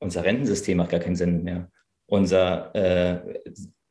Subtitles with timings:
[0.00, 1.70] unser Rentensystem macht gar keinen Sinn mehr.
[2.06, 3.38] Unser, äh,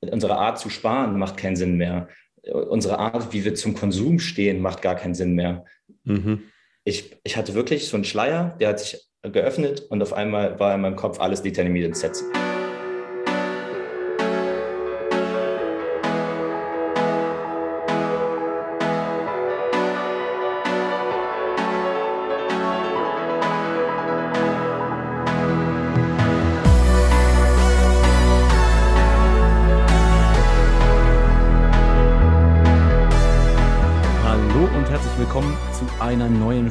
[0.01, 2.07] unsere Art zu sparen macht keinen Sinn mehr.
[2.43, 5.65] Unsere Art, wie wir zum Konsum stehen, macht gar keinen Sinn mehr.
[6.03, 6.43] Mhm.
[6.83, 10.73] Ich, ich hatte wirklich so einen Schleier, der hat sich geöffnet und auf einmal war
[10.73, 12.23] in meinem Kopf alles determiniert in Sets.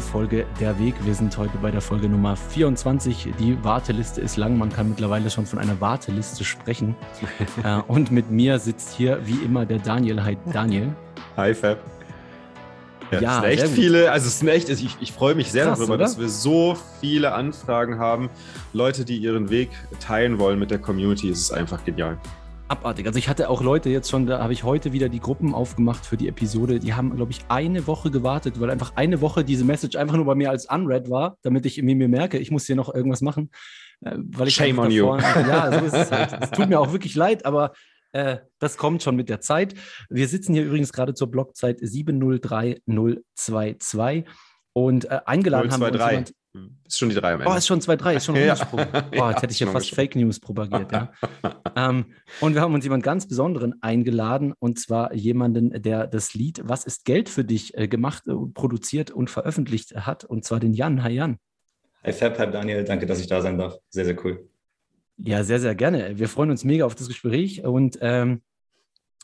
[0.06, 0.95] Folge Der Weg.
[1.05, 3.34] Wir sind heute bei der Folge Nummer 24.
[3.41, 4.56] Die Warteliste ist lang.
[4.56, 6.95] Man kann mittlerweile schon von einer Warteliste sprechen.
[7.64, 10.23] äh, und mit mir sitzt hier wie immer der Daniel.
[10.23, 10.95] Hi, Daniel.
[11.37, 11.78] Hi, Fab.
[13.11, 15.66] Ja, ja es sind echt viele, also es sind echt, ich, ich freue mich sehr
[15.66, 16.05] Krass, darüber, oder?
[16.05, 18.30] dass wir so viele Anfragen haben.
[18.73, 22.16] Leute, die ihren Weg teilen wollen mit der Community, es ist einfach genial
[22.69, 23.06] abartig.
[23.06, 26.05] Also ich hatte auch Leute jetzt schon, da habe ich heute wieder die Gruppen aufgemacht
[26.05, 26.81] für die Episode.
[26.81, 30.25] Die haben, glaube ich, eine Woche gewartet, weil einfach eine Woche diese Message einfach nur
[30.25, 33.50] bei mir als unread war, damit ich mir merke, ich muss hier noch irgendwas machen.
[34.00, 35.25] Äh, weil ich Shame on davor, you.
[35.48, 36.42] Ja, so ist es halt.
[36.42, 37.72] Es tut mir auch wirklich leid, aber
[38.12, 39.75] äh, das kommt schon mit der Zeit.
[40.09, 44.25] Wir sitzen hier übrigens gerade zur Blockzeit 703022
[44.72, 45.72] und äh, eingeladen 023.
[45.72, 46.33] haben wir uns jemand,
[46.87, 47.53] ist schon die 3 am Ende.
[47.53, 48.57] Oh, ist schon 2-3, ist schon ein ja.
[48.73, 50.93] Oh, ja, jetzt hätte ich ja fast Fake News propagiert.
[50.93, 51.12] Ja.
[51.77, 52.07] ähm,
[52.41, 56.84] und wir haben uns jemanden ganz Besonderen eingeladen, und zwar jemanden, der das Lied Was
[56.84, 61.03] ist Geld für dich äh, gemacht, äh, produziert und veröffentlicht hat, und zwar den Jan.
[61.03, 61.39] Hi Jan.
[62.05, 63.77] Hi Fab, hi Daniel, danke, dass ich da sein darf.
[63.89, 64.49] Sehr, sehr cool.
[65.19, 66.19] Ja, sehr, sehr gerne.
[66.19, 68.43] Wir freuen uns mega auf das Gespräch und ähm,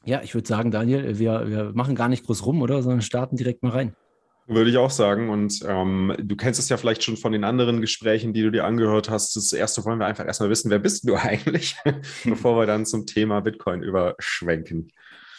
[0.04, 2.82] ja, ich würde sagen, Daniel, wir, wir machen gar nicht groß rum, oder?
[2.82, 3.94] Sondern starten direkt mal rein.
[4.46, 5.30] Würde ich auch sagen.
[5.30, 8.64] Und ähm, du kennst es ja vielleicht schon von den anderen Gesprächen, die du dir
[8.64, 9.36] angehört hast.
[9.36, 11.76] Das erste wollen wir einfach erstmal wissen, wer bist du eigentlich,
[12.24, 14.90] bevor wir dann zum Thema Bitcoin überschwenken.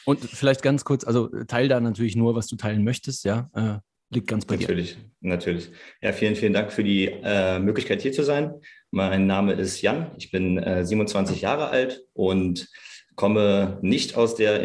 [0.05, 3.49] Und vielleicht ganz kurz, also teil da natürlich nur, was du teilen möchtest, ja.
[3.53, 3.79] Äh,
[4.13, 5.01] liegt ganz bei natürlich, dir.
[5.21, 5.79] Natürlich, natürlich.
[6.01, 8.53] Ja, vielen, vielen Dank für die äh, Möglichkeit hier zu sein.
[8.91, 12.67] Mein Name ist Jan, ich bin äh, 27 Jahre alt und
[13.15, 14.61] komme nicht aus der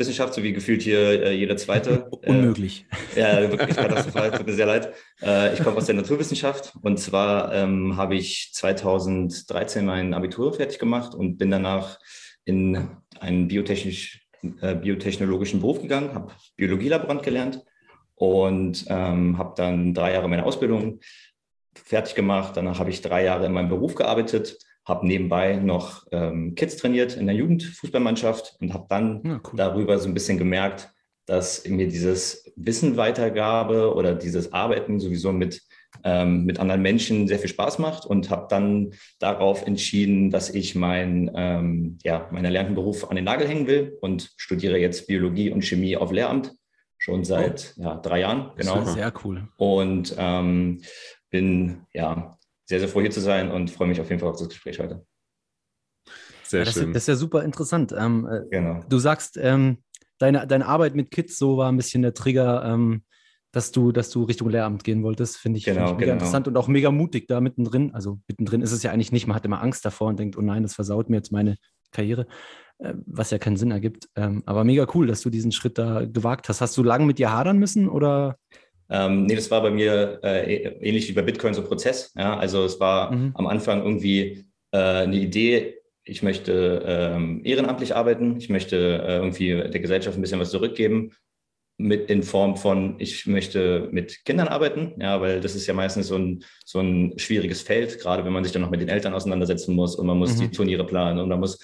[0.00, 2.08] Ingenieurswissenschaft, so wie gefühlt hier äh, jeder zweite.
[2.26, 2.86] Unmöglich.
[3.14, 4.94] Äh, ja, wirklich katastrophal, tut mir sehr leid.
[5.22, 10.78] Äh, ich komme aus der Naturwissenschaft und zwar ähm, habe ich 2013 mein Abitur fertig
[10.78, 11.98] gemacht und bin danach
[12.44, 12.88] in
[13.20, 14.26] einen biotechnisch,
[14.62, 17.62] äh, biotechnologischen Beruf gegangen, habe Biologielaborant gelernt
[18.14, 21.00] und ähm, habe dann drei Jahre meine Ausbildung
[21.74, 22.56] fertig gemacht.
[22.56, 24.56] Danach habe ich drei Jahre in meinem Beruf gearbeitet
[24.90, 29.56] habe nebenbei noch ähm, Kids trainiert in der Jugendfußballmannschaft und habe dann ja, cool.
[29.56, 30.92] darüber so ein bisschen gemerkt,
[31.26, 35.62] dass mir dieses Wissen Weitergabe oder dieses Arbeiten sowieso mit,
[36.02, 38.90] ähm, mit anderen Menschen sehr viel Spaß macht und habe dann
[39.20, 43.96] darauf entschieden, dass ich mein, ähm, ja, meinen erlernten Beruf an den Nagel hängen will
[44.00, 46.52] und studiere jetzt Biologie und Chemie auf Lehramt
[46.98, 47.82] schon seit oh.
[47.82, 48.50] ja, drei Jahren.
[48.56, 48.84] Genau.
[48.84, 49.48] Sehr cool.
[49.56, 50.82] Und ähm,
[51.30, 52.36] bin ja
[52.70, 54.78] sehr, sehr froh hier zu sein und freue mich auf jeden Fall auf das Gespräch
[54.78, 55.04] heute.
[56.44, 56.92] Sehr das, schön.
[56.92, 57.92] Das ist ja super interessant.
[57.98, 58.84] Ähm, äh, genau.
[58.88, 59.78] Du sagst, ähm,
[60.18, 63.02] deine, deine Arbeit mit Kids, so war ein bisschen der Trigger, ähm,
[63.50, 66.12] dass du, dass du Richtung Lehramt gehen wolltest, finde ich, genau, find ich mega genau.
[66.12, 67.92] interessant und auch mega mutig da mittendrin.
[67.92, 70.40] Also mittendrin ist es ja eigentlich nicht, man hat immer Angst davor und denkt, oh
[70.40, 71.56] nein, das versaut mir jetzt meine
[71.90, 72.28] Karriere,
[72.78, 74.08] äh, was ja keinen Sinn ergibt.
[74.14, 76.60] Ähm, aber mega cool, dass du diesen Schritt da gewagt hast.
[76.60, 78.36] Hast du lange mit dir hadern müssen oder?
[78.90, 82.12] Ähm, nee, das war bei mir äh, ähnlich wie bei Bitcoin so ein Prozess.
[82.16, 82.36] Ja?
[82.36, 83.32] Also es war mhm.
[83.34, 89.50] am Anfang irgendwie äh, eine Idee, ich möchte ähm, ehrenamtlich arbeiten, ich möchte äh, irgendwie
[89.50, 91.12] der Gesellschaft ein bisschen was zurückgeben,
[91.76, 96.08] mit in Form von, ich möchte mit Kindern arbeiten, ja, weil das ist ja meistens
[96.08, 99.14] so ein, so ein schwieriges Feld, gerade wenn man sich dann noch mit den Eltern
[99.14, 100.40] auseinandersetzen muss und man muss mhm.
[100.40, 101.58] die Turniere planen und man muss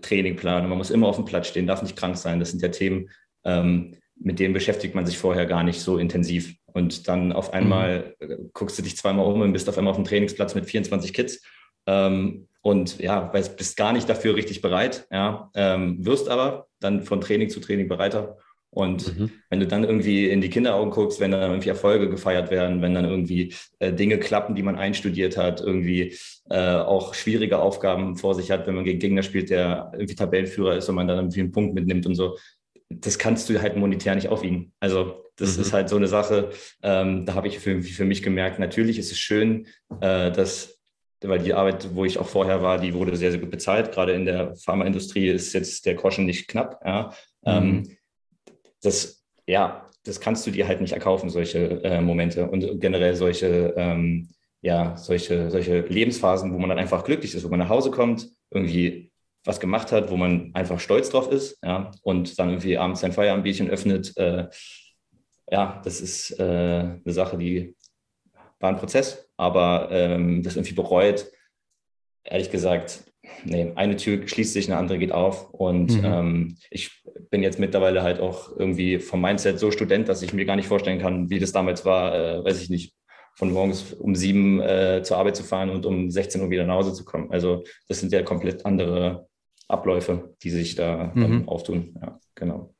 [0.00, 2.40] Training planen und man muss immer auf dem Platz stehen, darf nicht krank sein.
[2.40, 3.08] Das sind ja Themen,
[3.44, 6.54] ähm, mit denen beschäftigt man sich vorher gar nicht so intensiv.
[6.66, 8.50] Und dann auf einmal mhm.
[8.52, 11.42] guckst du dich zweimal um und bist auf einmal auf dem Trainingsplatz mit 24 Kids.
[11.86, 17.20] Ähm, und ja, bist gar nicht dafür richtig bereit, ja, ähm, wirst aber dann von
[17.20, 18.38] Training zu Training bereiter.
[18.70, 19.30] Und mhm.
[19.50, 22.94] wenn du dann irgendwie in die Kinderaugen guckst, wenn dann irgendwie Erfolge gefeiert werden, wenn
[22.94, 26.16] dann irgendwie äh, Dinge klappen, die man einstudiert hat, irgendwie
[26.48, 30.76] äh, auch schwierige Aufgaben vor sich hat, wenn man gegen Gegner spielt, der irgendwie Tabellenführer
[30.76, 32.38] ist und man dann irgendwie einen Punkt mitnimmt und so,
[33.00, 34.72] das kannst du halt monetär nicht aufwiegen.
[34.80, 35.62] Also das mhm.
[35.62, 36.50] ist halt so eine Sache,
[36.82, 39.66] ähm, da habe ich für, für mich gemerkt, natürlich ist es schön,
[40.00, 40.78] äh, dass,
[41.22, 43.92] weil die Arbeit, wo ich auch vorher war, die wurde sehr, sehr gut bezahlt.
[43.92, 46.80] Gerade in der Pharmaindustrie ist jetzt der Groschen nicht knapp.
[46.84, 47.12] Ja.
[47.44, 47.70] Ähm, mhm.
[47.70, 47.96] Ähm,
[48.82, 53.72] das, ja, das kannst du dir halt nicht erkaufen, solche äh, Momente und generell solche,
[53.76, 54.28] ähm,
[54.60, 58.28] ja, solche, solche Lebensphasen, wo man dann einfach glücklich ist, wo man nach Hause kommt,
[58.50, 59.11] irgendwie
[59.44, 63.12] was gemacht hat, wo man einfach stolz drauf ist, ja, und dann irgendwie abends sein
[63.12, 64.16] Feierabendbierchen öffnet.
[64.16, 64.48] Äh,
[65.50, 67.76] ja, das ist äh, eine Sache, die
[68.60, 71.26] war ein Prozess, aber ähm, das irgendwie bereut,
[72.24, 73.04] ehrlich gesagt,
[73.44, 75.50] nee, eine Tür schließt sich, eine andere geht auf.
[75.50, 76.04] Und mhm.
[76.04, 80.44] ähm, ich bin jetzt mittlerweile halt auch irgendwie vom Mindset so Student, dass ich mir
[80.44, 82.94] gar nicht vorstellen kann, wie das damals war, äh, weiß ich nicht,
[83.34, 86.76] von morgens um sieben äh, zur Arbeit zu fahren und um 16 Uhr wieder nach
[86.76, 87.30] Hause zu kommen.
[87.32, 89.26] Also das sind ja komplett andere
[89.72, 91.48] Abläufe, die sich da mhm.
[91.48, 91.96] auftun.
[92.00, 92.74] Ja, genau.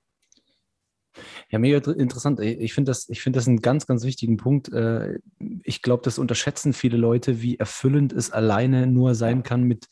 [1.50, 2.40] Ja, mega interessant.
[2.40, 4.72] Ich finde das, find das einen ganz, ganz wichtigen Punkt.
[4.72, 5.18] Äh,
[5.62, 9.88] ich glaube, das unterschätzen viele Leute, wie erfüllend es alleine nur sein kann, mit,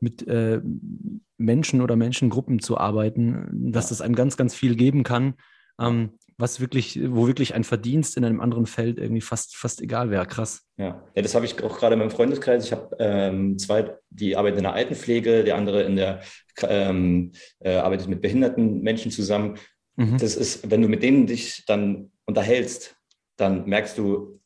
[0.00, 0.62] mit äh,
[1.36, 5.34] Menschen oder Menschengruppen zu arbeiten, dass das einem ganz, ganz viel geben kann.
[5.78, 10.10] Ähm, was wirklich, wo wirklich ein Verdienst in einem anderen Feld irgendwie fast, fast egal
[10.10, 10.26] wäre.
[10.26, 10.62] Krass.
[10.76, 12.66] Ja, ja das habe ich auch gerade in meinem Freundeskreis.
[12.66, 16.20] Ich habe ähm, zwei, die arbeiten in der Altenpflege, der andere in der
[16.62, 19.58] ähm, äh, arbeitet mit behinderten Menschen zusammen.
[19.96, 20.18] Mhm.
[20.18, 22.96] Das ist, wenn du mit denen dich dann unterhältst,
[23.36, 24.40] dann merkst du,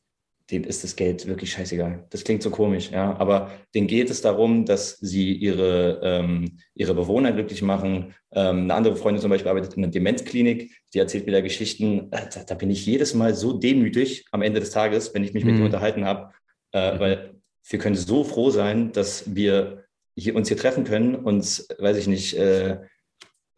[0.51, 2.05] denen ist das Geld wirklich scheißegal.
[2.09, 3.15] Das klingt so komisch, ja.
[3.17, 8.15] Aber denen geht es darum, dass sie ihre, ähm, ihre Bewohner glücklich machen.
[8.31, 12.11] Ähm, eine andere Freundin zum Beispiel arbeitet in einer Demenzklinik, die erzählt wieder Geschichten.
[12.11, 15.33] Äh, da, da, bin ich jedes Mal so demütig am Ende des Tages, wenn ich
[15.33, 15.51] mich mhm.
[15.51, 16.31] mit ihr unterhalten habe,
[16.73, 16.99] äh, mhm.
[16.99, 17.33] weil
[17.69, 19.83] wir können so froh sein, dass wir
[20.15, 22.79] hier, uns hier treffen können, uns, weiß ich nicht, äh,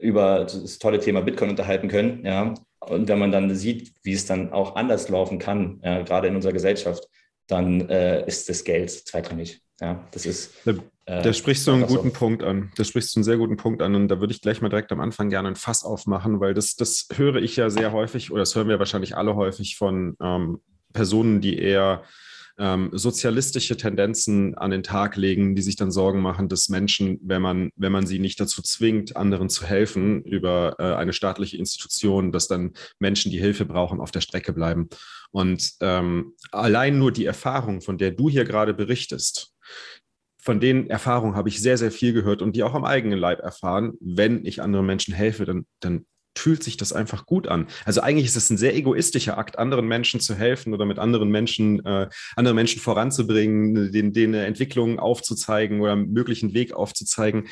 [0.01, 4.25] über das tolle Thema Bitcoin unterhalten können, ja, und wenn man dann sieht, wie es
[4.25, 7.07] dann auch anders laufen kann, ja, gerade in unserer Gesellschaft,
[7.47, 9.61] dann äh, ist das Geld zweitrangig.
[9.79, 10.53] Ja, das ist.
[10.65, 10.71] Da,
[11.05, 12.15] äh, da sprichst du einen guten so.
[12.15, 12.71] Punkt an.
[12.77, 13.95] Da sprichst du einen sehr guten Punkt an.
[13.95, 16.75] Und da würde ich gleich mal direkt am Anfang gerne ein Fass aufmachen, weil das,
[16.75, 20.61] das höre ich ja sehr häufig, oder das hören wir wahrscheinlich alle häufig von ähm,
[20.93, 22.03] Personen, die eher
[22.61, 27.41] ähm, sozialistische Tendenzen an den Tag legen, die sich dann Sorgen machen, dass Menschen, wenn
[27.41, 32.31] man, wenn man sie nicht dazu zwingt, anderen zu helfen über äh, eine staatliche Institution,
[32.31, 34.89] dass dann Menschen, die Hilfe brauchen, auf der Strecke bleiben.
[35.31, 39.55] Und ähm, allein nur die Erfahrung, von der du hier gerade berichtest,
[40.37, 43.39] von den Erfahrungen habe ich sehr, sehr viel gehört und die auch am eigenen Leib
[43.39, 43.93] erfahren.
[43.99, 46.05] Wenn ich anderen Menschen helfe, dann, dann
[46.37, 47.67] fühlt sich das einfach gut an.
[47.85, 51.29] Also eigentlich ist es ein sehr egoistischer Akt, anderen Menschen zu helfen oder mit anderen
[51.29, 57.47] Menschen, äh, andere Menschen voranzubringen, denen, denen eine Entwicklung aufzuzeigen oder einen möglichen Weg aufzuzeigen,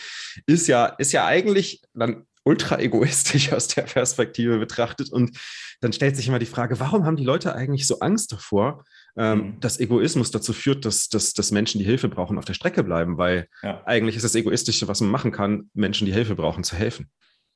[0.45, 5.11] ist ja, ist ja eigentlich dann ultra egoistisch aus der Perspektive betrachtet.
[5.11, 5.37] Und
[5.81, 8.85] dann stellt sich immer die Frage, warum haben die Leute eigentlich so Angst davor,
[9.17, 9.59] ähm, mhm.
[9.59, 13.17] dass Egoismus dazu führt, dass, dass, dass Menschen, die Hilfe brauchen, auf der Strecke bleiben?
[13.17, 13.83] Weil ja.
[13.85, 17.09] eigentlich ist das Egoistische, was man machen kann, Menschen, die Hilfe brauchen, zu helfen.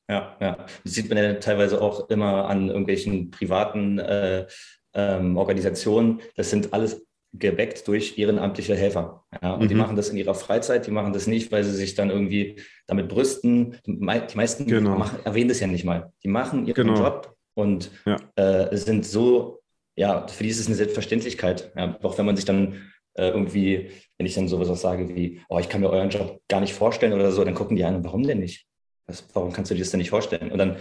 [0.09, 0.65] Ja, ja.
[0.83, 4.45] Das sieht man ja teilweise auch immer an irgendwelchen privaten äh,
[4.93, 6.21] ähm, Organisationen.
[6.35, 9.25] Das sind alles geweckt durch ehrenamtliche Helfer.
[9.41, 9.67] Ja, und mhm.
[9.69, 12.61] die machen das in ihrer Freizeit, die machen das nicht, weil sie sich dann irgendwie
[12.85, 13.79] damit brüsten.
[13.87, 14.97] Die meisten genau.
[14.97, 16.13] machen, erwähnen das ja nicht mal.
[16.23, 16.95] Die machen ihren genau.
[16.95, 18.17] Job und ja.
[18.35, 19.61] äh, sind so,
[19.95, 21.71] ja, für die ist es eine Selbstverständlichkeit.
[21.75, 22.83] Ja, auch wenn man sich dann
[23.15, 26.39] äh, irgendwie, wenn ich dann sowas auch sage wie, oh, ich kann mir euren Job
[26.47, 28.67] gar nicht vorstellen oder so, dann gucken die an, warum denn nicht?
[29.07, 30.51] Was, warum kannst du dir das denn nicht vorstellen?
[30.51, 30.77] Und dann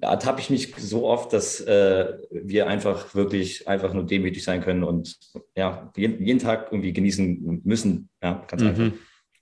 [0.00, 4.84] ertappe ich mich so oft, dass äh, wir einfach wirklich einfach nur demütig sein können
[4.84, 5.18] und
[5.56, 8.08] ja, jeden, jeden Tag irgendwie genießen müssen.
[8.22, 8.68] Ja, ganz mhm.
[8.68, 8.92] einfach.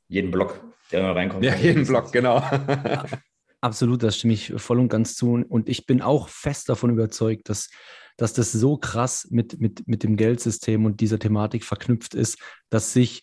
[0.09, 1.45] Jeden Block, der immer reinkommt.
[1.45, 2.43] Ja, jeden Block, genau.
[3.61, 5.45] Absolut, das stimme ich voll und ganz zu.
[5.49, 7.69] Und ich bin auch fest davon überzeugt, dass,
[8.17, 12.39] dass das so krass mit, mit, mit dem Geldsystem und dieser Thematik verknüpft ist,
[12.71, 13.23] dass sich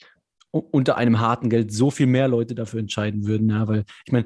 [0.51, 3.49] unter einem harten Geld so viel mehr Leute dafür entscheiden würden.
[3.49, 4.25] Ja, weil ich meine,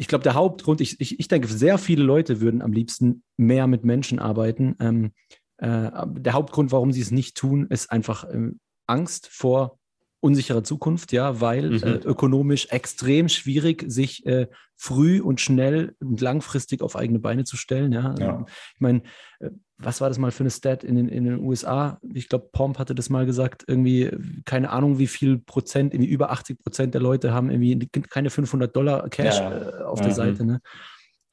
[0.00, 3.66] ich glaube, der Hauptgrund, ich, ich, ich denke, sehr viele Leute würden am liebsten mehr
[3.66, 4.74] mit Menschen arbeiten.
[4.80, 5.12] Ähm,
[5.58, 9.78] äh, der Hauptgrund, warum sie es nicht tun, ist einfach ähm, Angst vor
[10.20, 11.82] unsichere Zukunft, ja, weil mhm.
[11.82, 17.56] äh, ökonomisch extrem schwierig, sich äh, früh und schnell und langfristig auf eigene Beine zu
[17.56, 17.92] stellen.
[17.92, 18.14] Ja.
[18.18, 18.44] ja.
[18.74, 19.02] Ich meine,
[19.40, 21.98] äh, was war das mal für eine Stat in den, in den USA?
[22.12, 24.10] Ich glaube, Pomp hatte das mal gesagt, irgendwie,
[24.44, 28.74] keine Ahnung, wie viel Prozent, irgendwie über 80 Prozent der Leute haben irgendwie keine 500
[28.74, 29.80] Dollar Cash ja.
[29.80, 30.04] äh, auf mhm.
[30.04, 30.44] der Seite.
[30.44, 30.60] Ne?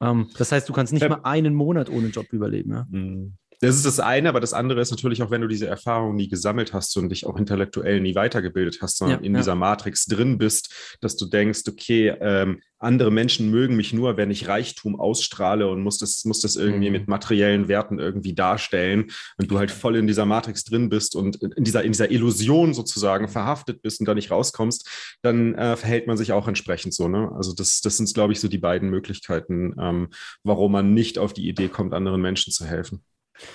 [0.00, 2.72] Ähm, das heißt, du kannst nicht mal einen Monat ohne Job überleben.
[2.72, 2.86] Ja?
[2.88, 3.36] Mhm.
[3.60, 6.28] Das ist das eine, aber das andere ist natürlich auch, wenn du diese Erfahrung nie
[6.28, 9.40] gesammelt hast und dich auch intellektuell nie weitergebildet hast, sondern ja, in ja.
[9.40, 14.30] dieser Matrix drin bist, dass du denkst, okay, ähm, andere Menschen mögen mich nur, wenn
[14.30, 16.92] ich Reichtum ausstrahle und muss das, muss das irgendwie mhm.
[16.92, 21.42] mit materiellen Werten irgendwie darstellen und du halt voll in dieser Matrix drin bist und
[21.42, 24.88] in dieser, in dieser Illusion sozusagen verhaftet bist und da nicht rauskommst,
[25.22, 27.08] dann äh, verhält man sich auch entsprechend so.
[27.08, 27.32] Ne?
[27.34, 30.08] Also das, das sind, glaube ich, so die beiden Möglichkeiten, ähm,
[30.44, 33.02] warum man nicht auf die Idee kommt, anderen Menschen zu helfen.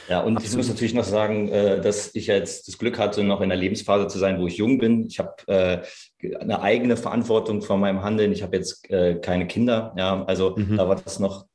[0.10, 0.52] Ja, und Absolut.
[0.52, 3.60] ich muss natürlich noch sagen, äh, dass ich jetzt das Glück hatte, noch in einer
[3.60, 5.08] Lebensphase zu sein, wo ich jung bin.
[5.08, 8.32] Ich habe äh, eine eigene Verantwortung vor meinem Handeln.
[8.32, 9.94] Ich habe jetzt äh, keine Kinder.
[9.98, 10.78] Ja, also mhm.
[10.78, 11.46] da war das noch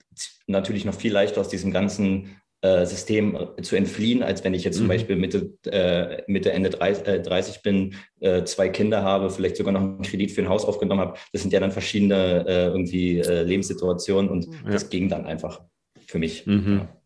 [0.46, 4.86] natürlich noch viel leichter aus diesem ganzen System zu entfliehen, als wenn ich jetzt zum
[4.86, 4.88] mhm.
[4.88, 9.72] Beispiel Mitte, äh, Mitte Ende 30, äh, 30 bin, äh, zwei Kinder habe, vielleicht sogar
[9.72, 11.18] noch einen Kredit für ein Haus aufgenommen habe.
[11.32, 14.72] Das sind ja dann verschiedene irgendwie Lebenssituationen und ja.
[14.72, 15.60] das ging dann einfach
[16.08, 16.46] für mich.
[16.46, 16.80] Mhm.
[16.80, 16.97] Ja.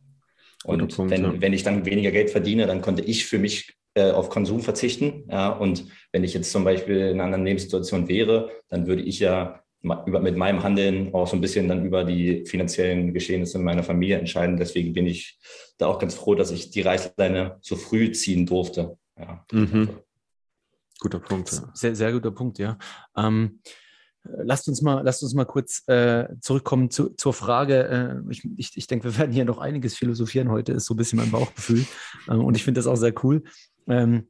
[0.65, 1.35] Und Punkt, wenn, ja.
[1.41, 5.25] wenn ich dann weniger Geld verdiene, dann konnte ich für mich äh, auf Konsum verzichten.
[5.31, 9.19] Ja, und wenn ich jetzt zum Beispiel in einer anderen Lebenssituation wäre, dann würde ich
[9.21, 13.65] ja über, mit meinem Handeln auch so ein bisschen dann über die finanziellen Geschehnisse in
[13.65, 14.57] meiner Familie entscheiden.
[14.57, 15.39] Deswegen bin ich
[15.79, 18.97] da auch ganz froh, dass ich die Reißleine so früh ziehen durfte.
[19.19, 19.45] Ja.
[19.53, 19.89] Mhm.
[21.01, 21.49] Guter Punkt.
[21.75, 22.79] Sehr, sehr guter Punkt, ja.
[23.17, 23.61] Ähm,
[24.25, 28.23] Lasst uns mal, lasst uns mal kurz äh, zurückkommen zu, zur Frage.
[28.27, 30.97] Äh, ich, ich, ich denke, wir werden hier noch einiges philosophieren heute, ist so ein
[30.97, 31.85] bisschen mein Bauchgefühl.
[32.29, 33.43] Äh, und ich finde das auch sehr cool.
[33.89, 34.29] Ähm,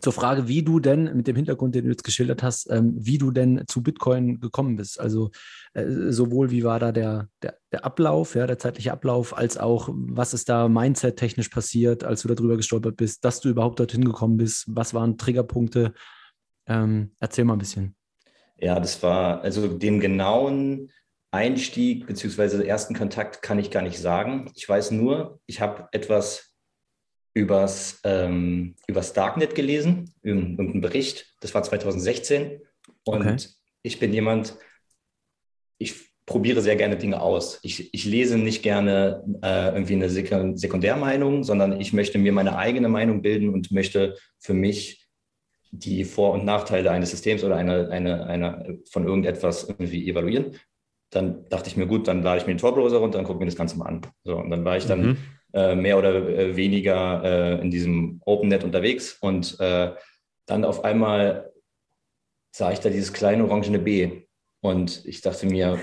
[0.00, 3.18] zur Frage, wie du denn mit dem Hintergrund, den du jetzt geschildert hast, ähm, wie
[3.18, 4.98] du denn zu Bitcoin gekommen bist.
[5.00, 5.30] Also
[5.74, 9.90] äh, sowohl wie war da der, der, der Ablauf, ja, der zeitliche Ablauf, als auch
[9.92, 14.36] was ist da mindset-technisch passiert, als du darüber gestolpert bist, dass du überhaupt dorthin gekommen
[14.36, 14.64] bist.
[14.68, 15.92] Was waren Triggerpunkte?
[16.66, 17.94] Ähm, erzähl mal ein bisschen.
[18.60, 20.90] Ja, das war, also den genauen
[21.30, 22.66] Einstieg bzw.
[22.66, 24.50] ersten Kontakt kann ich gar nicht sagen.
[24.54, 26.52] Ich weiß nur, ich habe etwas
[27.32, 31.34] übers, ähm, übers Darknet gelesen, irgendeinen Bericht.
[31.40, 32.60] Das war 2016.
[33.04, 33.36] Und okay.
[33.82, 34.56] ich bin jemand,
[35.78, 37.60] ich probiere sehr gerne Dinge aus.
[37.62, 42.88] Ich, ich lese nicht gerne äh, irgendwie eine Sekundärmeinung, sondern ich möchte mir meine eigene
[42.88, 44.99] Meinung bilden und möchte für mich
[45.70, 50.56] die Vor- und Nachteile eines Systems oder eine, eine, eine von irgendetwas irgendwie evaluieren.
[51.10, 53.46] Dann dachte ich mir, gut, dann lade ich mir den Tor-Browser runter und gucke mir
[53.46, 54.00] das Ganze mal an.
[54.24, 55.16] So, und dann war ich dann mhm.
[55.52, 59.92] äh, mehr oder äh, weniger äh, in diesem OpenNet unterwegs und äh,
[60.46, 61.52] dann auf einmal
[62.52, 64.22] sah ich da dieses kleine orangene B
[64.60, 65.78] und ich dachte mir,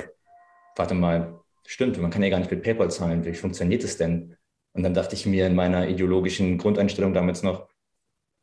[0.76, 4.36] warte mal, stimmt, man kann ja gar nicht mit PayPal zahlen, wie funktioniert das denn?
[4.74, 7.68] Und dann dachte ich mir in meiner ideologischen Grundeinstellung damals noch,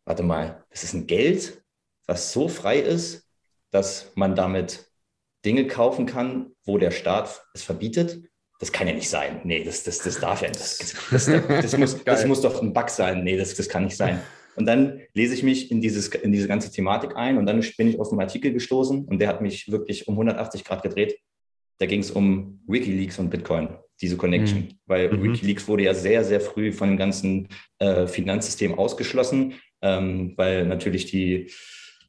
[0.05, 1.63] warte mal, das ist ein Geld,
[2.07, 3.29] was so frei ist,
[3.71, 4.87] dass man damit
[5.45, 8.23] Dinge kaufen kann, wo der Staat es verbietet.
[8.61, 9.41] Das kann ja nicht sein.
[9.45, 10.61] Nee, das, das, das darf ja nicht.
[10.61, 10.79] Das,
[11.11, 13.25] das, das, muss, das muss doch ein Bug sein.
[13.25, 14.21] Nee, das, das kann nicht sein.
[14.57, 17.89] Und dann lese ich mich in, dieses, in diese ganze Thematik ein und dann bin
[17.89, 21.19] ich auf einen Artikel gestoßen und der hat mich wirklich um 180 Grad gedreht.
[21.79, 23.69] Da ging es um Wikileaks und Bitcoin,
[24.01, 24.61] diese Connection.
[24.61, 24.79] Mhm.
[24.87, 25.25] Weil mhm.
[25.25, 27.49] Wikileaks wurde ja sehr, sehr früh von dem ganzen
[27.81, 29.55] äh, Finanzsystem ausgeschlossen
[29.85, 31.51] ähm, weil natürlich die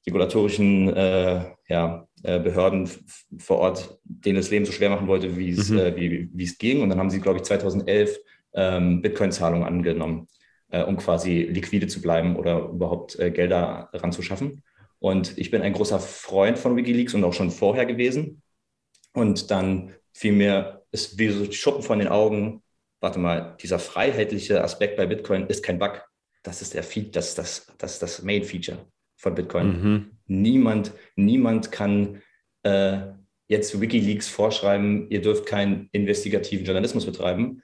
[0.08, 2.90] regulatorischen äh, ja, äh, Behörden
[3.38, 5.80] vor Ort denen das Leben so schwer machen wollte, wie es, mhm.
[5.80, 6.82] äh, wie, es ging.
[6.82, 8.18] Und dann haben sie, glaube ich, 2011
[8.54, 10.28] ähm, Bitcoin-Zahlungen angenommen,
[10.70, 14.64] äh, um quasi liquide zu bleiben oder überhaupt äh, Gelder ranzuschaffen.
[15.00, 18.42] Und ich bin ein großer Freund von Wikileaks und auch schon vorher gewesen.
[19.14, 22.64] Und dann fiel mir es wie so Schuppen von den Augen,
[23.02, 26.02] warte mal, dieser freiheitliche Aspekt bei Bitcoin ist kein Bug
[26.46, 28.78] das ist der Feed, das, das, das, das Main Feature
[29.18, 29.68] von Bitcoin.
[29.68, 30.12] Mhm.
[30.28, 32.22] Niemand, niemand kann
[32.64, 33.00] äh,
[33.48, 37.62] jetzt WikiLeaks vorschreiben, ihr dürft keinen investigativen Journalismus betreiben,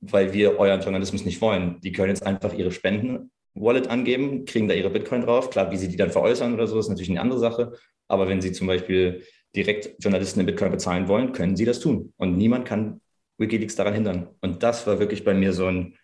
[0.00, 1.80] weil wir euren Journalismus nicht wollen.
[1.80, 5.50] Die können jetzt einfach ihre Spenden-Wallet angeben, kriegen da ihre Bitcoin drauf.
[5.50, 7.72] Klar, wie sie die dann veräußern oder so, ist natürlich eine andere Sache.
[8.08, 9.22] Aber wenn sie zum Beispiel
[9.56, 12.12] direkt Journalisten in Bitcoin bezahlen wollen, können sie das tun.
[12.16, 13.00] Und niemand kann
[13.38, 14.28] WikiLeaks daran hindern.
[14.40, 15.96] Und das war wirklich bei mir so ein,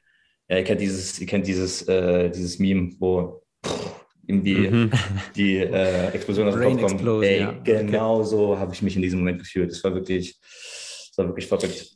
[0.50, 3.90] ja, ihr kennt dieses, ihr kennt dieses, äh, dieses Meme, wo pff,
[4.26, 4.90] irgendwie mhm.
[5.37, 7.23] die äh, Explosion aus dem Kopf kommt.
[7.23, 7.52] Ey, ja.
[7.52, 8.28] genau okay.
[8.28, 9.71] so habe ich mich in diesem Moment gefühlt.
[9.71, 11.90] Das war wirklich, das war wirklich verrückt.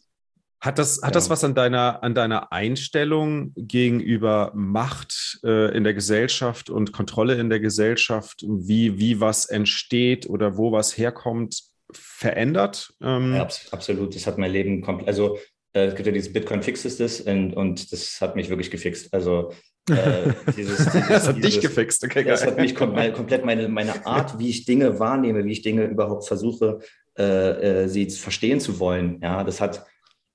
[0.60, 1.10] Hat das, hat ja.
[1.10, 7.34] das was an deiner, an deiner Einstellung gegenüber Macht äh, in der Gesellschaft und Kontrolle
[7.34, 12.94] in der Gesellschaft, wie, wie was entsteht oder wo was herkommt, verändert?
[13.02, 14.14] Ähm, ja, absolut.
[14.14, 15.08] Das hat mein Leben komplett.
[15.08, 15.38] Also
[15.74, 19.12] äh, es gibt ja dieses Bitcoin Fixes das und, und das hat mich wirklich gefixt.
[19.12, 19.52] Also
[19.90, 23.68] äh, dieses, dieses, das hat dieses, dich gefixt, okay, Das hat mich kom komplett meine,
[23.68, 26.78] meine Art, wie ich Dinge wahrnehme, wie ich Dinge überhaupt versuche,
[27.18, 29.20] äh, äh, sie verstehen zu wollen.
[29.22, 29.84] Ja, das hat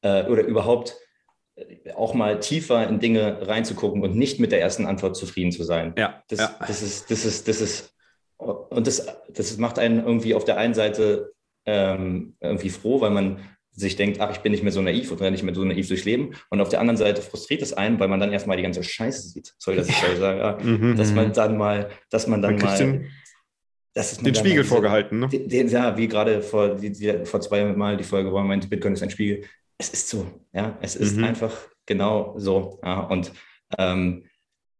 [0.01, 0.97] äh, oder überhaupt
[1.55, 5.63] äh, auch mal tiefer in Dinge reinzugucken und nicht mit der ersten Antwort zufrieden zu
[5.63, 5.93] sein.
[5.97, 6.55] Ja, das, ja.
[6.67, 7.95] das ist, das ist, das ist,
[8.37, 11.33] und das, das macht einen irgendwie auf der einen Seite
[11.65, 13.39] ähm, irgendwie froh, weil man
[13.71, 16.05] sich denkt, ach, ich bin nicht mehr so naiv oder nicht mehr so naiv durchs
[16.05, 16.35] Leben.
[16.49, 19.29] Und auf der anderen Seite frustriert es einen, weil man dann erstmal die ganze Scheiße
[19.29, 19.53] sieht.
[19.57, 20.15] Soll das ja.
[20.15, 20.39] sagen?
[20.39, 22.77] Ja, mhm, dass man dann mal, dass man dann mal.
[22.77, 23.07] Den,
[23.95, 25.27] den Spiegel diese, vorgehalten, ne?
[25.27, 28.67] Den, ja, wie gerade vor, die, die, vor zwei Mal die Folge, wo man meinte,
[28.67, 29.43] Bitcoin ist ein Spiegel.
[29.77, 30.77] Es ist so, ja.
[30.81, 31.23] Es ist mhm.
[31.25, 32.79] einfach genau so.
[32.83, 33.31] Ja, und
[33.77, 34.25] ähm,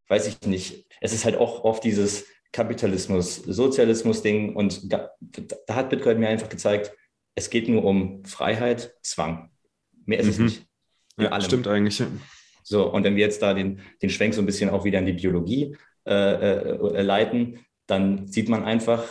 [0.08, 5.90] weiß ich nicht, es ist halt auch oft dieses Kapitalismus, Sozialismus-Ding und da, da, hat
[5.90, 6.92] Bitcoin mir einfach gezeigt,
[7.40, 9.50] es geht nur um Freiheit, Zwang.
[10.06, 10.32] Mehr ist mhm.
[10.32, 10.68] es nicht.
[11.18, 11.42] Ja, allem.
[11.42, 12.04] stimmt eigentlich.
[12.64, 15.06] So, und wenn wir jetzt da den, den Schwenk so ein bisschen auch wieder in
[15.06, 19.04] die Biologie äh, äh, leiten, dann sieht man einfach,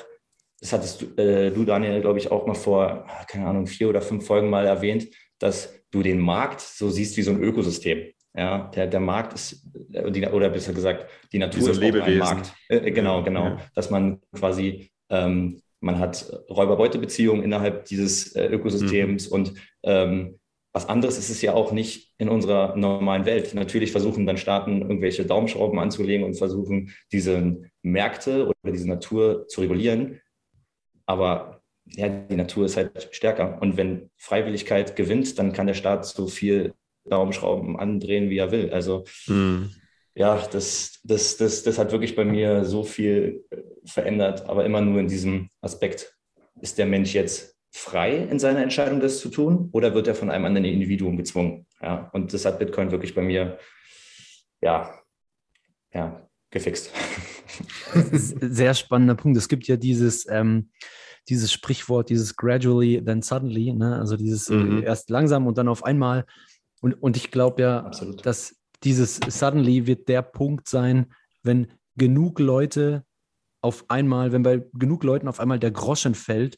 [0.61, 4.01] das hattest du, äh, du Daniel, glaube ich, auch mal vor, keine Ahnung, vier oder
[4.01, 5.09] fünf Folgen mal erwähnt,
[5.39, 8.13] dass du den Markt so siehst wie so ein Ökosystem.
[8.35, 12.55] Ja, der, der Markt ist, äh, oder besser gesagt, die Natur ist auch ein Markt.
[12.69, 13.45] Äh, äh, genau, genau.
[13.45, 13.61] Ja.
[13.75, 19.35] Dass man quasi, ähm, man hat Räuber-Beute-Beziehungen innerhalb dieses äh, Ökosystems mhm.
[19.35, 20.39] und ähm,
[20.73, 23.55] was anderes ist es ja auch nicht in unserer normalen Welt.
[23.55, 29.63] Natürlich versuchen dann Staaten irgendwelche Daumenschrauben anzulegen und versuchen, diese Märkte oder diese Natur zu
[29.63, 30.21] regulieren.
[31.07, 33.61] Aber ja, die Natur ist halt stärker.
[33.63, 36.75] Und wenn Freiwilligkeit gewinnt, dann kann der Staat so viel
[37.09, 38.71] Daumenschrauben andrehen, wie er will.
[38.71, 39.71] Also mhm.
[40.19, 44.81] Ja, das, das, das, das hat wirklich bei mir so viel äh, verändert, aber immer
[44.81, 46.13] nur in diesem Aspekt.
[46.61, 50.29] Ist der Mensch jetzt frei in seiner Entscheidung, das zu tun, oder wird er von
[50.29, 51.67] einem anderen Individuum gezwungen?
[51.81, 53.59] Ja, und das hat Bitcoin wirklich bei mir,
[54.61, 54.93] ja,
[55.95, 56.91] ja, gefixt.
[58.13, 59.39] Sehr spannender Punkt.
[59.39, 60.71] Es gibt ja dieses, ähm,
[61.29, 64.01] dieses Sprichwort, dieses gradually, then suddenly, ne?
[64.01, 64.83] also dieses mhm.
[64.83, 66.27] erst langsam und dann auf einmal.
[66.81, 68.27] Und, und ich glaube ja, Absolut.
[68.27, 71.07] dass dieses suddenly wird der Punkt sein,
[71.43, 73.05] wenn genug Leute
[73.61, 76.57] auf einmal, wenn bei genug Leuten auf einmal der Groschen fällt,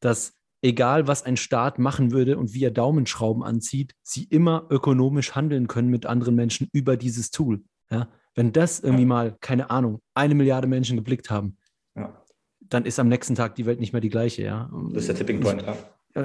[0.00, 5.34] dass egal was ein Staat machen würde und wie er Daumenschrauben anzieht, sie immer ökonomisch
[5.34, 7.62] handeln können mit anderen Menschen über dieses Tool.
[7.90, 8.08] Ja?
[8.34, 9.08] Wenn das irgendwie ja.
[9.08, 11.56] mal, keine Ahnung, eine Milliarde Menschen geblickt haben,
[11.96, 12.22] ja.
[12.60, 14.42] dann ist am nächsten Tag die Welt nicht mehr die gleiche.
[14.42, 14.70] Ja?
[14.90, 15.76] Das ist der Tipping Point, ja.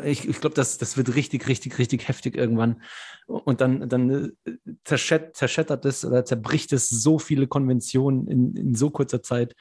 [0.03, 2.81] Ich, ich glaube, das, das wird richtig, richtig, richtig heftig irgendwann.
[3.27, 4.51] Und dann, dann äh,
[4.83, 9.55] zerschättert es oder zerbricht es so viele Konventionen in, in so kurzer Zeit,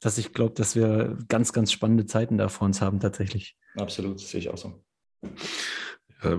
[0.00, 3.56] dass ich glaube, dass wir ganz, ganz spannende Zeiten da vor uns haben tatsächlich.
[3.76, 4.82] Absolut, sehe ich auch so.
[6.22, 6.38] Äh,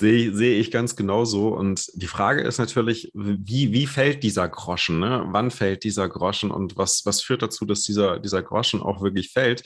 [0.00, 1.48] sehe, sehe ich ganz genauso.
[1.48, 5.00] Und die Frage ist natürlich, wie, wie fällt dieser Groschen?
[5.00, 5.26] Ne?
[5.28, 9.30] Wann fällt dieser Groschen und was, was führt dazu, dass dieser, dieser Groschen auch wirklich
[9.30, 9.62] fällt?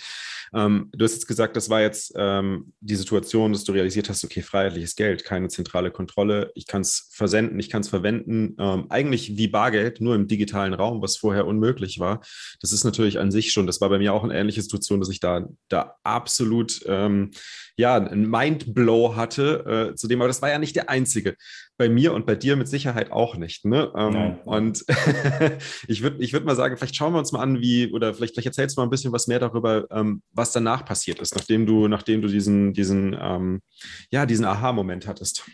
[0.55, 4.25] Ähm, du hast jetzt gesagt, das war jetzt ähm, die Situation, dass du realisiert hast,
[4.25, 8.87] okay, freiheitliches Geld, keine zentrale Kontrolle, ich kann es versenden, ich kann es verwenden, ähm,
[8.91, 12.21] eigentlich wie Bargeld, nur im digitalen Raum, was vorher unmöglich war.
[12.61, 15.09] Das ist natürlich an sich schon, das war bei mir auch eine ähnliche Situation, dass
[15.09, 17.31] ich da, da absolut ähm,
[17.77, 21.37] ja, ein Mindblow hatte äh, zu dem, aber das war ja nicht der einzige.
[21.79, 23.65] Bei mir und bei dir mit Sicherheit auch nicht.
[23.65, 23.91] Ne?
[23.97, 24.85] Ähm, und
[25.89, 28.35] ich würde ich würd mal sagen, vielleicht schauen wir uns mal an, wie, oder vielleicht,
[28.35, 31.67] vielleicht erzählst du mal ein bisschen was mehr darüber, ähm, was danach passiert ist, nachdem
[31.67, 33.63] du, nachdem du diesen, diesen, ähm,
[34.11, 35.45] ja, diesen Aha-Moment hattest.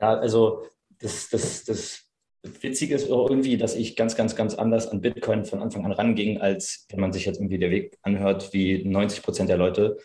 [0.00, 0.64] Ja, also
[0.98, 2.08] das, das, das
[2.42, 5.92] Witzige ist auch irgendwie, dass ich ganz, ganz, ganz anders an Bitcoin von Anfang an
[5.92, 9.98] ranging, als wenn man sich jetzt irgendwie der Weg anhört, wie 90 Prozent der Leute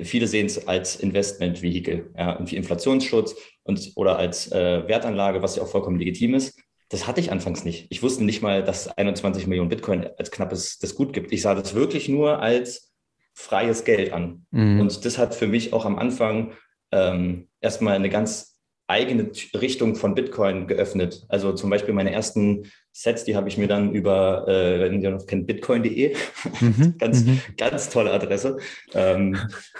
[0.00, 5.62] viele sehen es als Investmentvehikel, ja, irgendwie Inflationsschutz und, oder als äh, Wertanlage, was ja
[5.62, 6.58] auch vollkommen legitim ist.
[6.88, 7.86] Das hatte ich anfangs nicht.
[7.90, 11.32] Ich wusste nicht mal, dass es 21 Millionen Bitcoin als knappes das Gut gibt.
[11.32, 12.92] Ich sah das wirklich nur als
[13.32, 14.46] freies Geld an.
[14.50, 14.80] Mhm.
[14.80, 16.52] Und das hat für mich auch am Anfang
[16.92, 18.53] ähm, erstmal eine ganz
[18.94, 19.30] eigene
[19.60, 21.24] Richtung von Bitcoin geöffnet.
[21.28, 25.10] Also zum Beispiel meine ersten Sets, die habe ich mir dann über, äh, wenn ihr
[25.10, 26.14] noch kennt, bitcoin.de,
[26.60, 26.94] mhm.
[26.98, 27.40] ganz, mhm.
[27.56, 28.58] ganz tolle Adresse,
[28.94, 29.36] ähm,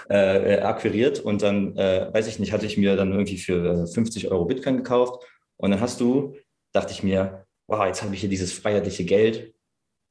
[0.09, 1.21] äh, akquiriert.
[1.21, 4.77] Und dann, äh, weiß ich nicht, hatte ich mir dann irgendwie für 50 Euro Bitcoin
[4.77, 5.23] gekauft.
[5.55, 6.35] Und dann hast du,
[6.73, 9.54] dachte ich mir, wow, jetzt habe ich hier dieses freiheitliche Geld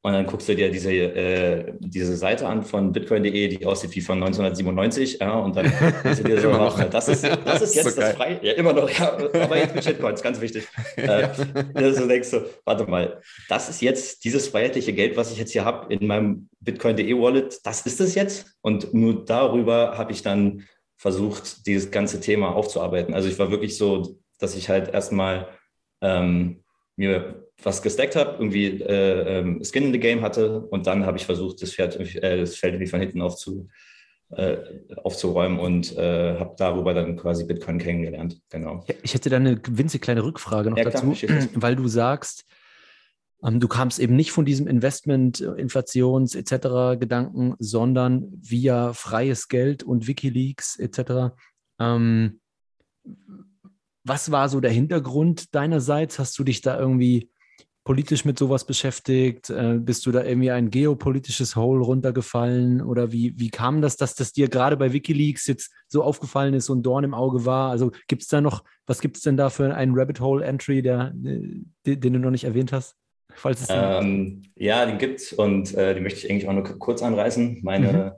[0.04, 4.02] und dann guckst du dir diese, äh, diese Seite an von bitcoin.de, die aussieht wie
[4.02, 5.18] von 1997.
[5.18, 5.72] Ja, und dann
[6.04, 6.50] denkst du dir so,
[6.90, 8.38] das, ist, das ist jetzt so das Frei.
[8.42, 10.68] Ja, immer noch, ja, aber jetzt mit Shitcoins, ganz wichtig.
[10.96, 11.28] äh,
[11.72, 15.64] also denkst du, warte mal, das ist jetzt dieses freiheitliche Geld, was ich jetzt hier
[15.64, 18.58] habe in meinem bitcoin.de Wallet, das ist es jetzt.
[18.60, 20.64] Und nur darüber habe ich dann
[20.98, 23.14] versucht, dieses ganze Thema aufzuarbeiten.
[23.14, 25.48] Also ich war wirklich so, dass ich halt erstmal
[26.02, 26.62] ähm,
[26.96, 31.16] mir was gestackt habe, irgendwie äh, ähm, Skin in the Game hatte und dann habe
[31.16, 33.68] ich versucht, das, Pferd, äh, das Feld irgendwie von hinten aufzu,
[34.30, 34.56] äh,
[34.96, 38.40] aufzuräumen und äh, habe darüber dann quasi Bitcoin kennengelernt.
[38.50, 38.84] Genau.
[39.02, 42.44] Ich hätte da eine winzig kleine Rückfrage noch ja, dazu, klar, weil du sagst,
[43.44, 46.98] ähm, du kamst eben nicht von diesem Investment, Inflations etc.
[46.98, 51.34] Gedanken, sondern via freies Geld und WikiLeaks etc.
[51.78, 52.40] Ähm,
[54.04, 56.18] was war so der Hintergrund deinerseits?
[56.18, 57.30] Hast du dich da irgendwie
[57.84, 59.50] politisch mit sowas beschäftigt?
[59.50, 62.82] Äh, bist du da irgendwie ein geopolitisches Hole runtergefallen?
[62.82, 66.66] Oder wie, wie kam das, dass das dir gerade bei Wikileaks jetzt so aufgefallen ist,
[66.66, 67.70] so ein Dorn im Auge war?
[67.70, 70.82] Also gibt es da noch, was gibt es denn da für einen Rabbit Hole Entry,
[70.82, 72.96] der, den, den du noch nicht erwähnt hast?
[73.36, 76.62] Falls es ähm, ja, den gibt es und äh, die möchte ich eigentlich auch nur
[76.62, 77.60] kurz anreißen.
[77.62, 78.10] Meine mhm.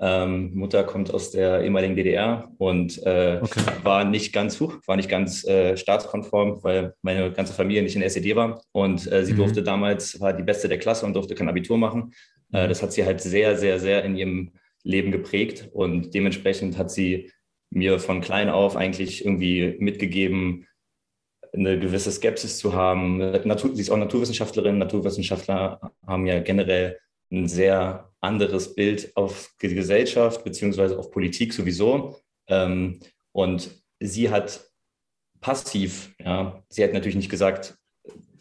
[0.00, 3.60] Ähm, Mutter kommt aus der ehemaligen DDR und äh, okay.
[3.84, 8.00] war nicht ganz hoch, war nicht ganz äh, staatskonform, weil meine ganze Familie nicht in
[8.00, 8.60] der SED war.
[8.72, 9.38] Und äh, sie mhm.
[9.38, 12.12] durfte damals, war die Beste der Klasse und durfte kein Abitur machen.
[12.52, 12.68] Äh, mhm.
[12.68, 14.52] das hat sie halt sehr, sehr, sehr in ihrem
[14.82, 17.30] Leben geprägt und dementsprechend hat sie
[17.70, 20.66] mir von klein auf eigentlich irgendwie mitgegeben,
[21.52, 23.18] eine gewisse Skepsis zu haben.
[23.18, 24.78] Natur, sie ist auch Naturwissenschaftlerin.
[24.78, 26.98] Naturwissenschaftler haben ja generell
[27.30, 32.16] ein sehr anderes Bild auf die Gesellschaft beziehungsweise auf Politik sowieso.
[32.48, 33.00] Ähm,
[33.32, 34.64] und sie hat
[35.40, 37.76] passiv, ja, sie hat natürlich nicht gesagt,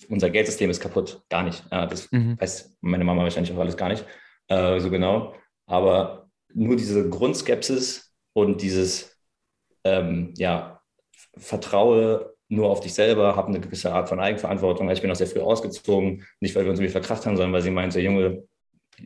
[0.10, 1.64] unser Geldsystem ist kaputt, gar nicht.
[1.72, 2.40] Ja, das mhm.
[2.40, 4.06] weiß meine Mama wahrscheinlich auch alles gar nicht
[4.48, 5.36] äh, so genau.
[5.66, 9.18] Aber nur diese Grundskepsis und dieses,
[9.84, 10.82] ähm, ja,
[11.38, 14.90] Vertraue nur auf dich selber, habe eine gewisse Art von Eigenverantwortung.
[14.92, 17.64] Ich bin auch sehr früh ausgezogen, nicht weil wir uns irgendwie verkracht haben, sondern weil
[17.64, 18.44] sie meinte, Junge,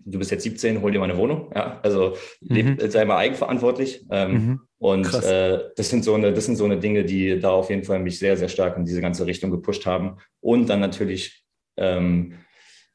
[0.05, 1.51] du bist jetzt 17, hol dir mal eine Wohnung.
[1.55, 2.77] Ja, also mhm.
[2.89, 4.05] sei mal eigenverantwortlich.
[4.11, 4.59] Ähm, mhm.
[4.79, 7.83] Und äh, das sind so eine, das sind so eine Dinge, die da auf jeden
[7.83, 10.17] Fall mich sehr, sehr stark in diese ganze Richtung gepusht haben.
[10.39, 11.43] Und dann natürlich,
[11.77, 12.35] ähm,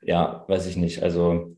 [0.02, 1.56] ja, weiß ich nicht, also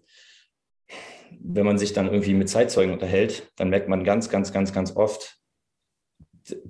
[1.41, 4.97] wenn man sich dann irgendwie mit Zeitzeugen unterhält, dann merkt man ganz, ganz, ganz, ganz
[4.97, 5.37] oft,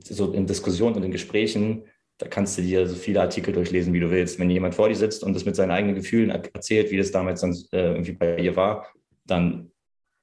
[0.04, 1.84] so in Diskussionen und in Gesprächen,
[2.18, 4.38] da kannst du dir so viele Artikel durchlesen, wie du willst.
[4.38, 7.40] Wenn jemand vor dir sitzt und das mit seinen eigenen Gefühlen erzählt, wie das damals
[7.40, 8.86] dann äh, irgendwie bei ihr war,
[9.24, 9.72] dann,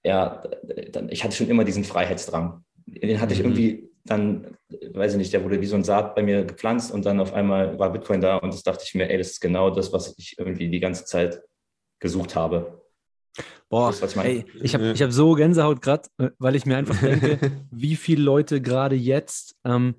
[0.04, 0.44] ja,
[0.92, 2.64] dann, ich hatte schon immer diesen Freiheitsdrang.
[2.86, 3.40] Den hatte mhm.
[3.40, 4.58] ich irgendwie dann,
[4.94, 7.34] weiß ich nicht, der wurde wie so ein Saat bei mir gepflanzt und dann auf
[7.34, 10.16] einmal war Bitcoin da und das dachte ich mir, ey, das ist genau das, was
[10.18, 11.42] ich irgendwie die ganze Zeit
[12.00, 12.82] gesucht habe.
[13.70, 16.78] Boah, das, ich, ey, ich habe ich hab so Gänsehaut gerade, äh, weil ich mir
[16.78, 17.40] einfach denke,
[17.72, 19.96] wie viele Leute gerade jetzt ähm,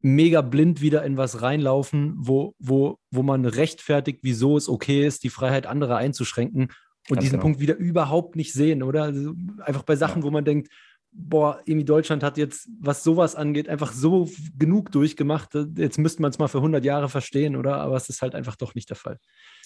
[0.00, 5.24] mega blind wieder in was reinlaufen, wo, wo, wo man rechtfertigt, wieso es okay ist,
[5.24, 6.70] die Freiheit anderer einzuschränken
[7.08, 7.42] und Ganz diesen genau.
[7.42, 9.04] Punkt wieder überhaupt nicht sehen, oder?
[9.04, 10.26] Also einfach bei Sachen, ja.
[10.26, 10.70] wo man denkt,
[11.12, 15.50] boah, irgendwie Deutschland hat jetzt, was sowas angeht, einfach so genug durchgemacht.
[15.76, 17.76] Jetzt müsste man es mal für 100 Jahre verstehen, oder?
[17.76, 19.18] Aber es ist halt einfach doch nicht der Fall.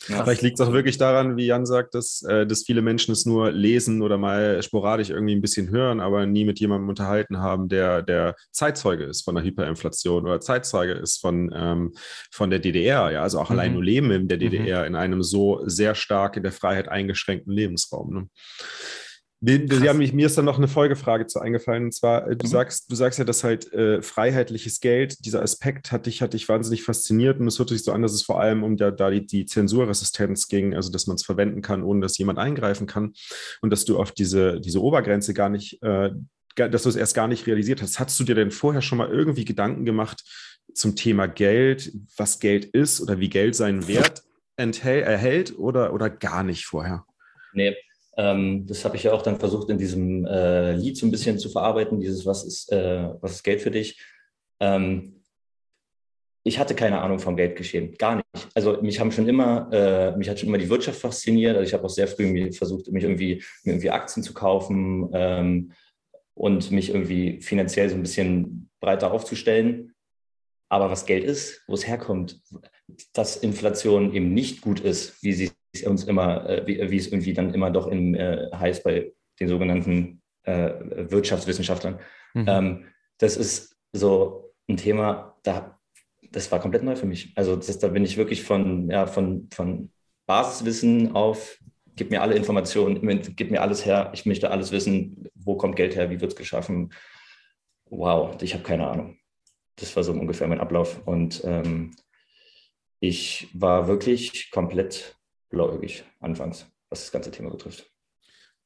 [0.09, 0.23] Ja.
[0.25, 3.27] Vielleicht liegt es auch wirklich daran, wie Jan sagt, dass, äh, dass viele Menschen es
[3.27, 7.69] nur lesen oder mal sporadisch irgendwie ein bisschen hören, aber nie mit jemandem unterhalten haben,
[7.69, 11.93] der, der Zeitzeuge ist von der Hyperinflation oder Zeitzeuge ist von, ähm,
[12.31, 13.11] von der DDR.
[13.11, 13.23] Ja?
[13.23, 13.59] Also auch mhm.
[13.59, 14.87] allein nur Leben in der DDR mhm.
[14.87, 18.15] in einem so sehr stark in der Freiheit eingeschränkten Lebensraum.
[18.15, 18.29] Ne?
[19.47, 21.85] Haben mich, mir ist dann noch eine Folgefrage zu eingefallen.
[21.85, 22.51] Und zwar, äh, du mhm.
[22.51, 26.49] sagst, du sagst ja, dass halt äh, freiheitliches Geld, dieser Aspekt hat dich, hat dich
[26.49, 29.11] wahnsinnig fasziniert und es hört sich so an, dass es vor allem um da, da
[29.11, 33.13] die, die Zensurresistenz ging, also dass man es verwenden kann, ohne dass jemand eingreifen kann
[33.61, 36.11] und dass du auf diese, diese Obergrenze gar nicht, äh,
[36.55, 37.99] dass du es erst gar nicht realisiert hast.
[37.99, 40.23] Hast du dir denn vorher schon mal irgendwie Gedanken gemacht
[40.73, 44.23] zum Thema Geld, was Geld ist oder wie Geld seinen Wert
[44.57, 47.05] enthält, erhält oder, oder gar nicht vorher?
[47.53, 47.77] Nee,
[48.17, 51.39] ähm, das habe ich ja auch dann versucht, in diesem äh, Lied so ein bisschen
[51.39, 54.01] zu verarbeiten, dieses Was ist, äh, was ist Geld für dich?
[54.61, 55.21] Ähm,
[56.47, 58.27] ich hatte keine Ahnung vom Geldgeschehen, gar nicht.
[58.55, 61.57] Also mich haben schon immer, äh, mich hat schon immer die Wirtschaft fasziniert.
[61.57, 65.73] Also ich habe auch sehr früh versucht, mich irgendwie, mir irgendwie Aktien zu kaufen ähm,
[66.35, 69.95] und mich irgendwie finanziell so ein bisschen breiter aufzustellen.
[70.69, 72.43] Aber was Geld ist, wo es herkommt,
[73.15, 75.51] dass Inflation eben nicht gut ist, wie sie
[75.83, 79.49] uns immer, äh, wie, wie, es irgendwie dann immer doch in, äh, heißt bei den
[79.49, 80.71] sogenannten äh,
[81.11, 81.99] Wirtschaftswissenschaftlern.
[82.35, 82.45] Mhm.
[82.49, 82.85] Ähm,
[83.19, 85.79] das ist so ein Thema, da,
[86.31, 87.33] das war komplett neu für mich.
[87.37, 89.91] Also das, da bin ich wirklich von, ja, von, von
[90.27, 91.59] Basiswissen auf,
[91.97, 95.97] gib mir alle Informationen, gib mir alles her, ich möchte alles wissen, wo kommt Geld
[95.97, 96.93] her, wie wird es geschaffen.
[97.87, 99.19] Wow, ich habe keine Ahnung.
[99.77, 101.07] Das war so ungefähr mein Ablauf.
[101.07, 101.95] Und ähm,
[103.01, 105.17] ich war wirklich komplett
[105.55, 107.91] blauäugig anfangs, was das ganze Thema betrifft.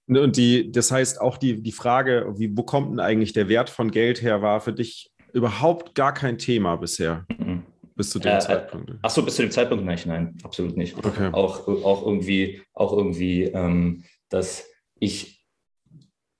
[0.09, 3.68] Und die, das heißt auch die, die Frage, wie, wo kommt denn eigentlich der Wert
[3.68, 7.27] von Geld her, war für dich überhaupt gar kein Thema bisher.
[7.38, 7.62] Mhm.
[7.94, 8.92] Bis zu dem äh, Zeitpunkt.
[9.03, 10.96] Ach so, bis zu dem Zeitpunkt nein, nein, absolut nicht.
[10.96, 11.31] Okay.
[11.33, 14.64] Auch, auch irgendwie, auch irgendwie, ähm, dass
[14.98, 15.44] ich,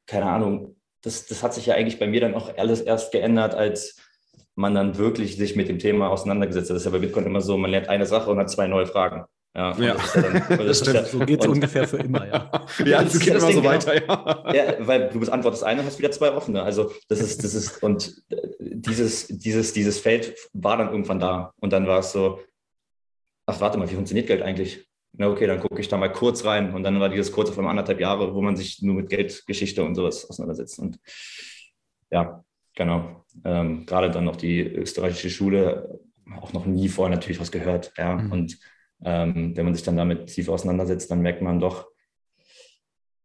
[0.06, 3.54] keine Ahnung, das, das hat sich ja eigentlich bei mir dann auch alles erst geändert,
[3.54, 4.00] als
[4.54, 6.76] man dann wirklich sich mit dem Thema auseinandergesetzt hat.
[6.76, 8.87] Das ist ja bei Bitcoin immer so, man lernt eine Sache und hat zwei neue
[8.87, 9.24] Fragen.
[9.54, 9.94] Ja, ja.
[9.94, 10.94] Das, ja dann, das stimmt.
[10.94, 12.50] Ja, so geht es ungefähr für immer, ja.
[12.84, 14.54] ja, es geht immer so weiter, ja.
[14.54, 14.87] ja.
[14.87, 16.62] Weil du beantwortest eine und hast wieder zwei offene.
[16.62, 18.22] Also das ist, das ist, und
[18.61, 21.52] dieses, dieses, dieses Feld war dann irgendwann da.
[21.61, 22.40] Und dann war es so,
[23.46, 24.87] ach, warte mal, wie funktioniert Geld eigentlich?
[25.12, 26.74] Na, okay, dann gucke ich da mal kurz rein.
[26.74, 29.82] Und dann war dieses kurz auf einmal anderthalb Jahre, wo man sich nur mit Geldgeschichte
[29.82, 30.78] und sowas auseinandersetzt.
[30.78, 31.00] Und
[32.11, 33.24] ja, genau.
[33.44, 36.00] Ähm, gerade dann noch die österreichische Schule,
[36.40, 37.92] auch noch nie vorher natürlich was gehört.
[37.96, 38.16] Ja.
[38.16, 38.32] Mhm.
[38.32, 38.58] Und
[39.04, 41.88] ähm, wenn man sich dann damit tief auseinandersetzt, dann merkt man doch,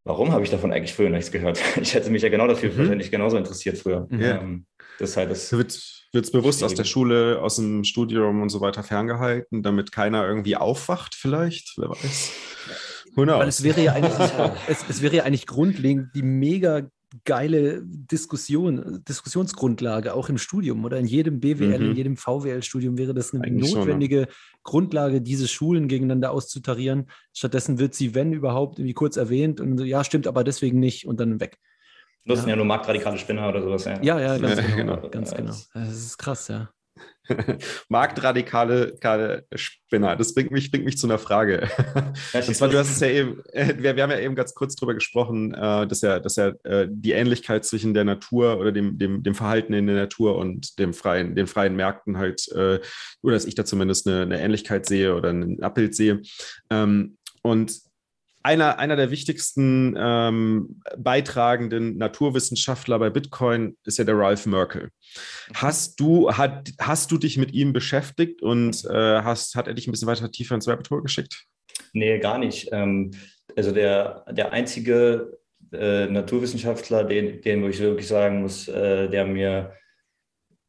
[0.04, 1.60] warum habe ich davon eigentlich früher nichts gehört?
[1.82, 2.78] Ich hätte mich ja genau dafür mhm.
[2.78, 4.08] wahrscheinlich genauso interessiert früher.
[4.12, 4.42] Ja.
[4.42, 4.66] Ähm,
[5.00, 5.52] das ist halt das.
[5.52, 5.80] Wird,
[6.12, 10.28] wird es bewusst aus der Schule, aus dem Studium und so weiter ferngehalten, damit keiner
[10.28, 11.74] irgendwie aufwacht, vielleicht?
[11.78, 12.32] Wer weiß.
[13.16, 14.14] Weil es wäre ja eigentlich,
[14.68, 16.84] es, es wäre ja eigentlich grundlegend die mega
[17.26, 21.92] geile Diskussion, Diskussionsgrundlage, auch im Studium oder in jedem BWL, mhm.
[21.92, 24.60] in jedem VWL-Studium wäre das eine Eigentlich notwendige schon, ja.
[24.64, 27.08] Grundlage, diese Schulen gegeneinander auszutarieren.
[27.34, 31.08] Stattdessen wird sie, wenn überhaupt, irgendwie kurz erwähnt und so, ja, stimmt, aber deswegen nicht
[31.08, 31.60] und dann weg.
[32.26, 32.42] Das ja.
[32.42, 33.86] sind ja nur marktradikale Spinner oder sowas.
[33.86, 34.96] Ja, ja, ja ganz genau.
[34.96, 35.10] genau.
[35.10, 35.54] Ganz genau.
[35.74, 36.70] Das ist krass, ja.
[37.90, 40.16] Marktradikale Spinner.
[40.16, 41.70] Das bringt mich, bringt mich zu einer Frage.
[42.34, 44.76] Und zwar, du hast es ja eben, äh, wir, wir haben ja eben ganz kurz
[44.76, 48.98] darüber gesprochen, äh, dass ja, dass ja äh, die Ähnlichkeit zwischen der Natur oder dem,
[48.98, 53.46] dem, dem Verhalten in der Natur und dem freien, den freien Märkten halt, oder dass
[53.46, 56.22] ich da zumindest eine, eine Ähnlichkeit sehe oder ein Abbild sehe.
[56.70, 57.74] Ähm, und
[58.44, 64.84] einer, einer der wichtigsten ähm, beitragenden Naturwissenschaftler bei Bitcoin ist ja der Ralph Merkel.
[64.84, 65.54] Mhm.
[65.56, 69.88] Hast du, hat, hast du dich mit ihm beschäftigt und äh, hast, hat er dich
[69.88, 71.46] ein bisschen weiter tiefer ins Rabbit Hole geschickt?
[71.94, 72.70] Nee, gar nicht.
[72.72, 73.12] Ähm,
[73.56, 75.40] also der, der einzige
[75.72, 79.74] äh, Naturwissenschaftler, den, den, wo ich wirklich sagen muss, äh, der mir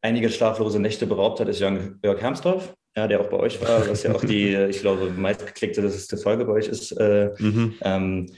[0.01, 3.87] einige schlaflose Nächte beraubt hat, ist Jörg, Jörg Hermsdorf ja, der auch bei euch war,
[3.89, 6.91] was ja auch die, ich glaube, meistgeklickte das ist die Folge bei euch ist.
[6.93, 7.75] Äh, mhm.
[7.81, 8.31] ähm,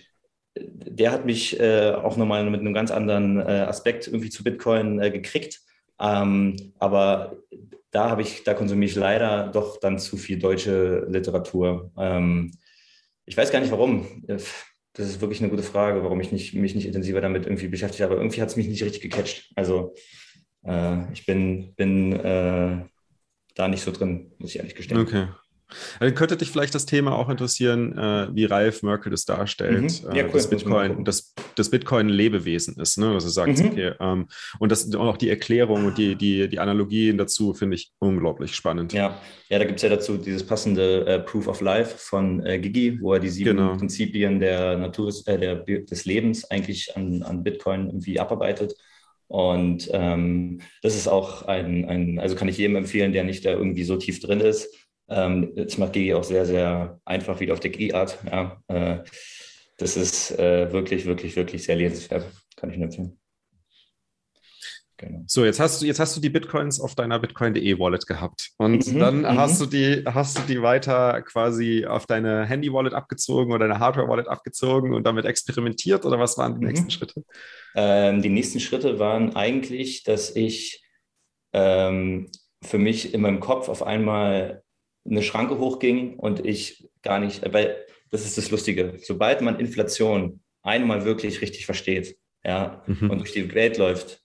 [0.60, 5.00] der hat mich äh, auch nochmal mit einem ganz anderen äh, Aspekt irgendwie zu Bitcoin
[5.00, 5.62] äh, gekriegt.
[6.00, 7.38] Ähm, aber
[7.92, 11.92] da habe ich, da konsumiere ich leider doch dann zu viel deutsche Literatur.
[11.98, 12.52] Ähm,
[13.26, 14.24] ich weiß gar nicht warum.
[14.28, 14.38] Äh,
[14.94, 18.02] das ist wirklich eine gute Frage, warum ich nicht, mich nicht intensiver damit irgendwie beschäftigt
[18.02, 18.16] habe.
[18.16, 19.52] Irgendwie hat es mich nicht richtig gecatcht.
[19.56, 19.94] Also
[20.66, 22.14] äh, ich bin, bin
[23.58, 25.00] da nicht so drin, muss ich ehrlich gestehen.
[25.00, 25.28] Okay.
[26.00, 30.16] Dann könnte dich vielleicht das Thema auch interessieren, äh, wie Ralf Merkel das darstellt, mhm.
[30.16, 30.32] ja, äh, cool.
[30.32, 33.14] dass Bitcoin, das, das Bitcoin ein Lebewesen ist, ne?
[33.14, 33.66] dass er sagt, mhm.
[33.66, 34.28] okay, ähm,
[34.60, 38.94] und das auch die Erklärung und die, die, die Analogien dazu finde ich unglaublich spannend.
[38.94, 42.60] Ja, ja da gibt es ja dazu dieses passende äh, Proof of Life von äh,
[42.60, 43.76] Gigi, wo er die sieben genau.
[43.76, 48.74] Prinzipien der Natur, äh, der, des Lebens eigentlich an, an Bitcoin irgendwie abarbeitet.
[49.28, 53.52] Und ähm, das ist auch ein, ein, also kann ich jedem empfehlen, der nicht da
[53.52, 54.74] irgendwie so tief drin ist.
[55.10, 58.20] Ähm, das macht Gigi auch sehr, sehr einfach wieder auf der Gigi-Art.
[58.26, 59.04] Ja, äh,
[59.78, 62.26] das ist äh, wirklich, wirklich, wirklich sehr lesenswert.
[62.56, 63.20] Kann ich nur empfehlen.
[64.98, 65.24] Genau.
[65.28, 68.52] So, jetzt hast du, jetzt hast du die Bitcoins auf deiner Bitcoin.de Wallet gehabt.
[68.58, 69.38] Und mhm, dann mhm.
[69.38, 74.28] hast du die, hast du die weiter quasi auf deine Handy-Wallet abgezogen oder deine Hardware-Wallet
[74.28, 76.68] abgezogen und damit experimentiert oder was waren die mhm.
[76.72, 77.24] nächsten Schritte?
[77.76, 80.84] Ähm, die nächsten Schritte waren eigentlich, dass ich
[81.54, 82.32] ähm,
[82.64, 84.64] für mich in meinem Kopf auf einmal
[85.08, 90.42] eine Schranke hochging und ich gar nicht, weil das ist das Lustige, sobald man Inflation
[90.64, 93.12] einmal wirklich richtig versteht, ja, mhm.
[93.12, 94.22] und durch die Welt läuft,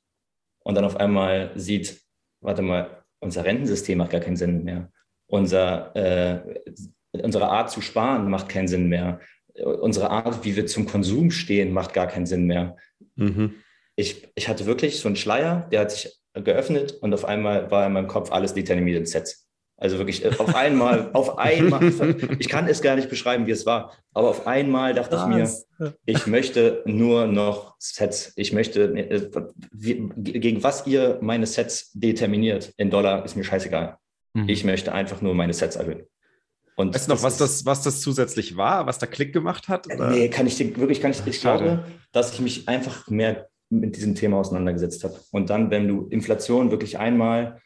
[0.64, 2.00] und dann auf einmal sieht,
[2.40, 4.90] warte mal, unser Rentensystem macht gar keinen Sinn mehr.
[5.26, 6.60] Unser, äh,
[7.12, 9.20] unsere Art zu sparen macht keinen Sinn mehr.
[9.54, 12.76] Unsere Art, wie wir zum Konsum stehen, macht gar keinen Sinn mehr.
[13.16, 13.54] Mhm.
[13.96, 17.86] Ich, ich hatte wirklich so einen Schleier, der hat sich geöffnet und auf einmal war
[17.86, 19.48] in meinem Kopf alles determiniert in Sets.
[19.82, 21.82] Also wirklich äh, auf einmal, auf einmal,
[22.38, 25.66] ich kann es gar nicht beschreiben, wie es war, aber auf einmal dachte was?
[25.80, 28.32] ich mir, ich möchte nur noch Sets.
[28.36, 29.28] Ich möchte, äh,
[29.72, 33.96] gegen was ihr meine Sets determiniert in Dollar, ist mir scheißegal.
[34.34, 34.48] Mhm.
[34.48, 36.04] Ich möchte einfach nur meine Sets erhöhen.
[36.76, 39.92] Und weißt du noch, was das, was das zusätzlich war, was da Klick gemacht hat?
[39.92, 40.10] Oder?
[40.10, 44.14] Nee, kann ich wirklich, kann ich, ich glaube, dass ich mich einfach mehr mit diesem
[44.14, 45.18] Thema auseinandergesetzt habe.
[45.32, 47.60] Und dann, wenn du Inflation wirklich einmal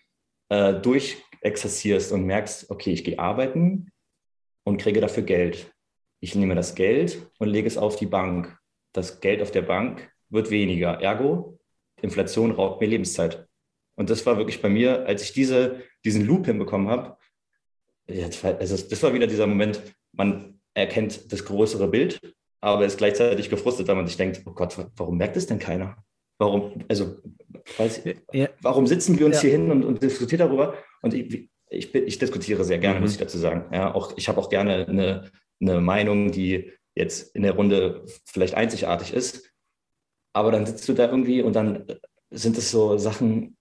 [0.48, 3.90] äh, durch exerzierst und merkst, okay, ich gehe arbeiten
[4.64, 5.72] und kriege dafür Geld.
[6.20, 8.58] Ich nehme das Geld und lege es auf die Bank.
[8.92, 11.00] Das Geld auf der Bank wird weniger.
[11.00, 11.58] Ergo,
[12.02, 13.46] Inflation raubt mir Lebenszeit.
[13.94, 17.16] Und das war wirklich bei mir, als ich diese, diesen Loop hinbekommen habe,
[18.08, 19.82] also das war wieder dieser Moment,
[20.12, 22.20] man erkennt das größere Bild,
[22.60, 25.96] aber ist gleichzeitig gefrustet, weil man sich denkt, oh Gott, warum merkt es denn keiner?
[26.38, 27.16] Warum, also,
[27.78, 28.48] weiß, ja.
[28.60, 29.42] warum sitzen wir uns ja.
[29.42, 30.74] hier hin und, und diskutieren darüber?
[31.06, 33.02] Und ich, ich, ich diskutiere sehr gerne, mhm.
[33.02, 33.72] muss ich dazu sagen.
[33.72, 38.54] Ja, auch, ich habe auch gerne eine, eine Meinung, die jetzt in der Runde vielleicht
[38.54, 39.52] einzigartig ist.
[40.32, 41.86] Aber dann sitzt du da irgendwie und dann
[42.30, 43.56] sind es so Sachen,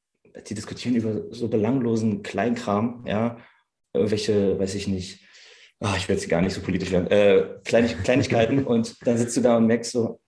[0.47, 3.37] die diskutieren über so belanglosen Kleinkram, ja,
[3.93, 5.23] irgendwelche, weiß ich nicht,
[5.81, 9.37] oh, ich will jetzt gar nicht so politisch werden, äh, Kleinig Kleinigkeiten und dann sitzt
[9.37, 10.19] du da und merkst so,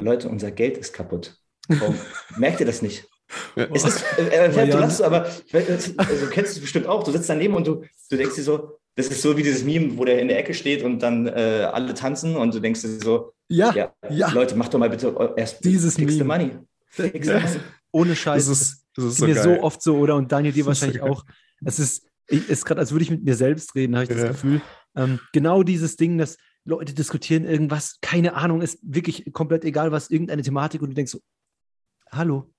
[0.00, 1.36] Leute, unser Geld ist kaputt.
[1.68, 1.96] Warum?
[2.38, 3.06] Merkt ihr das nicht?
[3.54, 7.02] Es ist, äh, äh, du lachst, aber also, kennst du es bestimmt auch.
[7.02, 9.96] Du sitzt daneben und du, du denkst dir so, das ist so wie dieses Meme,
[9.96, 13.00] wo der in der Ecke steht und dann äh, alle tanzen und du denkst dir
[13.00, 14.30] so, ja, ja, ja.
[14.32, 16.24] Leute, mach doch mal bitte erst dieses fix Meme.
[16.24, 16.50] money.
[16.88, 17.42] Fix ja.
[17.90, 18.46] Ohne Scheiß.
[18.46, 19.44] Das ist, das ist so mir geil.
[19.44, 20.16] so oft so, oder?
[20.16, 21.24] Und Daniel, dir wahrscheinlich so auch.
[21.64, 24.60] Es ist, ist gerade, als würde ich mit mir selbst reden, habe ich das Gefühl.
[24.94, 30.10] Ähm, genau dieses Ding, dass Leute diskutieren irgendwas, keine Ahnung, ist wirklich komplett egal, was
[30.10, 31.20] irgendeine Thematik und du denkst so,
[32.10, 32.52] hallo,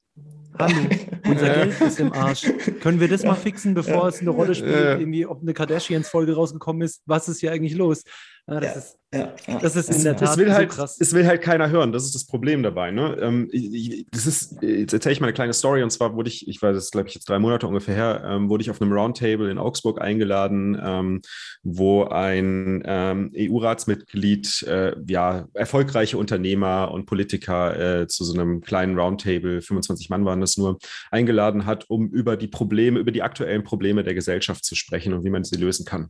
[0.60, 0.76] Hallo,
[1.28, 2.46] unser Geld ist im Arsch.
[2.82, 6.82] Können wir das mal fixen, bevor es eine Rolle spielt, irgendwie, ob eine Kardashians-Folge rausgekommen
[6.82, 7.02] ist?
[7.06, 8.04] Was ist hier eigentlich los?
[8.46, 10.98] Ja, das, ja, ist, ja, das ist in der Tat es will halt, so krass.
[11.00, 11.94] Es will halt keiner hören.
[11.94, 12.92] Das ist das Problem dabei.
[12.92, 13.18] Ne?
[13.22, 15.82] Ähm, ich, das ist, jetzt erzähle ich mal eine kleine Story.
[15.82, 18.50] Und zwar wurde ich, ich war das, glaube ich, jetzt drei Monate ungefähr her, ähm,
[18.50, 21.22] wurde ich auf einem Roundtable in Augsburg eingeladen, ähm,
[21.64, 29.00] wo ein ähm, EU-Ratsmitglied, äh, ja, erfolgreiche Unternehmer und Politiker äh, zu so einem kleinen
[29.00, 30.80] Roundtable, 25 Mann waren das nur,
[31.12, 35.24] eingeladen hat, um über die Probleme, über die aktuellen Probleme der Gesellschaft zu sprechen und
[35.24, 36.10] wie man sie lösen kann.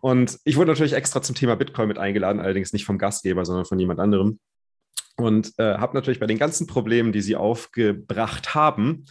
[0.00, 3.64] Und ich wurde natürlich extra zum Thema Bitcoin mit eingeladen, allerdings nicht vom Gastgeber, sondern
[3.64, 4.38] von jemand anderem.
[5.16, 9.04] Und äh, habe natürlich bei den ganzen Problemen, die sie aufgebracht haben,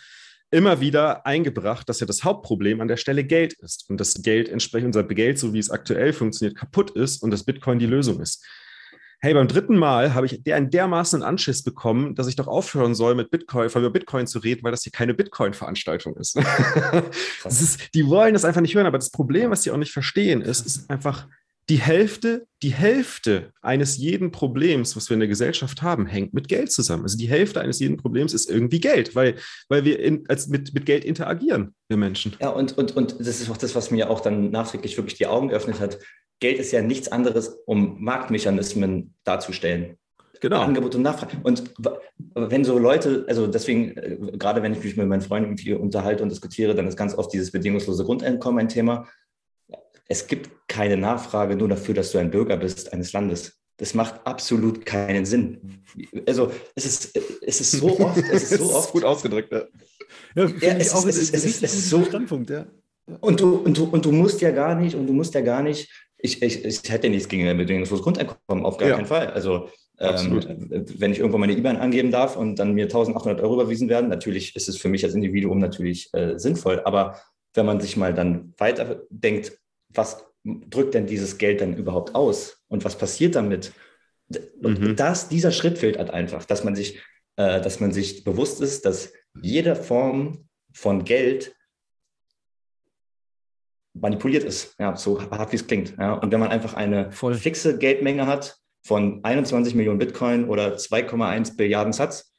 [0.52, 4.48] immer wieder eingebracht, dass ja das Hauptproblem an der Stelle Geld ist und das Geld
[4.48, 8.22] entsprechend, unser Geld, so wie es aktuell funktioniert, kaputt ist und das Bitcoin die Lösung
[8.22, 8.46] ist.
[9.20, 13.16] Hey, beim dritten Mal habe ich einen dermaßen Anschiss bekommen, dass ich doch aufhören soll,
[13.16, 16.36] mit Bitcoin, über Bitcoin zu reden, weil das hier keine Bitcoin-Veranstaltung ist.
[17.46, 17.96] ist.
[17.96, 20.68] Die wollen das einfach nicht hören, aber das Problem, was sie auch nicht verstehen, ist,
[20.68, 21.28] ist einfach,
[21.70, 26.48] die Hälfte, die Hälfte eines jeden Problems, was wir in der Gesellschaft haben, hängt mit
[26.48, 27.04] Geld zusammen.
[27.04, 29.36] Also die Hälfte eines jeden Problems ist irgendwie Geld, weil,
[29.68, 32.36] weil wir in, als mit, mit Geld interagieren, wir Menschen.
[32.40, 35.28] Ja, und, und, und das ist auch das, was mir auch dann nachträglich wirklich die
[35.28, 36.00] Augen geöffnet hat.
[36.40, 39.98] Geld ist ja nichts anderes, um Marktmechanismen darzustellen.
[40.40, 40.62] Genau.
[40.62, 41.38] Angebot und Nachfrage.
[41.44, 41.74] Und
[42.36, 46.24] wenn so Leute, also deswegen, äh, gerade wenn ich mich mit meinen Freunden irgendwie unterhalte
[46.24, 49.08] und diskutiere, dann ist ganz oft dieses bedingungslose Grundeinkommen ein Thema
[50.08, 53.60] es gibt keine Nachfrage nur dafür, dass du ein Bürger bist eines Landes.
[53.78, 55.84] Das macht absolut keinen Sinn.
[56.26, 58.92] Also es ist, es ist so oft, es ist so oft.
[58.92, 59.66] gut ausgedrückt, ja.
[60.36, 62.66] Ja, ja es, ist, es, ist, es, ist, es ist so Standpunkt, ja.
[63.22, 65.62] Und du, und, du, und du musst ja gar nicht, und du musst ja gar
[65.62, 68.96] nicht, ich, ich, ich hätte nichts gegen ein bedingungsloses Grundeinkommen, auf gar ja.
[68.96, 69.28] keinen Fall.
[69.28, 70.42] Also ähm,
[70.98, 74.56] wenn ich irgendwo meine IBAN angeben darf und dann mir 1800 Euro überwiesen werden, natürlich
[74.56, 76.82] ist es für mich als Individuum natürlich äh, sinnvoll.
[76.84, 77.20] Aber
[77.54, 79.58] wenn man sich mal dann weiter denkt,
[79.98, 83.74] was drückt denn dieses Geld dann überhaupt aus und was passiert damit?
[84.62, 84.96] Und mhm.
[84.96, 87.00] das, dieser Schritt fehlt halt einfach, dass man sich,
[87.38, 91.56] äh, dass man sich bewusst ist, dass jede Form von Geld
[93.94, 95.96] manipuliert ist, ja, so hart wie es klingt.
[95.98, 96.14] Ja.
[96.14, 97.34] Und wenn man einfach eine Voll.
[97.34, 102.32] fixe Geldmenge hat von 21 Millionen Bitcoin oder 2,1 Billiarden Satz,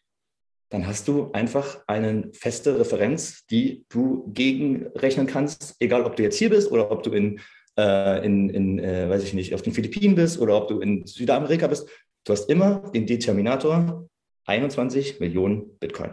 [0.71, 6.37] dann hast du einfach eine feste Referenz, die du gegenrechnen kannst, egal ob du jetzt
[6.37, 7.41] hier bist oder ob du in,
[7.79, 11.07] äh, in, in äh, weiß ich nicht, auf den Philippinen bist oder ob du in
[11.07, 11.89] Südamerika bist.
[12.25, 14.09] Du hast immer den Determinator
[14.45, 16.11] 21 Millionen Bitcoin.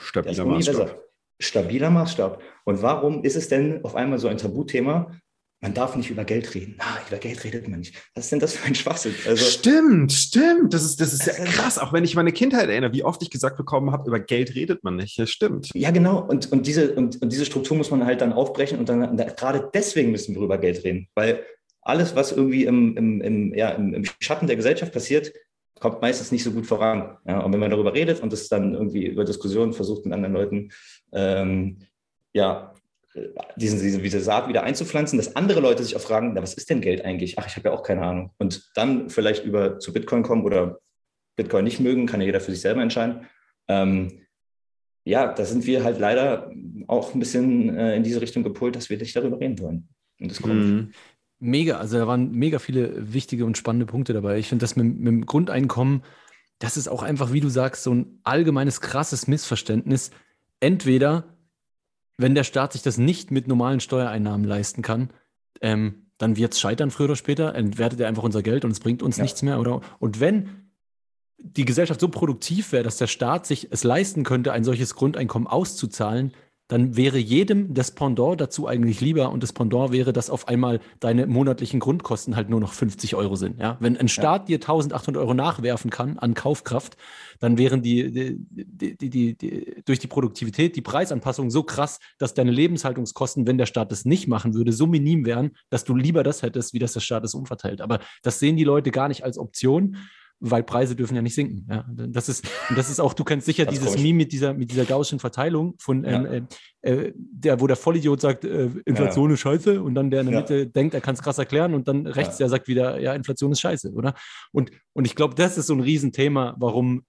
[0.00, 1.00] Stabiler Maßstab.
[1.38, 2.42] Stabiler Maßstab.
[2.64, 5.12] Und warum ist es denn auf einmal so ein Tabuthema?
[5.64, 6.74] Man darf nicht über Geld reden.
[6.76, 7.94] Na, über Geld redet man nicht.
[8.14, 9.14] Was ist denn das für ein Schwachsinn?
[9.26, 10.74] Also, stimmt, stimmt.
[10.74, 11.78] Das ist, das ist ja krass.
[11.78, 14.84] Auch wenn ich meine Kindheit erinnere, wie oft ich gesagt bekommen habe, über Geld redet
[14.84, 15.16] man nicht.
[15.16, 15.70] Ja, stimmt.
[15.72, 16.20] Ja, genau.
[16.20, 18.78] Und, und, diese, und, und diese Struktur muss man halt dann aufbrechen.
[18.78, 21.08] Und dann gerade deswegen müssen wir über Geld reden.
[21.14, 21.42] Weil
[21.80, 25.32] alles, was irgendwie im, im, im, ja, im, im Schatten der Gesellschaft passiert,
[25.80, 27.16] kommt meistens nicht so gut voran.
[27.26, 30.34] Ja, und wenn man darüber redet und das dann irgendwie über Diskussionen versucht mit anderen
[30.34, 30.72] Leuten,
[31.14, 31.78] ähm,
[32.34, 32.73] ja,
[33.56, 36.68] diesen, diese, diese Saat wieder einzupflanzen, dass andere Leute sich auch fragen, na, was ist
[36.70, 37.38] denn Geld eigentlich?
[37.38, 38.32] Ach, ich habe ja auch keine Ahnung.
[38.38, 40.78] Und dann vielleicht über zu Bitcoin kommen oder
[41.36, 43.26] Bitcoin nicht mögen, kann ja jeder für sich selber entscheiden.
[43.68, 44.20] Ähm,
[45.04, 46.50] ja, da sind wir halt leider
[46.88, 49.88] auch ein bisschen äh, in diese Richtung gepolt, dass wir nicht darüber reden wollen.
[50.20, 50.54] Und das kommt.
[50.54, 50.92] Mhm.
[51.40, 54.38] Mega, also da waren mega viele wichtige und spannende Punkte dabei.
[54.38, 56.02] Ich finde das mit, mit dem Grundeinkommen,
[56.58, 60.10] das ist auch einfach, wie du sagst, so ein allgemeines krasses Missverständnis.
[60.60, 61.33] Entweder
[62.16, 65.10] wenn der Staat sich das nicht mit normalen Steuereinnahmen leisten kann,
[65.60, 68.80] ähm, dann wird es scheitern früher oder später, entwertet er einfach unser Geld und es
[68.80, 69.24] bringt uns ja.
[69.24, 69.58] nichts mehr.
[69.58, 69.80] Oder?
[69.98, 70.70] Und wenn
[71.38, 75.48] die Gesellschaft so produktiv wäre, dass der Staat sich es leisten könnte, ein solches Grundeinkommen
[75.48, 76.32] auszuzahlen,
[76.68, 80.80] dann wäre jedem das Pendant dazu eigentlich lieber und das Pendant wäre, dass auf einmal
[80.98, 83.60] deine monatlichen Grundkosten halt nur noch 50 Euro sind.
[83.60, 83.76] Ja?
[83.80, 84.56] Wenn ein Staat ja.
[84.56, 86.96] dir 1800 Euro nachwerfen kann an Kaufkraft,
[87.38, 92.50] dann wären die, die, die, die, durch die Produktivität die Preisanpassungen so krass, dass deine
[92.50, 96.42] Lebenshaltungskosten, wenn der Staat das nicht machen würde, so minim wären, dass du lieber das
[96.42, 97.82] hättest, wie dass der Staat es umverteilt.
[97.82, 99.96] Aber das sehen die Leute gar nicht als Option
[100.40, 101.66] weil Preise dürfen ja nicht sinken.
[101.70, 101.84] Ja.
[102.08, 104.84] Das ist, das ist auch, du kennst sicher das dieses Meme mit dieser, mit dieser
[104.84, 106.40] gaußschen Verteilung von ähm, ja.
[106.84, 109.34] Äh, der, wo der Vollidiot sagt, äh, Inflation ja.
[109.34, 111.88] ist scheiße und dann der in der Mitte denkt, er kann es krass erklären und
[111.88, 114.14] dann rechts der sagt wieder, ja, Inflation ist scheiße, oder?
[114.52, 117.04] Und, und ich glaube, das ist so ein Riesenthema, warum,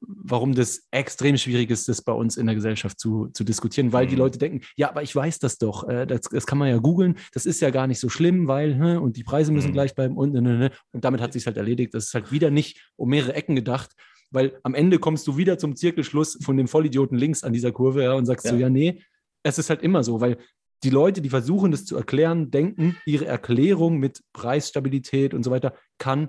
[0.00, 4.06] warum das extrem schwierig ist, das bei uns in der Gesellschaft zu, zu diskutieren, weil
[4.06, 4.10] mhm.
[4.10, 6.78] die Leute denken, ja, aber ich weiß das doch, äh, das, das kann man ja
[6.78, 9.74] googeln, das ist ja gar nicht so schlimm, weil, hm, und die Preise müssen mhm.
[9.74, 11.94] gleich bleiben und, und, und, und damit hat sich halt erledigt.
[11.94, 13.92] Das ist halt wieder nicht um mehrere Ecken gedacht,
[14.30, 18.04] weil am Ende kommst du wieder zum Zirkelschluss von dem Vollidioten links an dieser Kurve
[18.04, 18.52] ja, und sagst ja.
[18.52, 19.02] so, ja, nee,
[19.42, 20.38] es ist halt immer so, weil
[20.82, 25.74] die Leute, die versuchen, das zu erklären, denken, ihre Erklärung mit Preisstabilität und so weiter
[25.98, 26.28] kann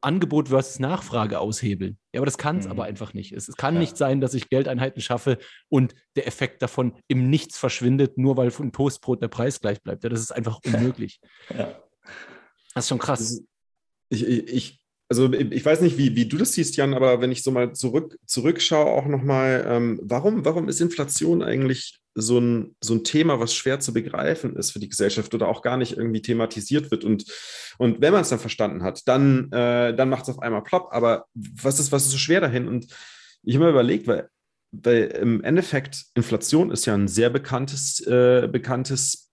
[0.00, 1.98] Angebot versus Nachfrage aushebeln.
[2.12, 2.72] Ja, aber das kann es mhm.
[2.72, 3.32] aber einfach nicht.
[3.32, 3.80] Es, es kann ja.
[3.80, 5.38] nicht sein, dass ich Geldeinheiten schaffe
[5.68, 10.04] und der Effekt davon im Nichts verschwindet, nur weil von Toastbrot der Preis gleich bleibt.
[10.04, 11.20] Ja, das ist einfach unmöglich.
[11.56, 11.74] Ja.
[12.74, 13.42] Das ist schon krass.
[14.10, 17.42] Ich, ich, also ich weiß nicht, wie, wie du das siehst, Jan, aber wenn ich
[17.42, 22.94] so mal zurück, zurückschaue, auch nochmal, ähm, warum, warum ist Inflation eigentlich so ein, so
[22.94, 26.22] ein Thema, was schwer zu begreifen ist für die Gesellschaft oder auch gar nicht irgendwie
[26.22, 27.04] thematisiert wird?
[27.04, 27.24] Und,
[27.78, 30.88] und wenn man es dann verstanden hat, dann, äh, dann macht es auf einmal plopp.
[30.90, 32.66] Aber was ist, was ist so schwer dahin?
[32.66, 32.86] Und
[33.42, 34.30] ich habe mir überlegt, weil,
[34.72, 39.23] weil im Endeffekt Inflation ist ja ein sehr bekanntes, äh, bekanntes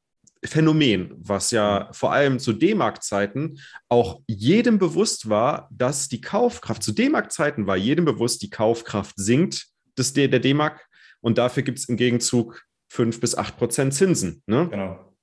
[0.44, 1.94] Phänomen, was ja mhm.
[1.94, 8.06] vor allem zu D-Mark-Zeiten auch jedem bewusst war, dass die Kaufkraft, zu D-Mark-Zeiten war jedem
[8.06, 9.68] bewusst, die Kaufkraft sinkt
[9.98, 10.88] des der D-Mark
[11.20, 14.42] und dafür gibt es im Gegenzug 5 bis 8 Prozent Zinsen.
[14.48, 14.68] Ne?
[14.70, 15.14] Genau.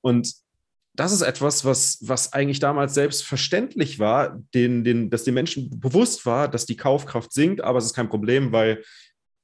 [0.00, 0.32] Und
[0.94, 6.24] das ist etwas, was, was eigentlich damals selbstverständlich war, den, den, dass den Menschen bewusst
[6.24, 8.82] war, dass die Kaufkraft sinkt, aber es ist kein Problem, weil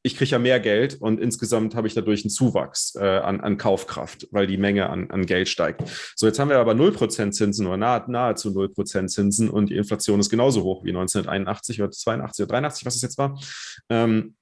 [0.05, 3.57] ich kriege ja mehr Geld und insgesamt habe ich dadurch einen Zuwachs äh, an, an
[3.57, 5.83] Kaufkraft, weil die Menge an, an Geld steigt.
[6.17, 10.19] So, jetzt haben wir aber 0% Zinsen oder nahe, nahezu 0% Zinsen und die Inflation
[10.19, 13.41] ist genauso hoch wie 1981 oder 82 oder 83, was es jetzt war.
[13.89, 14.35] Ähm,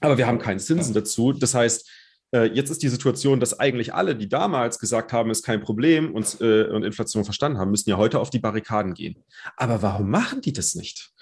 [0.00, 1.32] aber wir haben keine Zinsen dazu.
[1.32, 1.88] Das heißt,
[2.34, 6.12] äh, jetzt ist die Situation, dass eigentlich alle, die damals gesagt haben, ist kein Problem
[6.12, 9.24] und, äh, und Inflation verstanden haben, müssen ja heute auf die Barrikaden gehen.
[9.56, 11.12] Aber warum machen die das nicht?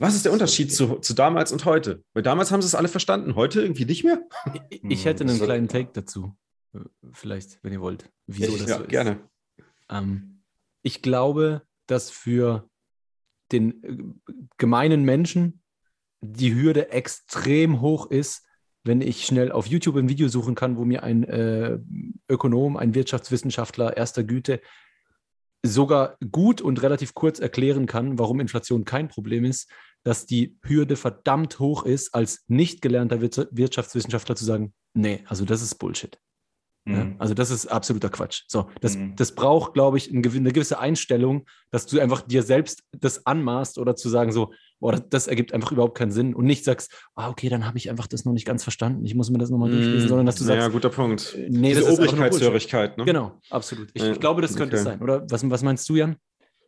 [0.00, 2.02] Was ist der Unterschied zu, zu damals und heute?
[2.14, 4.26] Weil damals haben sie es alle verstanden, heute irgendwie nicht mehr.
[4.82, 6.34] Ich hätte einen kleinen Take dazu,
[6.72, 6.78] äh,
[7.12, 8.10] vielleicht, wenn ihr wollt.
[8.26, 8.88] Wieso ich, das ja, so ist.
[8.88, 9.20] Gerne.
[9.90, 10.40] Ähm,
[10.82, 12.66] ich glaube, dass für
[13.52, 13.98] den äh,
[14.56, 15.60] gemeinen Menschen
[16.22, 18.46] die Hürde extrem hoch ist,
[18.84, 21.78] wenn ich schnell auf YouTube ein Video suchen kann, wo mir ein äh,
[22.26, 24.62] Ökonom, ein Wirtschaftswissenschaftler erster Güte
[25.62, 29.70] sogar gut und relativ kurz erklären kann, warum Inflation kein Problem ist,
[30.02, 35.62] dass die Hürde verdammt hoch ist, als nicht gelernter Wirtschaftswissenschaftler zu sagen, nee, also das
[35.62, 36.18] ist Bullshit.
[36.86, 36.94] Mhm.
[36.94, 38.42] Ja, also das ist absoluter Quatsch.
[38.48, 39.14] So, das, mhm.
[39.16, 43.96] das braucht, glaube ich, eine gewisse Einstellung, dass du einfach dir selbst das anmaßt oder
[43.96, 47.28] zu sagen so, boah, das, das ergibt einfach überhaupt keinen Sinn und nicht sagst, ah,
[47.28, 49.68] okay, dann habe ich einfach das noch nicht ganz verstanden, ich muss mir das nochmal
[49.68, 49.74] mhm.
[49.74, 51.36] durchlesen, sondern dass du sagst, ja, guter Punkt.
[51.50, 53.04] Nee, Diese Obrigkeitshörigkeit, ne?
[53.04, 53.90] Genau, absolut.
[53.92, 54.76] Ich, ja, ich glaube, das könnte okay.
[54.76, 55.26] es sein, oder?
[55.28, 56.16] Was, was meinst du, Jan?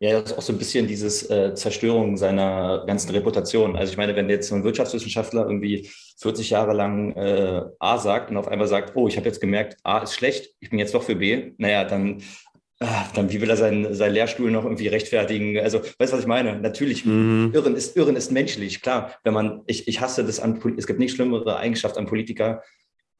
[0.02, 3.76] Ja, das ist auch so ein bisschen dieses äh, Zerstörung seiner ganzen Reputation.
[3.76, 5.88] Also ich meine, wenn jetzt so ein Wirtschaftswissenschaftler irgendwie
[6.18, 9.76] 40 Jahre lang äh, A sagt und auf einmal sagt, oh, ich habe jetzt gemerkt,
[9.84, 12.18] A ist schlecht, ich bin jetzt doch für B, naja, dann,
[12.80, 15.56] äh, dann wie will er seinen, seinen Lehrstuhl noch irgendwie rechtfertigen?
[15.60, 16.58] Also, weißt du, was ich meine?
[16.58, 17.52] Natürlich, mhm.
[17.54, 19.14] Irren, ist, Irren ist menschlich, klar.
[19.22, 22.64] Wenn man, ich, ich hasse das an, es gibt nicht schlimmere Eigenschaft an Politiker,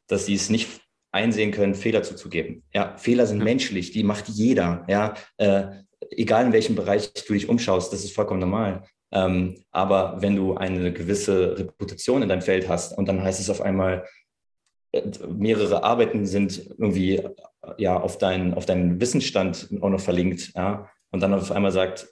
[0.09, 0.68] dass sie es nicht
[1.12, 2.64] einsehen können, Fehler zuzugeben.
[2.74, 3.45] Ja, Fehler sind ja.
[3.45, 4.85] menschlich, die macht jeder.
[4.89, 5.66] Ja, äh,
[6.11, 8.84] egal in welchem Bereich du dich umschaust, das ist vollkommen normal.
[9.12, 13.50] Ähm, aber wenn du eine gewisse Reputation in deinem Feld hast und dann heißt es
[13.50, 14.07] auf einmal,
[14.92, 17.22] äh, mehrere Arbeiten sind irgendwie
[17.76, 22.09] ja auf deinen auf deinen Wissensstand auch noch verlinkt, ja, und dann auf einmal sagt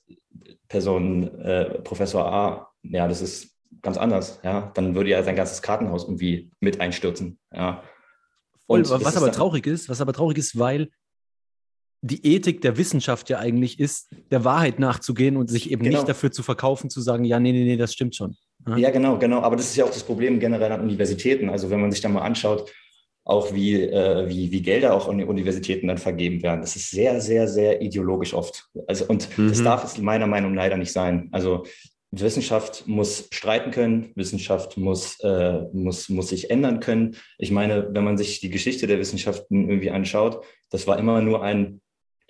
[0.68, 5.62] Person äh, Professor A, ja, das ist ganz anders, ja, dann würde ja sein ganzes
[5.62, 7.82] Kartenhaus irgendwie mit einstürzen, ja.
[8.66, 10.90] Und was aber traurig ist, was aber traurig ist, weil
[12.02, 15.98] die Ethik der Wissenschaft ja eigentlich ist, der Wahrheit nachzugehen und sich eben genau.
[15.98, 18.36] nicht dafür zu verkaufen, zu sagen, ja, nee, nee, nee, das stimmt schon.
[18.66, 18.76] Ja?
[18.76, 19.40] ja, genau, genau.
[19.40, 21.50] Aber das ist ja auch das Problem generell an Universitäten.
[21.50, 22.72] Also wenn man sich da mal anschaut,
[23.24, 26.62] auch wie, äh, wie, wie Gelder auch an die Universitäten dann vergeben werden.
[26.62, 28.68] Das ist sehr, sehr, sehr ideologisch oft.
[28.86, 29.48] Also, und mhm.
[29.48, 31.28] das darf es meiner Meinung nach leider nicht sein.
[31.30, 31.64] Also
[32.10, 37.16] Wissenschaft muss streiten können, Wissenschaft muss, äh, muss, muss sich ändern können.
[37.38, 41.42] Ich meine, wenn man sich die Geschichte der Wissenschaften irgendwie anschaut, das war immer nur
[41.42, 41.80] ein,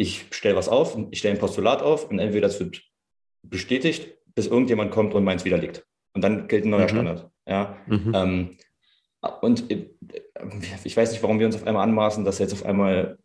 [0.01, 2.82] ich stelle was auf, ich stelle ein Postulat auf und entweder das wird
[3.42, 5.84] bestätigt, bis irgendjemand kommt und meins widerlegt.
[6.14, 6.88] Und dann gilt ein neuer mhm.
[6.88, 7.30] Standard.
[7.46, 7.76] Ja?
[7.86, 8.12] Mhm.
[8.14, 8.57] Ähm,
[9.42, 9.90] und äh,
[10.84, 13.18] ich weiß nicht, warum wir uns auf einmal anmaßen, dass jetzt auf einmal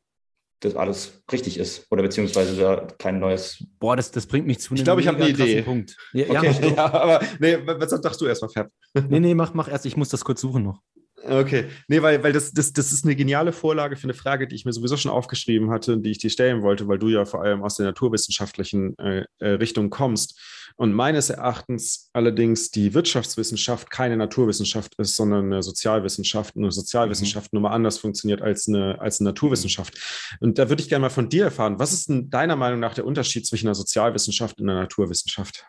[0.59, 3.63] das alles richtig ist oder beziehungsweise da kein neues.
[3.79, 5.61] Boah, das, das bringt mich zu einem Ich glaube, ich habe eine Idee.
[5.61, 5.95] Punkt.
[6.11, 6.55] Ja, okay.
[6.61, 8.69] ja, ja, aber nee, was sagst du erstmal, Fab?
[9.07, 9.85] Nee, nee, mach, mach erst.
[9.85, 10.81] Ich muss das kurz suchen noch.
[11.27, 14.55] Okay, nee, weil, weil das, das, das ist eine geniale Vorlage für eine Frage, die
[14.55, 17.25] ich mir sowieso schon aufgeschrieben hatte und die ich dir stellen wollte, weil du ja
[17.25, 20.39] vor allem aus der naturwissenschaftlichen äh, äh Richtung kommst.
[20.77, 26.55] Und meines Erachtens allerdings die Wirtschaftswissenschaft keine Naturwissenschaft ist, sondern eine Sozialwissenschaft.
[26.55, 27.59] Und eine Sozialwissenschaft mhm.
[27.59, 29.97] nur mal anders funktioniert als eine, als eine Naturwissenschaft.
[30.41, 32.93] Und da würde ich gerne mal von dir erfahren, was ist denn deiner Meinung nach
[32.93, 35.65] der Unterschied zwischen einer Sozialwissenschaft und einer Naturwissenschaft?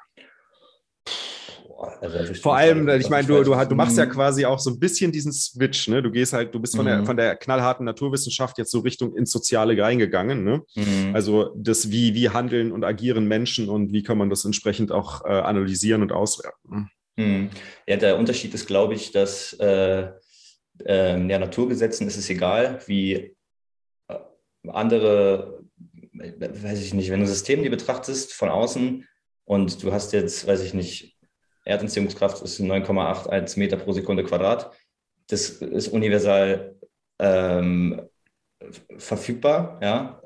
[2.00, 5.12] Also Vor allem, ich meine, du, du, du, machst ja quasi auch so ein bisschen
[5.12, 6.02] diesen Switch, ne?
[6.02, 6.88] Du gehst halt, du bist von, mhm.
[6.88, 10.62] der, von der knallharten Naturwissenschaft jetzt so Richtung ins Soziale reingegangen, ne?
[10.74, 11.14] Mhm.
[11.14, 15.24] Also das, wie, wie handeln und agieren Menschen und wie kann man das entsprechend auch
[15.24, 16.90] äh, analysieren und auswerten.
[17.16, 17.50] Mhm.
[17.86, 20.08] Ja, der Unterschied ist, glaube ich, dass äh,
[20.84, 23.36] äh, ja, Naturgesetzen ist es egal, wie
[24.08, 24.18] äh,
[24.68, 25.62] andere,
[26.14, 29.06] weiß ich nicht, wenn du Systeme die betrachtest von außen
[29.44, 31.15] und du hast jetzt, weiß ich nicht,
[31.66, 34.70] Erdanziehungskraft ist 9,81 Meter pro Sekunde Quadrat.
[35.28, 36.76] Das ist universal
[37.18, 38.02] ähm,
[38.96, 40.20] verfügbar, ja.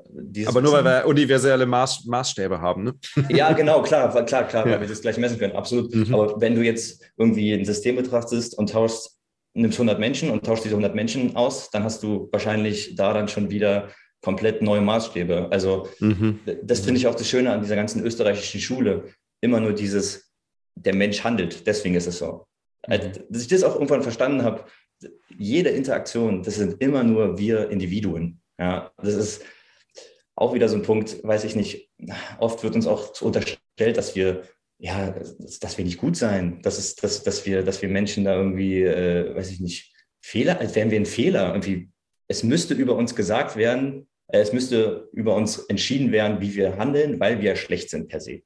[0.45, 2.93] Aber nur weil wir universelle Maß, Maßstäbe haben, ne?
[3.29, 4.73] Ja, genau, klar, klar, klar, ja.
[4.73, 5.93] weil wir das gleich messen können, absolut.
[5.93, 6.13] Mhm.
[6.13, 9.17] Aber wenn du jetzt irgendwie ein System betrachtest und tauschst,
[9.53, 13.29] nimmst 100 Menschen und tauschst diese 100 Menschen aus, dann hast du wahrscheinlich da dann
[13.29, 13.89] schon wieder
[14.21, 15.47] komplett neue Maßstäbe.
[15.49, 16.39] Also mhm.
[16.61, 19.05] das finde ich auch das Schöne an dieser ganzen österreichischen Schule.
[19.41, 20.30] Immer nur dieses,
[20.75, 21.67] der Mensch handelt.
[21.67, 22.47] Deswegen ist es so.
[22.83, 23.13] Also, mhm.
[23.29, 24.65] dass ich das auch irgendwann verstanden habe,
[25.37, 28.41] jede Interaktion, das sind immer nur wir Individuen.
[28.59, 29.43] Ja, das ist
[30.35, 31.89] auch wieder so ein Punkt, weiß ich nicht.
[32.39, 34.43] Oft wird uns auch unterstellt, dass wir
[34.81, 35.13] ja,
[35.61, 38.81] dass wir nicht gut sein, dass, es, dass, dass, wir, dass wir Menschen da irgendwie,
[38.81, 41.49] äh, weiß ich nicht, Fehler, als wären wir ein Fehler.
[41.49, 41.91] Irgendwie,
[42.27, 46.77] es müsste über uns gesagt werden, äh, es müsste über uns entschieden werden, wie wir
[46.77, 48.41] handeln, weil wir schlecht sind per se.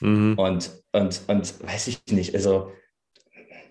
[0.00, 0.38] Mhm.
[0.38, 2.70] Und, und, und weiß ich nicht, also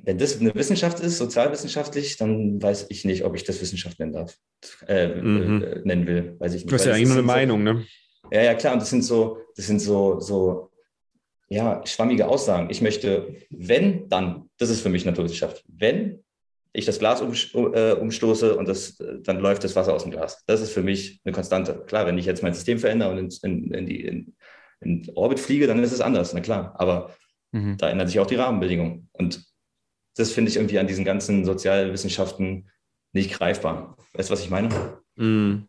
[0.03, 4.13] wenn das eine Wissenschaft ist, sozialwissenschaftlich, dann weiß ich nicht, ob ich das Wissenschaft nennen
[4.13, 4.37] darf,
[4.87, 5.63] äh, mhm.
[5.63, 6.71] äh, nennen will, weiß ich nicht.
[6.71, 7.85] Du hast ja eigentlich nur eine Meinung, so, ne?
[8.31, 10.71] Ja, ja, klar, und das sind so, das sind so, so,
[11.47, 12.69] ja, schwammige Aussagen.
[12.69, 16.23] Ich möchte, wenn, dann, das ist für mich Naturwissenschaft, wenn
[16.73, 17.33] ich das Glas um,
[17.73, 20.43] äh, umstoße und das, dann läuft das Wasser aus dem Glas.
[20.47, 21.83] Das ist für mich eine Konstante.
[21.85, 24.35] Klar, wenn ich jetzt mein System verändere und in, in, in die, in,
[24.85, 26.75] in Orbit fliege, dann ist es anders, na klar.
[26.77, 27.15] Aber
[27.51, 27.77] mhm.
[27.77, 29.09] da ändern sich auch die Rahmenbedingungen.
[29.13, 29.43] Und
[30.15, 32.69] das finde ich irgendwie an diesen ganzen Sozialwissenschaften
[33.13, 33.97] nicht greifbar.
[34.13, 34.69] Weißt du, was ich meine?
[35.15, 35.67] Mhm.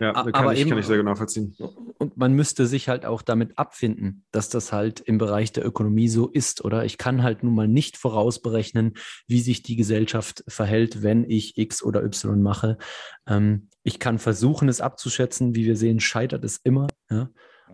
[0.00, 1.56] Ja, kann, aber ich, eben, kann ich sehr genau verziehen.
[1.98, 6.08] Und man müsste sich halt auch damit abfinden, dass das halt im Bereich der Ökonomie
[6.08, 6.84] so ist, oder?
[6.84, 8.94] Ich kann halt nun mal nicht vorausberechnen,
[9.26, 12.78] wie sich die Gesellschaft verhält, wenn ich X oder Y mache.
[13.26, 15.54] Ähm, ich kann versuchen, es abzuschätzen.
[15.54, 16.88] Wie wir sehen, scheitert es immer.
[17.10, 17.30] Ja?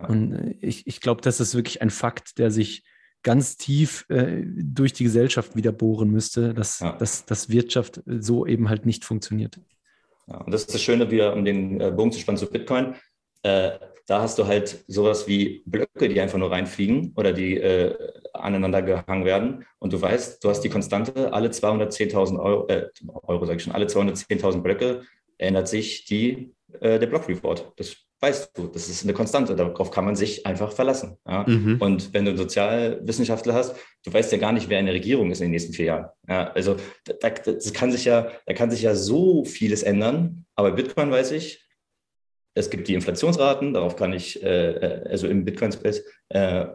[0.09, 2.84] Und äh, ich, ich glaube, das ist wirklich ein Fakt, der sich
[3.22, 6.92] ganz tief äh, durch die Gesellschaft wieder bohren müsste, dass, ja.
[6.92, 9.59] dass, dass Wirtschaft so eben halt nicht funktioniert.
[10.28, 12.94] Ja, und das ist das Schöne, wieder um den äh, Bogen zu spannen zu Bitcoin.
[13.42, 13.72] Äh,
[14.07, 17.97] da hast du halt sowas wie Blöcke, die einfach nur reinfliegen oder die äh,
[18.32, 19.64] aneinander gehangen werden.
[19.80, 23.72] Und du weißt, du hast die Konstante, alle 210.000 Euro, äh, Euro sag ich schon,
[23.72, 25.03] alle 210.000 Blöcke
[25.38, 27.72] ändert sich die, äh, der Block-Report.
[27.76, 31.19] Das weißt du, das ist eine Konstante, darauf kann man sich einfach verlassen.
[31.27, 31.45] Ja?
[31.47, 31.77] Mhm.
[31.81, 35.31] Und wenn du einen Sozialwissenschaftler hast, du weißt ja gar nicht, wer in der Regierung
[35.31, 36.09] ist in den nächsten vier Jahren.
[36.29, 36.51] Ja?
[36.53, 41.11] Also da, das kann sich ja, da kann sich ja so vieles ändern, aber Bitcoin
[41.11, 41.62] weiß ich,
[42.55, 46.67] es gibt die Inflationsraten, darauf kann ich, äh, äh also im Bitcoin-Space, äh,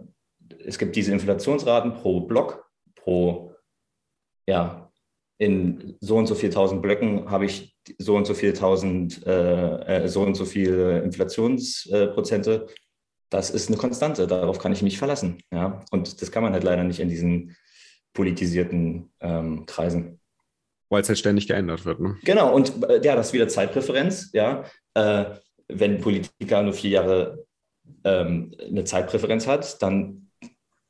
[0.64, 3.56] es gibt diese Inflationsraten pro Block, pro
[4.48, 4.92] ja,
[5.40, 10.04] in so und so viel tausend Blöcken habe ich so und so viel tausend, äh,
[10.04, 12.68] äh so und so viele Inflationsprozente.
[13.30, 15.42] Das ist eine Konstante, darauf kann ich mich verlassen.
[15.52, 15.84] Ja?
[15.92, 17.56] Und das kann man halt leider nicht in diesen
[18.14, 20.20] politisierten ähm, Kreisen.
[20.90, 22.02] Weil es halt ständig geändert wird.
[22.02, 22.18] Ne?
[22.24, 24.32] Genau, und äh, ja, das ist wieder Zeitpräferenz.
[24.34, 24.66] Ja?
[24.94, 25.26] Äh,
[25.70, 27.46] wenn ein Politiker nur vier Jahre
[28.04, 30.31] ähm, eine Zeitpräferenz hat, dann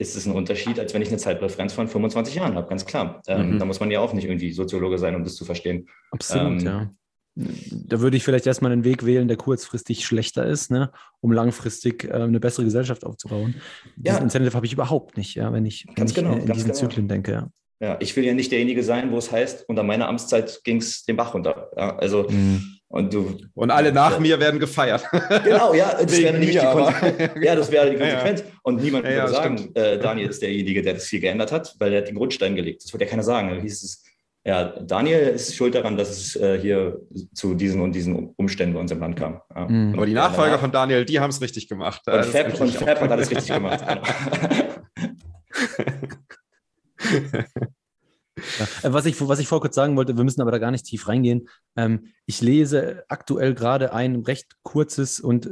[0.02, 3.22] ist es ein Unterschied, als wenn ich eine Zeitpräferenz von 25 Jahren habe, ganz klar.
[3.28, 3.60] Ähm, mhm.
[3.60, 5.88] Da muss man ja auch nicht irgendwie Soziologe sein, um das zu verstehen.
[6.12, 6.91] Absolut, ähm, ja.
[7.36, 10.91] da würde ich vielleicht erstmal einen Weg wählen, der kurzfristig schlechter ist, ne,
[11.22, 13.56] um langfristig äh, eine bessere Gesellschaft aufzubauen.
[13.95, 14.14] Ja.
[14.14, 16.74] Diesen Incentive habe ich überhaupt nicht, ja, wenn ich, wenn ich genau, in diesen genau.
[16.74, 17.32] Zyklen denke.
[17.32, 17.49] Ja.
[17.80, 17.97] ja.
[17.99, 21.16] ich will ja nicht derjenige sein, wo es heißt, unter meiner Amtszeit ging es den
[21.16, 21.70] Bach runter.
[21.78, 22.80] Ja, also mhm.
[22.91, 25.03] Und, du, und alle nach mir werden gefeiert.
[25.43, 27.31] Genau, ja, das wäre nämlich die Konsequenz.
[27.41, 28.43] ja, das wäre die Konsequenz.
[28.63, 32.01] Und niemand würde sagen, äh, Daniel ist derjenige, der das hier geändert hat, weil er
[32.01, 32.83] hat den Grundstein gelegt.
[32.83, 33.49] Das würde ja keiner sagen.
[33.49, 34.03] Da hieß es,
[34.43, 36.99] ja, Daniel ist schuld daran, dass es äh, hier
[37.33, 39.39] zu diesen und diesen Umständen bei uns im Land kam.
[39.55, 39.69] Ja.
[39.69, 39.93] Mhm.
[39.93, 42.01] Aber die Nachfolger von Daniel, die haben es richtig gemacht.
[42.07, 43.81] Und Fab, und Fab hat alles richtig gemacht.
[48.59, 48.89] Ja.
[48.89, 50.85] Äh, was, ich, was ich vor kurz sagen wollte, wir müssen aber da gar nicht
[50.85, 51.47] tief reingehen.
[51.75, 55.49] Ähm, ich lese aktuell gerade ein recht kurzes und äh,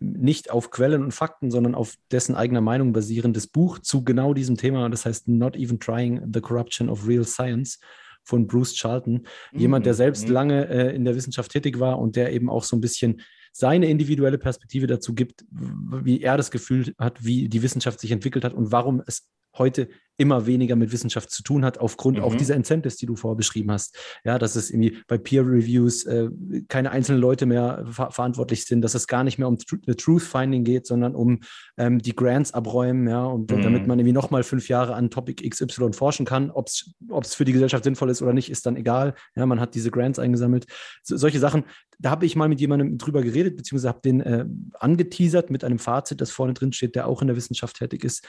[0.00, 4.56] nicht auf Quellen und Fakten, sondern auf dessen eigener Meinung basierendes Buch zu genau diesem
[4.56, 4.88] Thema.
[4.88, 7.78] Das heißt Not Even Trying the Corruption of Real Science
[8.24, 9.26] von Bruce Charlton.
[9.52, 9.58] Mhm.
[9.58, 10.34] Jemand, der selbst mhm.
[10.34, 13.20] lange äh, in der Wissenschaft tätig war und der eben auch so ein bisschen
[13.52, 18.44] seine individuelle Perspektive dazu gibt, wie er das Gefühl hat, wie die Wissenschaft sich entwickelt
[18.44, 19.88] hat und warum es heute
[20.18, 22.24] immer weniger mit Wissenschaft zu tun hat, aufgrund mhm.
[22.24, 23.96] auch dieser Incentives, die du vorher beschrieben hast.
[24.24, 26.30] Ja, dass es irgendwie bei Peer Reviews äh,
[26.68, 30.22] keine einzelnen Leute mehr ver verantwortlich sind, dass es gar nicht mehr um Tr Truth
[30.22, 31.40] Finding geht, sondern um
[31.76, 33.62] ähm, die Grants abräumen, ja, und mhm.
[33.62, 37.52] damit man irgendwie nochmal fünf Jahre an Topic XY forschen kann, ob es für die
[37.52, 39.14] Gesellschaft sinnvoll ist oder nicht, ist dann egal.
[39.34, 40.66] Ja, man hat diese Grants eingesammelt.
[41.02, 41.64] So, solche Sachen,
[41.98, 44.46] da habe ich mal mit jemandem drüber geredet, beziehungsweise habe den äh,
[44.78, 48.26] angeteasert mit einem Fazit, das vorne drin steht, der auch in der Wissenschaft tätig ist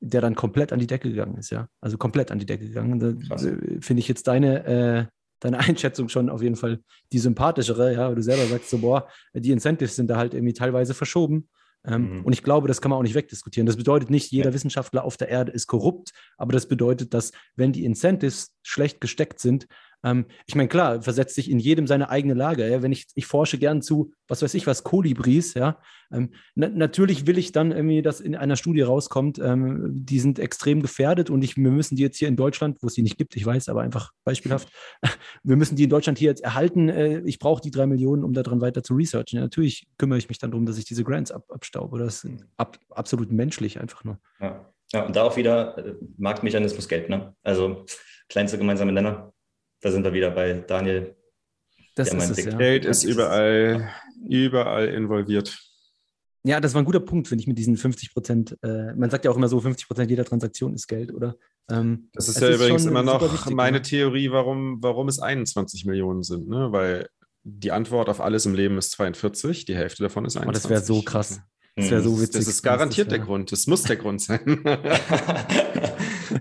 [0.00, 1.68] der dann komplett an die Decke gegangen ist, ja.
[1.80, 3.00] Also komplett an die Decke gegangen.
[3.00, 5.06] Da äh, finde ich jetzt deine, äh,
[5.40, 6.80] deine Einschätzung schon auf jeden Fall
[7.12, 10.54] die sympathischere, ja, weil du selber sagst so, boah, die Incentives sind da halt irgendwie
[10.54, 11.48] teilweise verschoben.
[11.84, 12.24] Ähm, mhm.
[12.24, 13.66] Und ich glaube, das kann man auch nicht wegdiskutieren.
[13.66, 14.54] Das bedeutet nicht, jeder ja.
[14.54, 19.40] Wissenschaftler auf der Erde ist korrupt, aber das bedeutet, dass wenn die Incentives schlecht gesteckt
[19.40, 19.66] sind,
[20.04, 22.68] ähm, ich meine, klar, versetzt sich in jedem seine eigene Lage.
[22.68, 22.82] Ja?
[22.82, 25.78] Wenn ich, ich forsche gern zu, was weiß ich was, Kolibris, ja.
[26.10, 30.38] Ähm, na, natürlich will ich dann irgendwie, dass in einer Studie rauskommt, ähm, die sind
[30.38, 33.18] extrem gefährdet und ich, wir müssen die jetzt hier in Deutschland, wo es sie nicht
[33.18, 34.68] gibt, ich weiß, aber einfach beispielhaft,
[35.42, 36.88] wir müssen die in Deutschland hier jetzt erhalten.
[36.88, 39.38] Äh, ich brauche die drei Millionen, um daran weiter zu researchen.
[39.38, 41.98] Ja, natürlich kümmere ich mich dann darum, dass ich diese Grants ab, abstaube.
[41.98, 44.18] Das ist ab, absolut menschlich einfach nur.
[44.40, 44.72] Ja.
[44.92, 47.34] ja, und da auch wieder äh, Marktmechanismus Geld, ne?
[47.42, 47.84] Also
[48.28, 49.32] kleinste gemeinsame Nenner
[49.80, 51.14] da sind wir wieder bei Daniel.
[51.94, 52.56] Das ist es, ja.
[52.56, 53.90] Geld ist überall,
[54.28, 55.58] überall involviert.
[56.44, 58.56] Ja, das war ein guter Punkt, finde ich, mit diesen 50 Prozent.
[58.62, 61.36] Äh, man sagt ja auch immer so, 50 Prozent jeder Transaktion ist Geld, oder?
[61.68, 63.82] Ähm, das ist ja ist übrigens immer noch wichtig, meine ne?
[63.82, 66.68] Theorie, warum, warum es 21 Millionen sind, ne?
[66.70, 67.08] Weil
[67.42, 70.46] die Antwort auf alles im Leben ist 42, die Hälfte davon ist 21.
[70.46, 71.40] Oh, das wäre so krass.
[71.74, 72.34] Das wäre so witzig.
[72.34, 73.52] Das ist garantiert das, der Grund.
[73.52, 74.62] Das muss der Grund sein.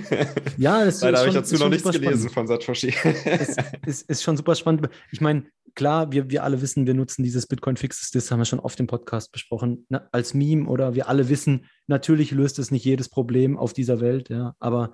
[0.56, 2.88] ja, das Leider habe ich dazu noch nichts gelesen von Satoshi.
[2.88, 4.88] ist, ist, ist, schon super spannend.
[5.10, 5.44] Ich meine,
[5.74, 8.78] klar, wir, wir alle wissen, wir nutzen dieses Bitcoin Fixes, das haben wir schon oft
[8.80, 13.08] im Podcast besprochen, na, als Meme oder wir alle wissen, natürlich löst es nicht jedes
[13.08, 14.92] Problem auf dieser Welt, ja, aber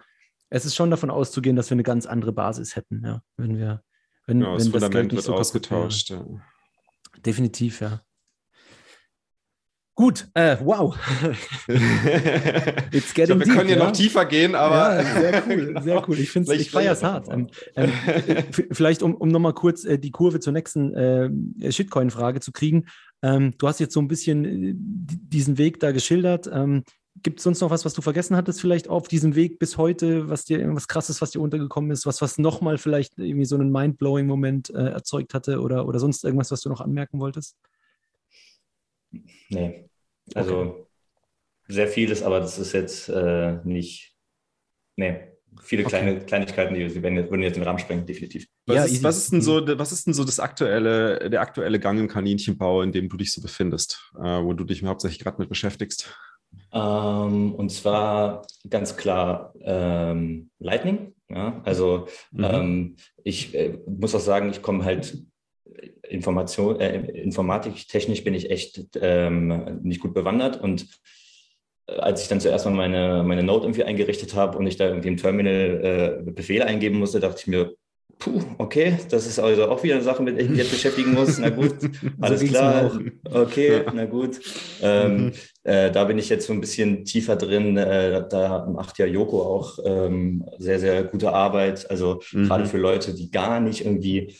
[0.50, 3.82] es ist schon davon auszugehen, dass wir eine ganz andere Basis hätten, ja, wenn wir,
[4.26, 6.11] wenn, das wenn das Geld nicht wird so ausgetauscht.
[6.11, 6.24] Ja.
[7.24, 8.03] Definitiv, ja.
[9.95, 10.97] Gut, äh, wow.
[12.93, 13.84] It's getting glaub, wir können hier ja?
[13.84, 15.03] noch tiefer gehen, aber.
[15.03, 16.18] Ja, sehr cool, sehr cool.
[16.18, 17.28] Ich finde ich feiere es hart.
[17.28, 17.93] Ähm, ähm,
[18.70, 22.86] vielleicht, um, um nochmal kurz äh, die Kurve zur nächsten äh, Shitcoin-Frage zu kriegen.
[23.22, 26.49] Ähm, du hast jetzt so ein bisschen äh, diesen Weg da geschildert.
[26.51, 26.84] Ähm,
[27.22, 30.30] Gibt es sonst noch was, was du vergessen hattest, vielleicht auf diesem Weg bis heute,
[30.30, 33.70] was dir irgendwas krasses, was dir untergekommen ist, was, was nochmal vielleicht irgendwie so einen
[33.70, 37.57] mind-blowing Moment äh, erzeugt hatte oder, oder sonst irgendwas, was du noch anmerken wolltest?
[39.48, 39.88] Nee.
[40.34, 40.84] Also okay.
[41.68, 44.14] sehr vieles, aber das ist jetzt äh, nicht.
[44.96, 45.28] Nee.
[45.60, 46.24] Viele kleine okay.
[46.24, 48.46] Kleinigkeiten, die, die würden jetzt den Rahmen sprengen, definitiv.
[48.64, 51.78] Was, ja, ist, was, ist, denn so, was ist denn so das aktuelle, der aktuelle
[51.78, 55.38] Gang im Kaninchenbau, in dem du dich so befindest, äh, wo du dich hauptsächlich gerade
[55.38, 56.16] mit beschäftigst?
[56.72, 61.14] Ähm, und zwar ganz klar ähm, Lightning.
[61.28, 61.60] Ja?
[61.64, 62.44] Also mhm.
[62.44, 65.18] ähm, ich äh, muss auch sagen, ich komme halt
[66.08, 70.86] Information, äh, informatiktechnisch bin ich echt ähm, nicht gut bewandert und
[71.86, 74.86] äh, als ich dann zuerst mal meine, meine Node irgendwie eingerichtet habe und ich da
[74.86, 77.74] irgendwie im Terminal äh, Befehle eingeben musste, dachte ich mir,
[78.22, 81.12] puh, okay, das ist also auch wieder eine Sache, mit der ich mich jetzt beschäftigen
[81.12, 81.38] muss.
[81.38, 81.74] Na gut,
[82.20, 83.00] alles so klar.
[83.30, 84.40] Okay, na gut.
[84.80, 85.32] Ähm, mhm.
[85.64, 87.76] äh, da bin ich jetzt so ein bisschen tiefer drin.
[87.76, 91.90] Äh, da macht ja Joko auch ähm, sehr, sehr gute Arbeit.
[91.90, 92.46] Also mhm.
[92.46, 94.36] gerade für Leute, die gar nicht irgendwie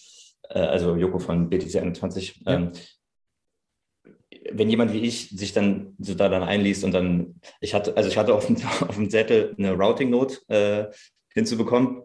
[0.55, 2.55] äh, also Joko von BTC 21, ja.
[2.55, 2.73] ähm,
[4.51, 8.09] wenn jemand wie ich sich dann so da dann einliest und dann, ich hatte, also
[8.09, 10.85] ich hatte auf dem, auf dem Zettel eine Routing-Note äh,
[11.35, 12.03] hinzubekommen.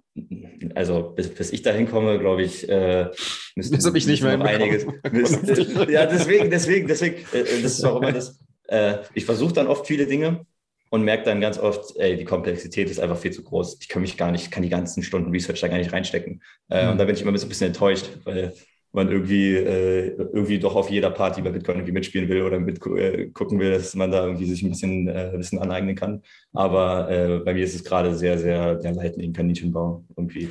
[0.75, 3.09] also bis, bis ich da hinkomme, glaube ich, äh,
[3.55, 4.85] das habe ich nicht mehr einiges.
[5.11, 8.39] Müsste, ja, deswegen, deswegen, deswegen, äh, das ist auch immer das.
[8.67, 10.45] Äh, ich versuche dann oft viele Dinge
[10.89, 13.77] und merke dann ganz oft, ey, die Komplexität ist einfach viel zu groß.
[13.81, 16.41] Ich kann mich gar nicht, kann die ganzen Stunden Research da gar nicht reinstecken.
[16.69, 16.91] Äh, mhm.
[16.91, 18.53] Und da bin ich immer ein bisschen enttäuscht, weil
[18.93, 22.85] man irgendwie, äh, irgendwie doch auf jeder Party bei Bitcoin irgendwie mitspielen will oder mit
[22.85, 26.23] äh, gucken will, dass man da irgendwie sich ein bisschen äh, Wissen aneignen kann.
[26.53, 30.49] Aber äh, bei mir ist es gerade sehr, sehr der leitende Kaninchenbau irgendwie,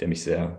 [0.00, 0.58] der mich sehr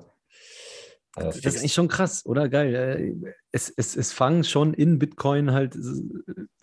[1.17, 2.47] äh, das ist eigentlich schon krass, oder?
[2.47, 3.35] Geil.
[3.57, 5.77] Äh, es, es, es fangen schon in Bitcoin halt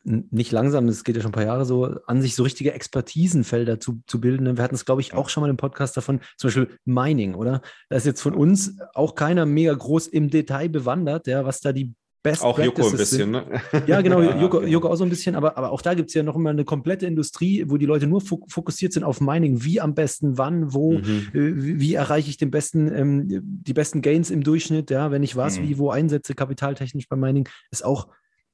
[0.05, 3.81] nicht langsam, es geht ja schon ein paar Jahre so, an sich so richtige Expertisenfelder
[3.81, 4.57] zu, zu bilden.
[4.57, 7.63] Wir hatten es, glaube ich, auch schon mal im Podcast davon, zum Beispiel Mining, oder?
[7.89, 11.73] Da ist jetzt von uns auch keiner mega groß im Detail bewandert, ja, was da
[11.73, 11.95] die
[12.25, 13.45] Best auch Joko ein bisschen, ne?
[13.87, 16.23] Ja, genau, Joko, Joko, auch so ein bisschen, aber, aber auch da gibt es ja
[16.23, 19.95] noch immer eine komplette Industrie, wo die Leute nur fokussiert sind auf Mining, wie am
[19.95, 21.29] besten, wann, wo, mhm.
[21.35, 25.23] äh, wie, wie, erreiche ich den besten, ähm, die besten Gains im Durchschnitt, ja, wenn
[25.23, 25.69] ich was, mhm.
[25.69, 28.09] wie, wo einsetze, kapitaltechnisch beim Mining, ist auch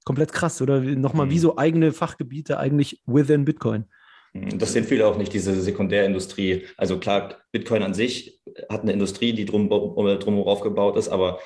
[0.04, 1.30] komplett krass, oder nochmal mhm.
[1.30, 3.84] wie so eigene Fachgebiete eigentlich within Bitcoin.
[4.32, 6.64] Mhm, das sehen viele auch nicht, diese Sekundärindustrie.
[6.76, 11.38] Also klar, Bitcoin an sich hat eine Industrie, die drum, drum aufgebaut ist, aber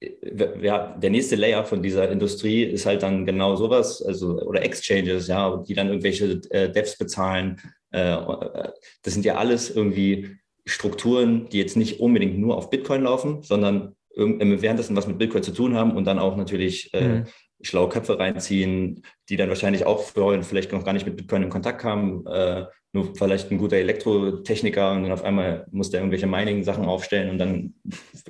[0.00, 5.28] ja, der nächste Layer von dieser Industrie ist halt dann genau sowas, also oder Exchanges,
[5.28, 7.60] ja, die dann irgendwelche äh, Devs bezahlen.
[7.92, 8.70] Äh, äh,
[9.02, 10.36] das sind ja alles irgendwie
[10.66, 15.52] Strukturen, die jetzt nicht unbedingt nur auf Bitcoin laufen, sondern währenddessen was mit Bitcoin zu
[15.52, 17.24] tun haben und dann auch natürlich äh, mhm.
[17.60, 21.50] schlaue Köpfe reinziehen, die dann wahrscheinlich auch vorhin vielleicht noch gar nicht mit Bitcoin in
[21.50, 22.64] Kontakt kamen, äh,
[22.96, 27.38] nur vielleicht ein guter Elektrotechniker und dann auf einmal muss der irgendwelche Mining-Sachen aufstellen und
[27.38, 27.74] dann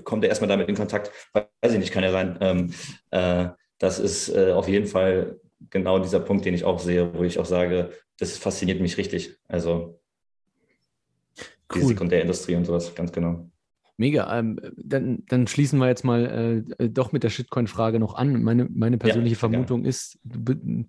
[0.05, 1.11] kommt er erstmal damit in Kontakt.
[1.33, 2.37] Weiß ich nicht, kann ja sein.
[2.41, 2.73] Ähm,
[3.11, 3.49] äh,
[3.79, 5.41] das ist äh, auf jeden Fall
[5.71, 9.37] genau dieser Punkt, den ich auch sehe, wo ich auch sage, das fasziniert mich richtig.
[9.49, 10.01] Also
[11.73, 11.81] cool.
[11.81, 13.49] die Sekundärindustrie und sowas, ganz genau.
[13.97, 14.39] Mega.
[14.39, 18.43] Ähm, dann, dann schließen wir jetzt mal äh, doch mit der Shitcoin-Frage noch an.
[18.43, 19.89] Meine, meine persönliche ja, Vermutung ja.
[19.89, 20.85] ist, du,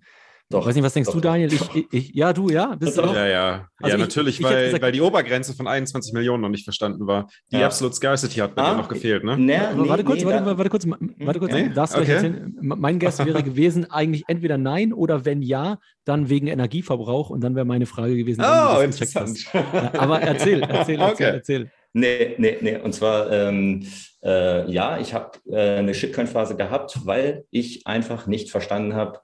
[0.50, 1.52] doch, weiß nicht, was denkst doch, du, Daniel?
[1.52, 3.14] Ich, ich, ich, ja, du, ja, bist du auch?
[3.14, 3.68] Ja, ja.
[3.82, 7.28] Also ja, natürlich, weil, gesagt, weil die Obergrenze von 21 Millionen noch nicht verstanden war.
[7.52, 7.66] Die ja.
[7.66, 9.36] Absolute Scarcity hat bei ah, dir noch gefehlt, ne?
[9.36, 11.68] Nee, nee, warte kurz, nee, warte, warte, kurz, warte kurz, nee?
[11.74, 12.12] darfst du okay.
[12.12, 12.56] erzählen?
[12.62, 17.54] Mein Guess wäre gewesen, eigentlich entweder nein oder wenn ja, dann wegen Energieverbrauch und dann
[17.54, 18.42] wäre meine Frage gewesen.
[18.42, 19.52] Oh, interessant.
[19.52, 21.24] Ja, aber erzähl, erzähl, erzähl, okay.
[21.24, 21.70] erzähl.
[21.92, 22.76] Nee, nee, nee.
[22.76, 23.86] Und zwar, ähm,
[24.22, 29.20] äh, ja, ich habe äh, eine Shitcoin-Phase gehabt, weil ich einfach nicht verstanden habe,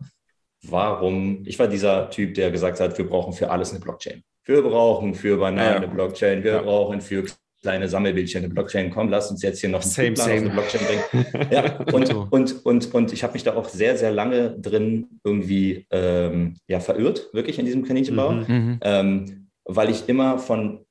[0.69, 4.23] warum, ich war dieser Typ, der gesagt hat, wir brauchen für alles eine Blockchain.
[4.45, 5.77] Wir brauchen für Bananen ja.
[5.77, 6.63] eine Blockchain, wir ja.
[6.63, 7.25] brauchen für
[7.65, 8.91] kleine Sammelbildchen eine Blockchain.
[8.91, 10.51] Komm, lass uns jetzt hier noch same, same.
[10.51, 11.49] Blockchain bringen.
[11.51, 15.87] ja, und, und, und, und ich habe mich da auch sehr, sehr lange drin irgendwie
[15.91, 18.45] ähm, ja, verirrt, wirklich in diesem Kaninchenbau, mhm.
[18.49, 18.79] mhm.
[18.83, 20.85] ähm, weil ich immer von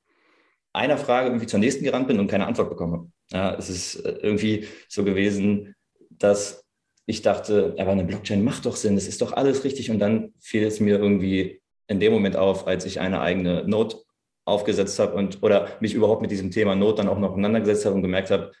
[0.72, 3.08] einer Frage irgendwie zur nächsten gerannt bin und keine Antwort bekomme.
[3.30, 5.76] Ja, es ist äh, irgendwie so gewesen,
[6.10, 6.63] dass
[7.06, 9.90] ich dachte, aber eine Blockchain macht doch Sinn, das ist doch alles richtig.
[9.90, 13.98] Und dann fiel es mir irgendwie in dem Moment auf, als ich eine eigene Note
[14.46, 17.94] aufgesetzt habe und oder mich überhaupt mit diesem Thema Note dann auch noch auseinandergesetzt habe
[17.94, 18.52] und gemerkt habe,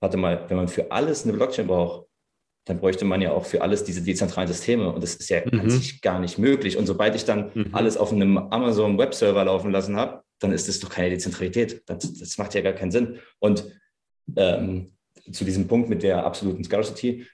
[0.00, 2.06] warte mal, wenn man für alles eine Blockchain braucht,
[2.66, 4.92] dann bräuchte man ja auch für alles diese dezentralen Systeme.
[4.92, 5.60] Und das ist ja mhm.
[5.60, 6.76] an sich gar nicht möglich.
[6.76, 7.68] Und sobald ich dann mhm.
[7.72, 11.82] alles auf einem Amazon Webserver laufen lassen habe, dann ist das doch keine Dezentralität.
[11.86, 13.20] Das, das macht ja gar keinen Sinn.
[13.38, 13.72] Und
[14.34, 14.92] ähm,
[15.30, 17.26] zu diesem Punkt mit der absoluten Scarcity,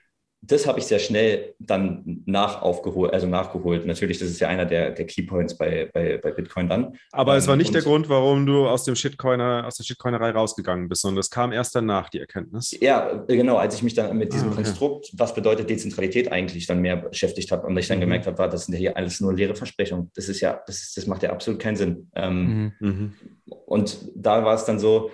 [0.45, 3.87] das habe ich sehr schnell dann nach aufgeholt, also nachgeholt.
[3.87, 6.97] Natürlich, das ist ja einer der, der Keypoints bei, bei, bei Bitcoin dann.
[7.13, 10.31] Aber ähm, es war nicht der Grund, warum du aus dem Shitcoiner, aus der Shitcoinerei
[10.31, 12.77] rausgegangen bist, sondern es kam erst danach, die Erkenntnis.
[12.81, 14.65] Ja, genau, als ich mich dann mit diesem ah, okay.
[14.65, 18.03] Konstrukt, was bedeutet Dezentralität eigentlich, dann mehr beschäftigt habe und ich dann mhm.
[18.03, 20.11] gemerkt habe, war, das sind ja hier alles nur leere Versprechungen.
[20.17, 22.11] Das ist ja, das, ist, das macht ja absolut keinen Sinn.
[22.17, 22.89] Ähm, mhm.
[22.89, 23.13] mhm.
[23.67, 25.11] Und da war es dann so,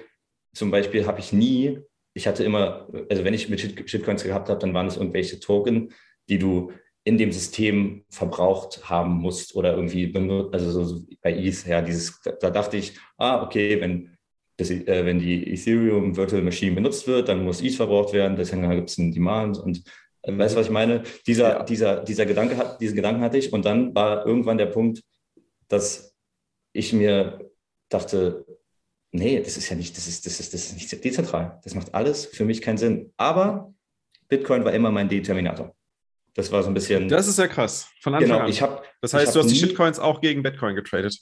[0.54, 1.80] zum Beispiel habe ich nie
[2.18, 5.92] ich hatte immer, also wenn ich mit Shitcoins gehabt habe, dann waren es irgendwelche Token,
[6.28, 6.72] die du
[7.04, 12.20] in dem System verbraucht haben musst oder irgendwie benutzt, also so bei ETH, ja, dieses,
[12.40, 14.16] da dachte ich, ah, okay, wenn,
[14.56, 18.68] das, äh, wenn die Ethereum Virtual Machine benutzt wird, dann muss ETH verbraucht werden, deswegen
[18.68, 19.84] gibt es einen Demand und
[20.22, 21.04] äh, weißt du, was ich meine?
[21.28, 21.62] Dieser, ja.
[21.62, 25.04] dieser, dieser Gedanke hat, diesen Gedanken hatte ich und dann war irgendwann der Punkt,
[25.68, 26.16] dass
[26.72, 27.48] ich mir
[27.88, 28.44] dachte,
[29.12, 31.60] nee, das ist ja nicht, das ist, das ist, das ist nicht dezentral.
[31.64, 33.12] Das macht alles für mich keinen Sinn.
[33.16, 33.72] Aber
[34.28, 35.74] Bitcoin war immer mein Determinator.
[36.34, 37.08] Das war so ein bisschen.
[37.08, 37.88] Das ist ja krass.
[38.00, 38.48] Von Anfang genau, an.
[38.48, 41.18] Ich hab, das heißt, du hast die Shitcoins auch gegen Bitcoin getradet?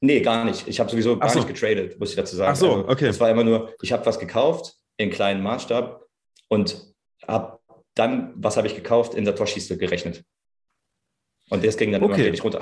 [0.00, 0.66] Nee, gar nicht.
[0.66, 1.40] Ich habe sowieso gar so.
[1.40, 2.52] nicht getradet, muss ich dazu sagen.
[2.52, 3.06] Ach so, also, okay.
[3.06, 6.04] Es war immer nur, ich habe was gekauft in kleinen Maßstab
[6.48, 6.92] und
[7.26, 7.58] habe
[7.94, 10.24] dann, was habe ich gekauft, in Satoshis gerechnet.
[11.50, 12.28] Und das ging dann okay.
[12.28, 12.60] immer runter.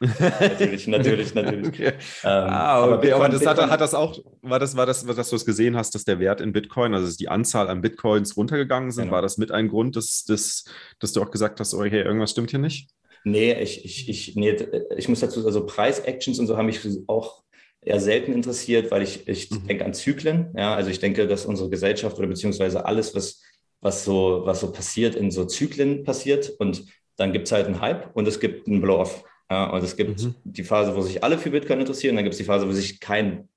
[0.40, 1.68] natürlich, natürlich, natürlich.
[1.68, 1.86] Okay.
[1.86, 1.94] Ähm,
[2.24, 2.84] ah, okay.
[2.84, 5.36] aber, Bitcoin, aber das Bitcoin, hat, hat, das auch, war das, war das, dass du
[5.36, 9.04] es gesehen hast, dass der Wert in Bitcoin, also die Anzahl an Bitcoins runtergegangen sind,
[9.04, 9.14] genau.
[9.14, 10.64] war das mit ein Grund, dass, dass,
[10.98, 12.88] dass du auch gesagt hast, okay, irgendwas stimmt hier nicht?
[13.24, 14.56] Nee, ich, ich, ich, nee,
[14.96, 17.42] ich muss dazu, also Preis-Actions und so haben mich auch
[17.80, 19.66] eher selten interessiert, weil ich, ich mhm.
[19.66, 20.52] denke an Zyklen.
[20.56, 23.42] Ja, also ich denke, dass unsere Gesellschaft oder beziehungsweise alles, was,
[23.80, 26.50] was so, was so passiert, in so Zyklen passiert.
[26.58, 26.84] Und
[27.16, 29.24] dann gibt es halt einen Hype und es gibt einen Blow-off.
[29.50, 30.34] Ja, und es gibt mhm.
[30.44, 33.00] die Phase, wo sich alle für Bitcoin interessieren, dann gibt es die Phase, wo sich
[33.00, 33.48] kein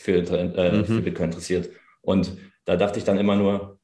[0.00, 0.84] für, äh, mhm.
[0.84, 1.70] für Bitcoin interessiert.
[2.00, 3.78] Und da dachte ich dann immer nur,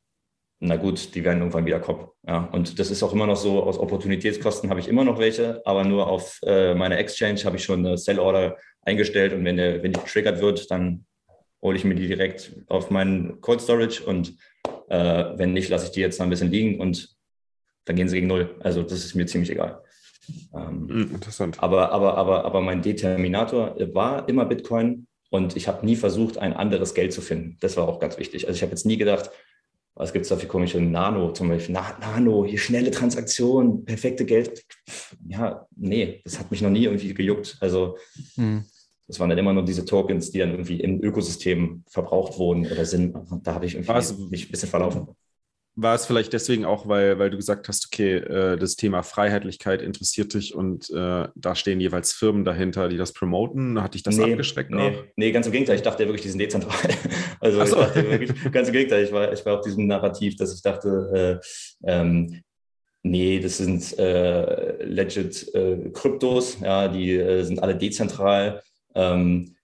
[0.64, 2.06] na gut, die werden irgendwann wieder kommen.
[2.26, 5.60] Ja, und das ist auch immer noch so, aus Opportunitätskosten habe ich immer noch welche,
[5.66, 9.82] aber nur auf äh, meiner Exchange habe ich schon eine Sell-Order eingestellt und wenn, der,
[9.82, 11.04] wenn die getriggert wird, dann
[11.60, 14.36] hole ich mir die direkt auf meinen Cold Storage und
[14.88, 17.16] äh, wenn nicht, lasse ich die jetzt noch ein bisschen liegen und
[17.84, 18.54] dann gehen sie gegen Null.
[18.60, 19.82] Also das ist mir ziemlich egal.
[20.54, 21.62] Ähm, hm, Interessant.
[21.62, 26.52] Aber, aber, aber, aber mein Determinator war immer Bitcoin und ich habe nie versucht, ein
[26.52, 27.56] anderes Geld zu finden.
[27.60, 28.46] Das war auch ganz wichtig.
[28.46, 29.30] Also ich habe jetzt nie gedacht,
[29.94, 31.74] was gibt es da für komische Nano zum Beispiel?
[31.74, 34.64] Na, Nano, hier schnelle Transaktionen, perfekte Geld.
[35.28, 37.58] Ja, nee, das hat mich noch nie irgendwie gejuckt.
[37.60, 37.98] Also
[38.36, 38.64] hm.
[39.06, 42.86] das waren dann immer nur diese Tokens, die dann irgendwie im Ökosystem verbraucht wurden oder
[42.86, 43.14] sind.
[43.42, 44.16] Da habe ich irgendwie Was?
[44.16, 45.08] mich ein bisschen verlaufen
[45.74, 49.80] war es vielleicht deswegen auch, weil, weil du gesagt hast, okay, äh, das Thema Freiheitlichkeit
[49.80, 53.82] interessiert dich und äh, da stehen jeweils Firmen dahinter, die das promoten.
[53.82, 54.70] Hat dich das nee, abgeschreckt?
[54.70, 55.04] Nee, auch?
[55.16, 55.76] nee, ganz im Gegenteil.
[55.76, 56.90] Ich dachte ja wirklich, die sind dezentral.
[57.40, 57.64] also so.
[57.64, 59.04] ich dachte wirklich, ganz im Gegenteil.
[59.04, 61.40] Ich war, ich war auf diesem Narrativ, dass ich dachte,
[61.84, 62.42] äh, ähm,
[63.02, 68.62] nee, das sind äh, legit äh, Kryptos, ja, die äh, sind alle dezentral.
[68.94, 69.56] Ähm,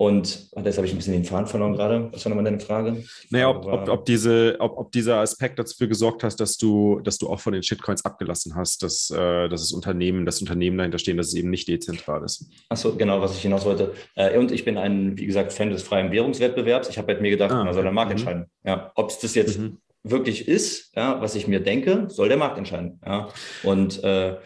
[0.00, 2.08] und jetzt habe ich ein bisschen den Faden verloren gerade.
[2.12, 3.02] Was war nochmal deine Frage?
[3.30, 7.18] Naja, ob, ob, ob, diese, ob, ob dieser Aspekt dafür gesorgt hast, dass du, dass
[7.18, 11.00] du auch von den Shitcoins abgelassen hast, dass, äh, dass das Unternehmen, das Unternehmen dahinter
[11.00, 12.48] stehen, dass es eben nicht dezentral ist.
[12.68, 13.92] Achso, genau, was ich hinaus wollte.
[14.14, 16.88] Äh, und ich bin ein, wie gesagt, Fan des freien Währungswettbewerbs.
[16.88, 18.18] Ich habe halt mir gedacht, ah, man soll der Markt mhm.
[18.18, 18.46] entscheiden.
[18.62, 19.78] Ja, ob es das jetzt mhm.
[20.04, 23.00] wirklich ist, ja, was ich mir denke, soll der Markt entscheiden.
[23.04, 23.30] Ja.
[23.64, 24.36] Und äh,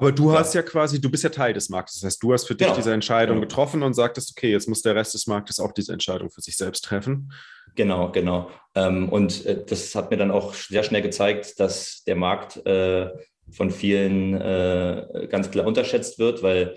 [0.00, 1.96] aber du hast ja quasi, du bist ja Teil des Marktes.
[1.96, 2.76] Das heißt, du hast für dich genau.
[2.76, 3.46] diese Entscheidung genau.
[3.46, 6.56] getroffen und sagtest, okay, jetzt muss der Rest des Marktes auch diese Entscheidung für sich
[6.56, 7.30] selbst treffen.
[7.74, 8.50] Genau, genau.
[8.74, 13.10] Ähm, und äh, das hat mir dann auch sehr schnell gezeigt, dass der Markt äh,
[13.50, 16.76] von vielen äh, ganz klar unterschätzt wird, weil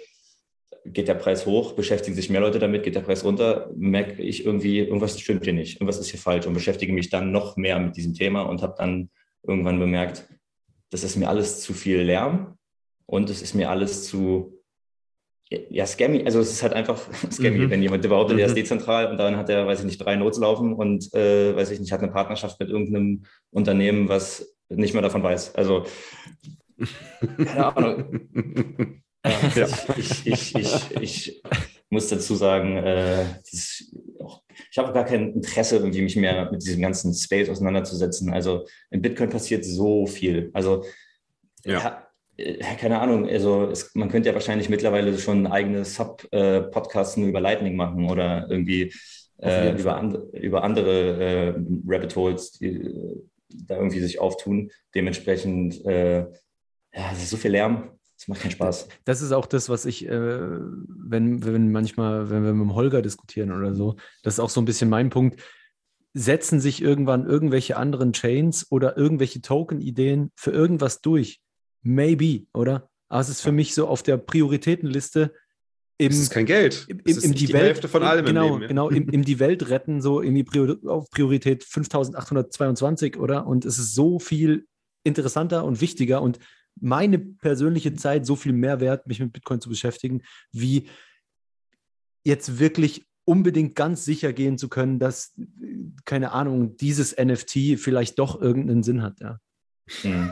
[0.86, 4.46] geht der Preis hoch, beschäftigen sich mehr Leute damit, geht der Preis runter, merke ich
[4.46, 7.80] irgendwie, irgendwas stimmt hier nicht, irgendwas ist hier falsch und beschäftige mich dann noch mehr
[7.80, 9.10] mit diesem Thema und habe dann
[9.44, 10.28] irgendwann bemerkt,
[10.90, 12.58] das ist mir alles zu viel Lärm
[13.06, 14.60] und es ist mir alles zu,
[15.50, 16.24] ja, scammy.
[16.26, 17.00] Also es ist halt einfach
[17.32, 17.70] scammy, mhm.
[17.70, 18.42] wenn jemand behauptet, mhm.
[18.42, 21.56] er ist dezentral und dann hat er, weiß ich nicht, drei Notes laufen und, äh,
[21.56, 25.56] weiß ich nicht, hat eine Partnerschaft mit irgendeinem Unternehmen, was nicht mehr davon weiß.
[25.56, 25.86] Also,
[27.38, 28.30] keine Ahnung.
[29.56, 29.68] ja.
[29.98, 31.44] ich, ich, ich, ich,
[31.90, 33.84] muss dazu sagen, äh, das,
[34.72, 38.34] ich habe gar kein Interesse, irgendwie mich mehr mit diesem ganzen Space auseinanderzusetzen.
[38.34, 40.50] Also in Bitcoin passiert so viel.
[40.54, 40.84] Also
[41.64, 42.08] ja.
[42.38, 47.42] Äh, keine Ahnung, also es, man könnte ja wahrscheinlich mittlerweile schon eigene Sub-Podcasts nur über
[47.42, 48.94] Lightning machen oder irgendwie
[49.42, 51.54] äh, über, and, über andere äh,
[51.86, 53.16] Rabbit Holes, die äh,
[53.50, 54.72] da irgendwie sich auftun.
[54.96, 58.88] Dementsprechend, äh, ja, es ist so viel Lärm, es macht keinen Spaß.
[59.06, 63.02] Das ist auch das, was ich, äh, wenn, wenn manchmal, wenn wir mit dem Holger
[63.02, 65.42] diskutieren oder so, das ist auch so ein bisschen mein Punkt.
[66.16, 71.43] Setzen sich irgendwann irgendwelche anderen Chains oder irgendwelche Token-Ideen für irgendwas durch?
[71.84, 72.90] Maybe, oder?
[73.10, 75.34] Aber es ist für mich so auf der Prioritätenliste.
[75.98, 76.86] Im, es ist kein Geld.
[76.88, 78.62] Im, im, im die, die, Welt, Hälfte von allem genau, im Leben.
[78.64, 78.68] Ja.
[78.70, 83.46] Genau, im, im die Welt retten, so irgendwie Prior auf Priorität 5822, oder?
[83.46, 84.68] Und es ist so viel
[85.04, 86.40] interessanter und wichtiger und
[86.80, 90.88] meine persönliche Zeit so viel mehr wert, mich mit Bitcoin zu beschäftigen, wie
[92.24, 95.36] jetzt wirklich unbedingt ganz sicher gehen zu können, dass,
[96.06, 99.40] keine Ahnung, dieses NFT vielleicht doch irgendeinen Sinn hat, ja.
[100.04, 100.32] Mhm.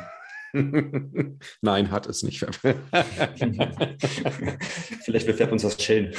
[1.62, 2.40] Nein, hat es nicht.
[5.04, 6.14] Vielleicht befärbt uns das Chillen.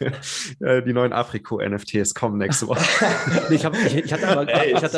[0.60, 2.84] Die neuen Afriko-NFTs kommen nächste Woche.
[3.50, 4.46] ich, hab, ich, ich, hatte aber,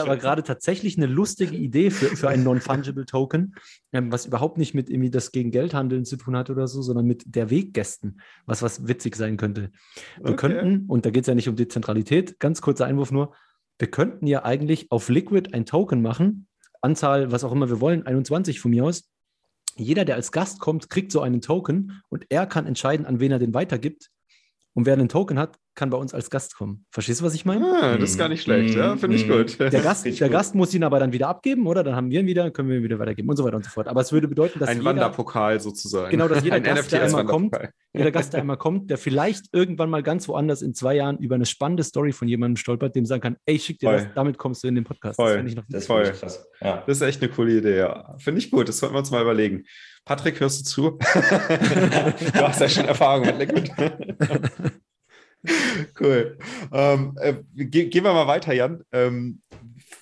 [0.03, 3.55] aber gerade tatsächlich eine lustige Idee für, für einen Non-Fungible Token,
[3.93, 7.07] ähm, was überhaupt nicht mit irgendwie das gegen Geldhandeln zu tun hat oder so, sondern
[7.07, 9.71] mit der Weggästen, was was witzig sein könnte.
[10.21, 10.37] Wir okay.
[10.37, 13.35] könnten, und da geht es ja nicht um Dezentralität, ganz kurzer Einwurf nur,
[13.79, 16.49] wir könnten ja eigentlich auf Liquid ein Token machen,
[16.81, 19.11] Anzahl, was auch immer wir wollen, 21 von mir aus.
[19.77, 23.33] Jeder, der als Gast kommt, kriegt so einen Token und er kann entscheiden, an wen
[23.33, 24.11] er den weitergibt.
[24.77, 26.85] Und wer einen Token hat, kann bei uns als Gast kommen.
[26.91, 27.64] Verstehst du, was ich meine?
[27.64, 29.31] Ah, das ist gar nicht schlecht, mm, ja, finde ich mm.
[29.31, 29.59] gut.
[29.59, 31.83] Der, Gast, der Gast muss ihn aber dann wieder abgeben, oder?
[31.83, 33.70] Dann haben wir ihn wieder, können wir ihn wieder weitergeben und so weiter und so
[33.70, 33.89] fort.
[33.89, 36.11] Aber es würde bedeuten, dass ein jeder, Wanderpokal sozusagen.
[36.11, 37.57] Genau, dass jeder Gast, der einmal kommt,
[37.95, 41.37] jeder Gast, der einmal kommt, der vielleicht irgendwann mal ganz woanders in zwei Jahren über
[41.37, 43.97] eine spannende Story von jemandem stolpert, dem sagen kann, ey, schick dir Voll.
[43.97, 45.16] das, damit kommst du in den Podcast.
[45.16, 45.39] Voll.
[45.39, 46.47] Das, ich noch das ist voll krass.
[46.61, 46.85] Ja.
[46.87, 48.14] Das ist echt eine coole Idee, ja.
[48.18, 49.64] Finde ich gut, das sollten wir uns mal überlegen.
[50.07, 50.91] Patrick, hörst du zu?
[51.01, 53.73] du hast ja schon Erfahrung mit Liquid.
[56.01, 56.39] cool.
[56.73, 58.85] Ähm, äh, ge gehen wir mal weiter, Jan.
[58.93, 59.43] Ähm,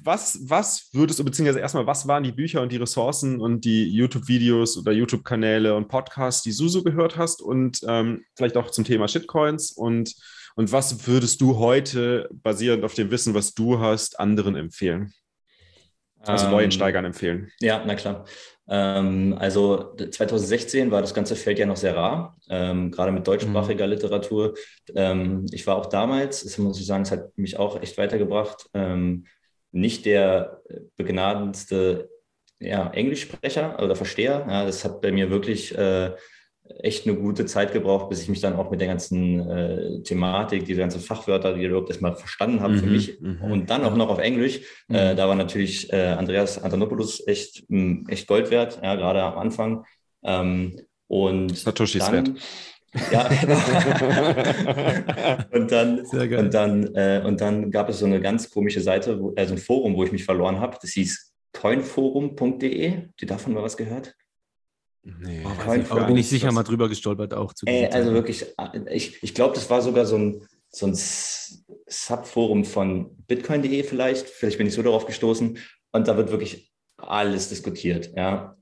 [0.03, 3.89] was, was würdest du, beziehungsweise erstmal, was waren die Bücher und die Ressourcen und die
[3.89, 8.85] YouTube-Videos oder YouTube-Kanäle und Podcasts, die du so gehört hast und ähm, vielleicht auch zum
[8.85, 10.15] Thema Shitcoins und,
[10.55, 15.15] und was würdest du heute, basierend auf dem Wissen, was du hast, anderen empfehlen?
[16.27, 17.51] Also neuen ähm, Steigern empfehlen.
[17.61, 18.25] Ja, na klar.
[18.69, 23.87] Ähm, also 2016 war das ganze Feld ja noch sehr rar, ähm, gerade mit deutschsprachiger
[23.87, 23.93] mhm.
[23.93, 24.55] Literatur.
[24.95, 28.69] Ähm, ich war auch damals, das muss ich sagen, es hat mich auch echt weitergebracht,
[28.73, 29.27] ähm,
[29.71, 30.63] nicht der
[30.97, 32.09] begnadendste
[32.61, 34.47] ja, Englischsprecher oder Versteher.
[34.49, 36.13] Ja, das hat bei mir wirklich äh,
[36.81, 40.65] echt eine gute Zeit gebraucht, bis ich mich dann auch mit der ganzen äh, Thematik,
[40.65, 43.43] diese ganzen Fachwörter, die überhaupt erstmal verstanden habe mhm, für mich mhm.
[43.43, 44.61] und dann auch noch auf Englisch.
[44.89, 44.95] Mhm.
[44.95, 49.23] Äh, da war natürlich äh, Andreas Antonopoulos echt, mh, hm, echt Gold wert, ja, gerade
[49.23, 49.85] am Anfang.
[50.23, 52.31] Ähm, und Satoshis wert.
[53.11, 53.29] Ja,
[55.51, 59.35] und dann, und dann, äh, und dann gab es so eine ganz komische Seite, wo,
[59.37, 60.79] also ein Forum, wo ich mich verloren habe.
[60.81, 63.09] Das hieß coinforum.de.
[63.21, 64.15] Die davon mal was gehört?
[65.05, 67.53] Nee, oh, aber bin ich sicher mal drüber gestolpert auch.
[67.53, 68.47] Zu äh, also wirklich,
[68.91, 74.29] ich, ich glaube, das war sogar so ein, so ein Subforum von bitcoin.de vielleicht.
[74.29, 75.59] Vielleicht bin ich so darauf gestoßen.
[75.93, 78.13] Und da wird wirklich alles diskutiert.
[78.17, 78.57] Ja.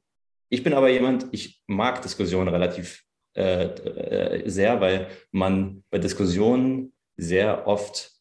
[0.49, 6.93] Ich bin aber jemand, ich mag Diskussionen relativ äh, äh, sehr, weil man bei Diskussionen
[7.17, 8.13] sehr oft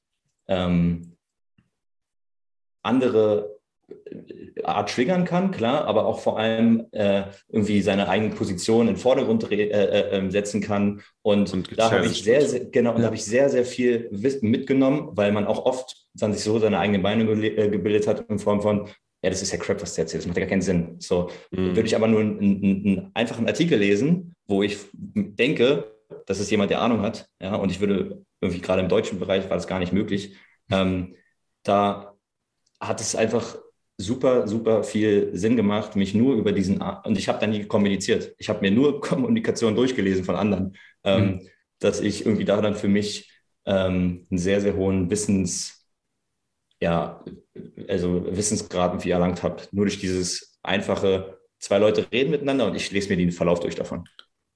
[0.48, 1.18] ähm,
[2.84, 3.60] andere
[4.64, 9.00] Art triggern kann, klar, aber auch vor allem äh, irgendwie seine eigene Position in den
[9.00, 11.02] Vordergrund äh, äh, ähm, setzen kann.
[11.22, 13.06] Und, und da habe ich sehr, sehr genau, ja.
[13.06, 16.80] habe ich sehr, sehr viel Wissen mitgenommen, weil man auch oft dann sich so seine
[16.80, 18.88] eigene Meinung ge äh, gebildet hat in Form von,
[19.24, 20.96] ja, das ist ja Crap, was der erzählt, das macht ja gar keinen Sinn.
[21.00, 21.76] So mhm.
[21.76, 26.50] würde ich aber nur einen, einen, einen, einfachen Artikel lesen, wo ich denke, dass es
[26.50, 29.68] jemand, der Ahnung hat, ja, und ich würde irgendwie gerade im deutschen Bereich war das
[29.68, 30.36] gar nicht möglich.
[30.72, 31.16] Ähm,
[31.64, 32.16] da
[32.80, 33.58] hat es einfach
[34.02, 38.36] super, super viel Sinn gemacht, mich nur über diesen, und ich habe da nie kommuniziert.
[38.38, 41.50] Ich habe mir nur Kommunikation durchgelesen von anderen, ähm, mhm.
[41.80, 43.32] dass ich irgendwie da dann für mich
[43.66, 45.88] ähm, einen sehr, sehr hohen Wissens,
[46.80, 47.24] ja,
[47.88, 49.64] also Wissensgrad irgendwie erlangt habe.
[49.72, 53.76] Nur durch dieses einfache, zwei Leute reden miteinander und ich lese mir den Verlauf durch
[53.76, 54.06] davon.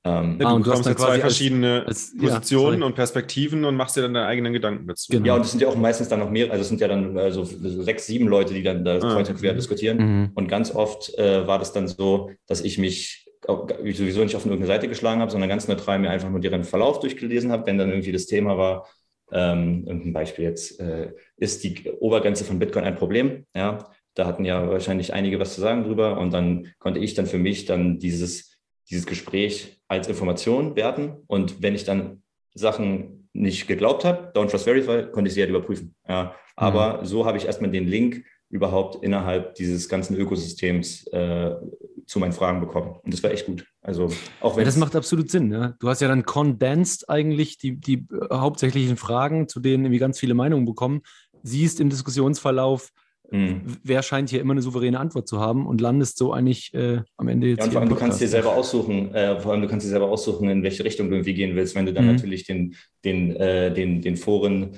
[0.05, 3.75] Ähm, ja, du, ah, du hast zwei verschiedene als, als, Positionen ja, und Perspektiven und
[3.75, 5.11] machst dir dann deine eigenen Gedanken dazu.
[5.11, 5.25] Genau.
[5.25, 7.17] Ja, und es sind ja auch meistens dann noch mehr, also es sind ja dann
[7.17, 9.57] also sechs, sieben Leute, die dann da ah, quer mhm.
[9.57, 9.97] diskutieren.
[9.97, 10.31] Mhm.
[10.35, 14.67] Und ganz oft äh, war das dann so, dass ich mich sowieso nicht auf irgendeine
[14.67, 17.89] Seite geschlagen habe, sondern ganz neutral mir einfach nur deren Verlauf durchgelesen habe, wenn dann
[17.89, 18.87] irgendwie das Thema war,
[19.31, 23.45] ähm, irgendein Beispiel jetzt, äh, ist die Obergrenze von Bitcoin ein Problem?
[23.55, 27.25] Ja, da hatten ja wahrscheinlich einige was zu sagen drüber und dann konnte ich dann
[27.25, 28.54] für mich dann dieses
[28.89, 31.17] dieses Gespräch als Information werten.
[31.27, 32.23] Und wenn ich dann
[32.53, 35.95] Sachen nicht geglaubt habe, Don't Trust Verify, konnte ich sie halt überprüfen.
[36.07, 37.05] Ja, aber mhm.
[37.05, 41.55] so habe ich erstmal den Link überhaupt innerhalb dieses ganzen Ökosystems äh,
[42.05, 42.95] zu meinen Fragen bekommen.
[43.03, 43.65] Und das war echt gut.
[43.81, 44.09] Also
[44.39, 45.51] auch wenn ja, das macht absolut Sinn.
[45.51, 45.75] Ja?
[45.79, 50.19] Du hast ja dann condensed eigentlich die, die äh, hauptsächlichen Fragen, zu denen irgendwie ganz
[50.19, 51.01] viele Meinungen bekommen,
[51.43, 52.91] siehst im Diskussionsverlauf,
[53.31, 53.61] Mhm.
[53.83, 57.27] Wer scheint hier immer eine souveräne Antwort zu haben und landest so eigentlich äh, am
[57.27, 57.59] Ende jetzt.
[57.59, 59.89] Ja, und vor allem, du kannst dir selber aussuchen, äh, vor allem du kannst dir
[59.89, 62.13] selber aussuchen, in welche Richtung du irgendwie gehen willst, wenn du dann mhm.
[62.13, 64.71] natürlich den, den, äh, den, den Foren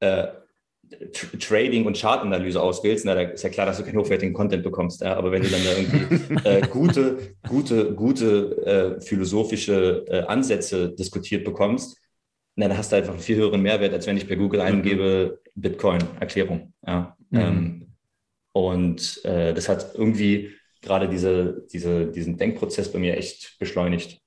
[0.00, 0.26] äh,
[1.40, 5.00] Trading und Chartanalyse auswählst, na, da ist ja klar, dass du keinen hochwertigen Content bekommst.
[5.00, 5.16] Ja?
[5.16, 11.44] Aber wenn du dann da irgendwie äh, gute, gute, gute äh, philosophische äh, Ansätze diskutiert
[11.44, 12.00] bekommst,
[12.56, 15.40] na, dann hast du einfach einen viel höheren Mehrwert, als wenn ich bei Google eingebe
[15.54, 16.72] Bitcoin-Erklärung.
[16.86, 17.16] Ja?
[17.30, 17.40] Mhm.
[17.40, 17.93] Ähm,
[18.54, 24.20] und äh, das hat irgendwie gerade diese, diese, diesen Denkprozess bei mir echt beschleunigt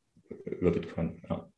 [0.44, 1.22] über Bitcoin.
[1.30, 1.50] Ja,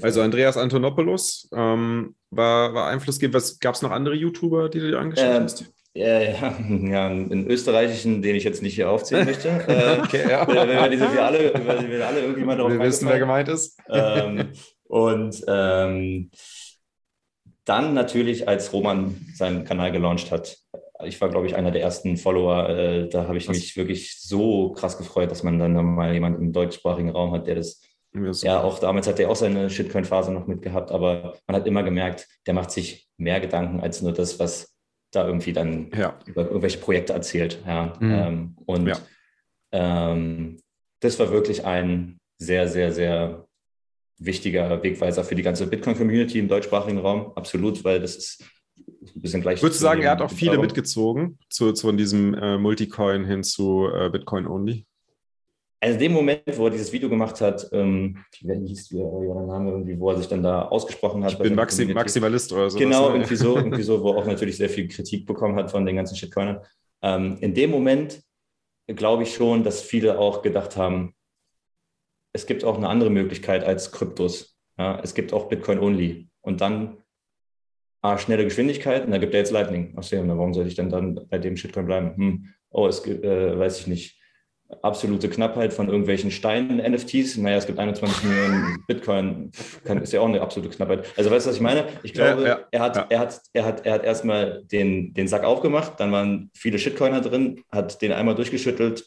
[0.00, 3.42] also Andreas Antonopoulos ähm, war, war Einflussgeber.
[3.60, 5.72] Gab es noch andere YouTuber, die du dir angeschaut ähm, hast?
[5.92, 9.48] Ja, ja, ja, einen österreichischen, den ich jetzt nicht hier aufzählen möchte.
[9.48, 10.48] Äh, okay, ja.
[10.48, 13.48] Wenn wir diese wir alle, wenn wir alle irgendwie mal darauf Wir wissen, wer gemeint
[13.48, 13.78] ist.
[13.90, 14.52] Ähm,
[14.84, 16.30] und ähm,
[17.66, 20.56] dann natürlich, als Roman seinen Kanal gelauncht hat,
[21.04, 22.68] ich war, glaube ich, einer der ersten Follower.
[22.68, 23.56] Äh, da habe ich Was?
[23.56, 27.56] mich wirklich so krass gefreut, dass man dann mal jemanden im deutschsprachigen Raum hat, der
[27.56, 27.82] das.
[28.42, 32.26] Ja, auch damals hat er auch seine Shitcoin-Phase noch mitgehabt, aber man hat immer gemerkt,
[32.46, 34.74] der macht sich mehr Gedanken als nur das, was
[35.10, 36.18] da irgendwie dann ja.
[36.24, 37.62] über irgendwelche Projekte erzählt.
[37.66, 37.92] Ja.
[38.00, 38.12] Mhm.
[38.12, 38.96] Ähm, und ja.
[39.72, 40.62] ähm,
[41.00, 43.46] das war wirklich ein sehr, sehr, sehr
[44.18, 47.32] wichtiger Wegweiser für die ganze Bitcoin-Community im deutschsprachigen Raum.
[47.34, 48.44] Absolut, weil das ist
[49.14, 49.62] bisschen gleich.
[49.62, 53.88] Würdest du sagen, er hat auch viele mitgezogen zu, zu diesem äh, Multicoin hin zu
[53.92, 54.86] äh, Bitcoin Only?
[55.80, 59.04] Also in dem Moment, wo er dieses Video gemacht hat, ähm, wie hieß der
[59.46, 61.32] Name irgendwie, wo er sich dann da ausgesprochen hat.
[61.32, 62.78] Ich bin Maxim, Maximalist oder so.
[62.78, 63.16] Genau, ne?
[63.16, 65.96] irgendwie so, irgendwie so, wo er auch natürlich sehr viel Kritik bekommen hat von den
[65.96, 66.60] ganzen Shitcoinern.
[67.02, 68.22] Ähm, in dem Moment
[68.86, 71.14] glaube ich schon, dass viele auch gedacht haben,
[72.32, 74.56] es gibt auch eine andere Möglichkeit als Kryptos.
[74.78, 76.28] Ja, es gibt auch Bitcoin Only.
[76.40, 76.98] Und dann
[78.12, 79.94] ah, schnelle Geschwindigkeit, und da gibt er jetzt Lightning.
[79.96, 82.16] Ach so, warum soll ich denn dann bei dem Shitcoin bleiben?
[82.16, 84.20] Hm, oh, es gibt, äh, weiß ich nicht
[84.82, 87.36] absolute Knappheit von irgendwelchen Steinen-NFTs.
[87.36, 89.50] Naja, es gibt 21 Millionen Bitcoin,
[89.84, 91.06] kann, ist ja auch eine absolute Knappheit.
[91.16, 91.86] Also weißt du, was ich meine?
[92.02, 93.06] Ich glaube, ja, ja, er, hat, ja.
[93.08, 97.20] er, hat, er, hat, er hat erstmal den, den Sack aufgemacht, dann waren viele Shitcoiner
[97.20, 99.04] drin, hat den einmal durchgeschüttelt,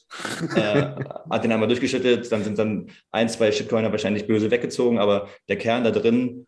[0.56, 0.82] äh,
[1.30, 5.58] hat den einmal durchgeschüttelt, dann sind dann ein, zwei Shitcoiner wahrscheinlich böse weggezogen, aber der
[5.58, 6.48] Kern da drin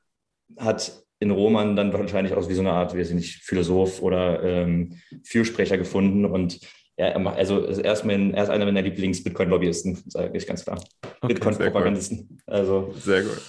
[0.57, 4.43] hat in Roman dann wahrscheinlich auch wie so eine Art, weiß ich nicht, Philosoph oder
[4.43, 6.59] ähm, Fürsprecher gefunden und
[6.97, 10.83] also er ist, mein, er ist einer meiner Lieblings-Bitcoin-Lobbyisten, sage ich ganz klar.
[11.21, 12.37] Okay, Bitcoin-Propagandisten.
[12.45, 13.41] Also, sehr gut.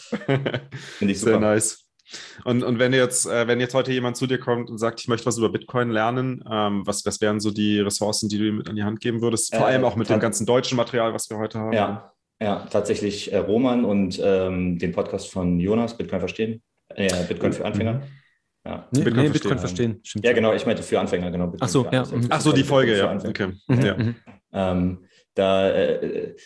[0.98, 1.32] Finde ich super.
[1.32, 1.86] Sehr nice.
[2.44, 5.08] Und, und wenn jetzt, äh, wenn jetzt heute jemand zu dir kommt und sagt, ich
[5.08, 8.58] möchte was über Bitcoin lernen, ähm, was, was wären so die Ressourcen, die du ihm
[8.58, 9.54] mit an die Hand geben würdest?
[9.54, 11.72] Vor äh, allem auch mit dem ganzen deutschen Material, was wir heute haben.
[11.72, 16.62] Ja, ja tatsächlich äh, Roman und ähm, den Podcast von Jonas, Bitcoin verstehen.
[16.96, 17.94] Äh, Bitcoin für Anfänger.
[17.94, 18.02] Mhm.
[18.64, 18.88] Ja.
[18.92, 20.00] Nee, Bitcoin, nee, verstehen, Bitcoin verstehen.
[20.04, 20.24] Stimmt.
[20.24, 21.46] Ja, genau, ich meinte für Anfänger, genau.
[21.48, 22.04] Bitcoin Ach so, ja.
[22.04, 22.26] Mhm.
[22.28, 23.12] Ach so, die Folge, ja.
[23.16, 23.52] Okay.
[23.66, 23.80] Mhm.
[23.80, 23.96] ja.
[23.96, 24.14] Mhm.
[24.52, 24.98] Ähm,
[25.34, 26.36] da, äh,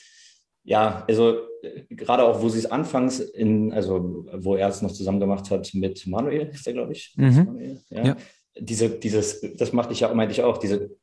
[0.64, 4.92] ja, also äh, gerade auch, wo sie es anfangs in, also wo er es noch
[4.92, 7.12] zusammen gemacht hat mit Manuel, ist der, glaube ich.
[7.16, 7.44] Mhm.
[7.44, 8.04] Manuel, ja.
[8.04, 8.16] ja.
[8.58, 10.96] Diese, dieses, das machte ich ja, meinte ich auch, diese,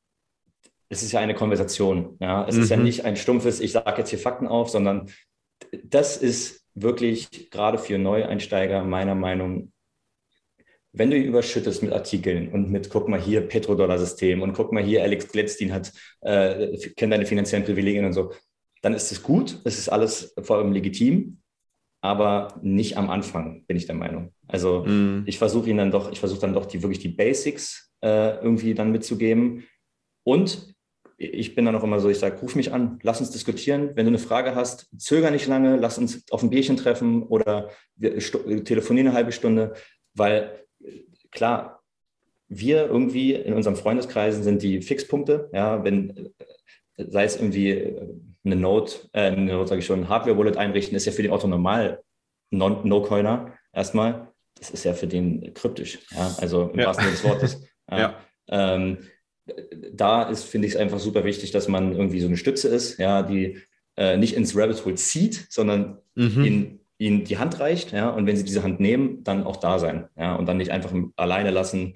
[0.90, 2.18] es ist ja eine Konversation.
[2.20, 2.64] Ja, es mhm.
[2.64, 2.84] ist ja mhm.
[2.84, 5.10] nicht ein stumpfes, ich sage jetzt hier Fakten auf, sondern
[5.84, 9.74] das ist wirklich gerade für Neueinsteiger meiner Meinung
[10.94, 14.84] wenn du ihn überschüttest mit Artikeln und mit, guck mal hier, Petrodollar-System und guck mal
[14.84, 18.32] hier, Alex Gladstein hat, äh, kennt deine finanziellen Privilegien und so,
[18.84, 21.40] dann ist es gut, es ist alles vor allem legitim,
[22.02, 24.34] aber nicht am Anfang, bin ich der Meinung.
[24.48, 25.24] Also mm.
[25.26, 28.74] ich versuche ihn dann doch, ich versuche dann doch die wirklich die Basics äh, irgendwie
[28.74, 29.64] dann mitzugeben.
[30.24, 30.73] Und
[31.26, 33.92] ich bin dann auch immer so, ich sage, ruf mich an, lass uns diskutieren.
[33.96, 37.70] Wenn du eine Frage hast, zöger nicht lange, lass uns auf ein Bierchen treffen oder
[37.96, 38.18] wir
[38.64, 39.74] telefonieren eine halbe Stunde,
[40.14, 40.66] weil
[41.32, 41.84] klar,
[42.48, 45.50] wir irgendwie in unserem Freundeskreisen sind die Fixpunkte.
[45.54, 46.34] Ja, wenn,
[46.98, 47.96] sei es irgendwie
[48.46, 51.48] eine Note, äh, eine Note sage ich schon, Hardware-Wallet einrichten, ist ja für den Auto
[51.48, 52.04] normal
[52.52, 54.28] No-Coiner erstmal.
[54.56, 56.00] Das ist ja für den kryptisch.
[56.12, 56.88] Ja, also im ja.
[56.88, 57.68] wahrsten Sinne des Wortes.
[57.92, 58.00] Ja.
[58.00, 58.18] ja.
[58.48, 59.00] Ähm,
[59.92, 62.98] da ist, finde ich es einfach super wichtig, dass man irgendwie so eine Stütze ist,
[62.98, 63.60] ja, die
[63.98, 66.46] äh, nicht ins Rabbit Hole zieht, sondern mhm.
[66.46, 69.80] in ihnen die Hand reicht, ja, und wenn sie diese Hand nehmen, dann auch da
[69.80, 71.96] sein, ja, und dann nicht einfach alleine lassen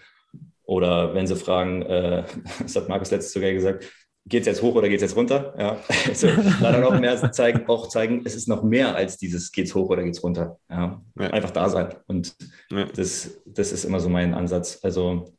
[0.63, 2.23] oder wenn sie fragen, äh,
[2.61, 3.85] das hat Markus letztes sogar gesagt,
[4.25, 5.55] geht es jetzt hoch oder geht es jetzt runter?
[5.57, 5.77] Ja,
[6.07, 6.27] also
[6.61, 10.03] dann auch mehr zeigen, auch zeigen, es ist noch mehr als dieses geht's hoch oder
[10.03, 10.59] geht's runter.
[10.69, 11.27] Ja, ja.
[11.29, 12.35] einfach da sein und
[12.69, 12.85] ja.
[12.93, 14.79] das, das ist immer so mein Ansatz.
[14.83, 15.36] Also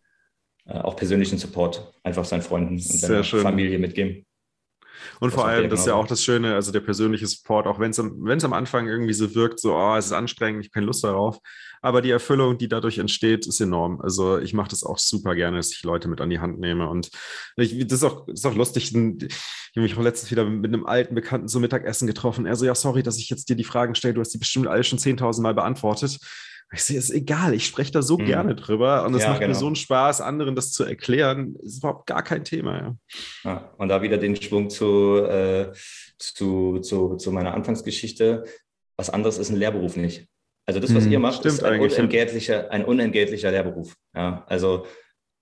[0.69, 4.27] auch persönlichen Support einfach seinen Freunden und seiner Familie mitgeben.
[5.21, 7.91] Und vor allem, das ist ja auch das Schöne, also der persönliche Support, auch wenn
[7.91, 11.05] es am Anfang irgendwie so wirkt, so, oh, es ist anstrengend, ich habe keine Lust
[11.05, 11.39] darauf.
[11.81, 14.01] Aber die Erfüllung, die dadurch entsteht, ist enorm.
[14.01, 16.89] Also ich mache das auch super gerne, dass ich Leute mit an die Hand nehme.
[16.89, 17.11] Und
[17.57, 18.93] ich, das, ist auch, das ist auch lustig.
[18.93, 19.29] Ich habe
[19.77, 22.47] mich auch letztens wieder mit einem alten Bekannten zum Mittagessen getroffen.
[22.47, 24.15] Er so, ja, sorry, dass ich jetzt dir die Fragen stelle.
[24.15, 26.19] Du hast die bestimmt alle schon 10.000 Mal beantwortet.
[26.71, 28.27] Ich sehe, ist egal, ich spreche da so mhm.
[28.27, 29.53] gerne drüber und es ja, macht genau.
[29.53, 31.57] mir so einen Spaß, anderen das zu erklären.
[31.63, 32.77] Ist überhaupt gar kein Thema.
[32.77, 32.97] Ja.
[33.45, 35.73] ja und da wieder den Schwung zu, äh,
[36.19, 38.45] zu, zu, zu meiner Anfangsgeschichte.
[38.97, 40.29] Was anderes ist ein Lehrberuf nicht.
[40.67, 43.95] Also das, was mhm, ihr macht, ist ein unentgeltlicher, ein unentgeltlicher Lehrberuf.
[44.15, 44.85] Ja, also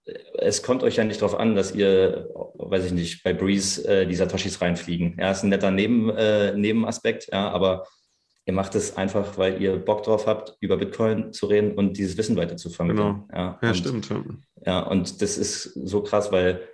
[0.05, 3.85] äh, es kommt euch ja nicht darauf an, dass ihr, weiß ich nicht, bei Breeze
[3.89, 5.17] äh, die Satoshis reinfliegen.
[5.19, 7.89] Ja, ist ein netter Neben, äh, Nebenaspekt, ja, aber
[8.47, 12.17] Ihr macht es einfach, weil ihr Bock drauf habt, über Bitcoin zu reden und dieses
[12.17, 13.27] Wissen weiter zu vermitteln.
[13.27, 13.29] Genau.
[13.33, 14.09] Ja, ja und, stimmt.
[14.09, 14.25] Ja.
[14.65, 16.69] ja, und das ist so krass, weil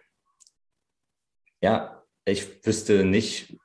[1.63, 3.57] ja, ich wüsste nicht,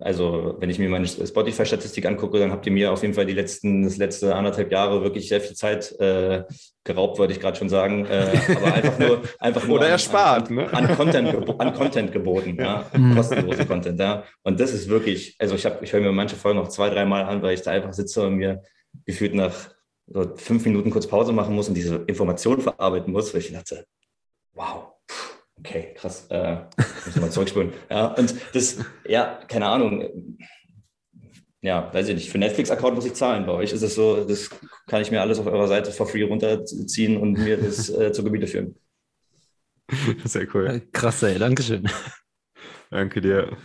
[0.00, 3.34] also wenn ich mir meine Spotify-Statistik angucke, dann habt ihr mir auf jeden Fall die
[3.34, 6.44] letzten, das letzte anderthalb Jahre wirklich sehr viel Zeit äh,
[6.84, 8.06] geraubt, wollte ich gerade schon sagen.
[8.06, 10.72] Äh, aber einfach nur, einfach nur Oder an, erspart, an, ne?
[10.72, 12.86] an, Content, an Content geboten, ja.
[12.96, 13.14] Mhm.
[13.14, 14.24] Kostenlose Content, ja.
[14.42, 17.24] Und das ist wirklich, also ich habe, ich höre mir manche Folgen noch zwei, dreimal
[17.24, 18.62] an, weil ich da einfach sitze und mir
[19.04, 19.70] gefühlt nach
[20.06, 23.84] so fünf Minuten kurz Pause machen muss und diese Information verarbeiten muss, weil ich dachte,
[24.54, 24.92] wow,
[25.60, 26.56] okay, krass, äh,
[27.06, 27.72] muss mal zurückspulen.
[27.88, 30.38] Ja, und das, ja, keine Ahnung.
[31.62, 32.30] Ja, weiß ich nicht.
[32.30, 33.44] Für Netflix-Account muss ich zahlen.
[33.44, 34.48] Bei euch ist es so, das
[34.86, 38.24] kann ich mir alles auf eurer Seite for free runterziehen und mir das äh, zur
[38.24, 38.76] Gebiete führen.
[40.24, 40.82] Sehr cool.
[40.92, 41.88] Krass, ey, Dankeschön.
[42.90, 43.56] Danke dir.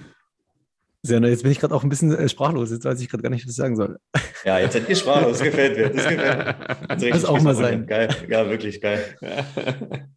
[1.03, 2.71] Sehr, jetzt bin ich gerade auch ein bisschen äh, sprachlos.
[2.71, 3.97] Jetzt weiß ich gerade gar nicht, was ich sagen soll.
[4.43, 5.37] Ja, jetzt seid ihr sprachlos.
[5.37, 5.89] Das gefällt mir.
[5.89, 6.87] Das gefällt mir.
[6.87, 7.85] Das, das auch mal sein.
[7.85, 8.09] Geil.
[8.27, 9.15] Ja, wirklich geil.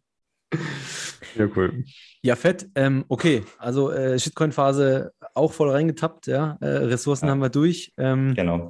[1.39, 1.85] Ja, cool.
[2.21, 2.67] Ja, fett.
[2.75, 6.57] Ähm, okay, also äh, Shitcoin-Phase auch voll reingetappt, ja.
[6.59, 7.31] Äh, Ressourcen ja.
[7.31, 7.93] haben wir durch.
[7.97, 8.67] Ähm, genau.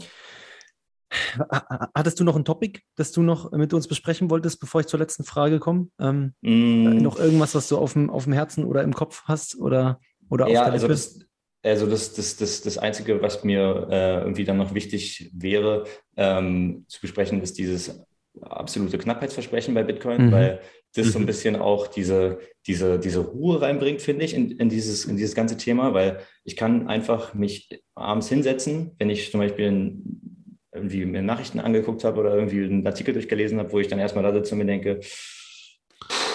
[1.96, 5.00] Hattest du noch ein Topic, das du noch mit uns besprechen wolltest, bevor ich zur
[5.00, 5.88] letzten Frage komme?
[6.00, 6.98] Ähm, mm.
[6.98, 10.48] Noch irgendwas, was du auf dem, auf dem Herzen oder im Kopf hast oder, oder
[10.48, 11.20] ja, auf der also das,
[11.64, 15.86] also das, das, das, das Einzige, was mir äh, irgendwie dann noch wichtig wäre
[16.16, 18.06] ähm, zu besprechen, ist dieses
[18.41, 20.32] absolute Knappheitsversprechen bei Bitcoin, mhm.
[20.32, 20.62] weil
[20.95, 21.28] das so ein mhm.
[21.28, 25.57] bisschen auch diese, diese, diese Ruhe reinbringt, finde ich, in, in, dieses, in dieses ganze
[25.57, 31.22] Thema, weil ich kann einfach mich abends hinsetzen, wenn ich zum Beispiel ein, irgendwie mir
[31.22, 34.53] Nachrichten angeguckt habe oder irgendwie einen Artikel durchgelesen habe, wo ich dann erstmal da sitze
[34.53, 34.99] und mir denke,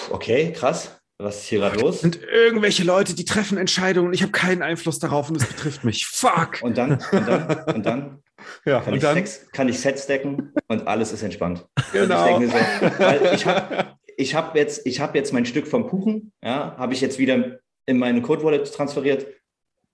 [0.09, 2.01] okay, krass, was ist hier gerade los?
[2.01, 5.83] sind irgendwelche Leute, die treffen Entscheidungen und ich habe keinen Einfluss darauf und es betrifft
[5.85, 6.05] mich.
[6.05, 6.59] Fuck!
[6.61, 8.23] Und dann, und dann, und dann,
[8.65, 9.15] ja, kann, und ich dann?
[9.15, 11.65] Sex, kann ich Sets decken und alles ist entspannt.
[11.93, 12.35] Genau.
[12.35, 16.75] Also ich, so, ich habe ich hab jetzt, hab jetzt mein Stück vom Kuchen, ja,
[16.77, 19.27] habe ich jetzt wieder in meine Code Wallet transferiert.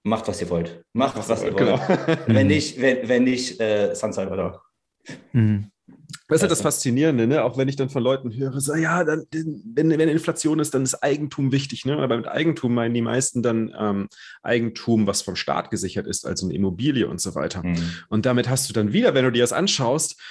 [0.03, 0.83] Macht, was ihr wollt.
[0.93, 1.57] Macht, was, was ihr wollt.
[1.57, 1.79] Genau.
[2.27, 4.61] wenn nicht, wenn, wenn nicht äh, Sunshine oder.
[5.31, 5.71] Mhm.
[6.27, 7.43] Das ist halt das Faszinierende, ne?
[7.43, 10.83] auch wenn ich dann von Leuten höre, so, ja, dann, wenn, wenn Inflation ist, dann
[10.83, 11.85] ist Eigentum wichtig.
[11.85, 11.97] Ne?
[11.97, 14.07] Aber mit Eigentum meinen die meisten dann ähm,
[14.41, 17.63] Eigentum, was vom Staat gesichert ist, also eine Immobilie und so weiter.
[17.63, 17.77] Mhm.
[18.07, 20.21] Und damit hast du dann wieder, wenn du dir das anschaust,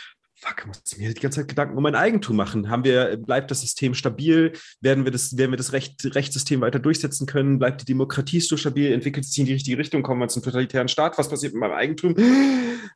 [0.41, 2.71] fuck, muss ich mir die ganze Zeit Gedanken um mein Eigentum machen.
[2.71, 4.53] Haben wir, bleibt das System stabil?
[4.81, 7.59] Werden wir das, werden wir das Recht, Rechtssystem weiter durchsetzen können?
[7.59, 8.93] Bleibt die Demokratie so stabil?
[8.93, 10.03] Entwickelt sich in die richtige Richtung?
[10.03, 11.19] Kommen wir zum totalitären Staat?
[11.19, 12.17] Was passiert mit meinem Eigentum?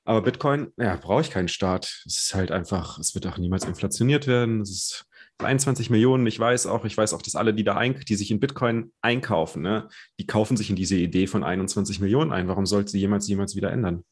[0.04, 2.02] Aber Bitcoin, ja, brauche ich keinen Staat.
[2.06, 4.62] Es ist halt einfach, es wird auch niemals inflationiert werden.
[4.62, 5.04] Es ist
[5.38, 6.26] 21 Millionen.
[6.26, 8.92] Ich weiß auch, ich weiß auch, dass alle, die da ein, die sich in Bitcoin
[9.02, 9.88] einkaufen, ne,
[10.18, 12.48] die kaufen sich in diese Idee von 21 Millionen ein.
[12.48, 14.04] Warum sollte sie jemals, jemals wieder ändern?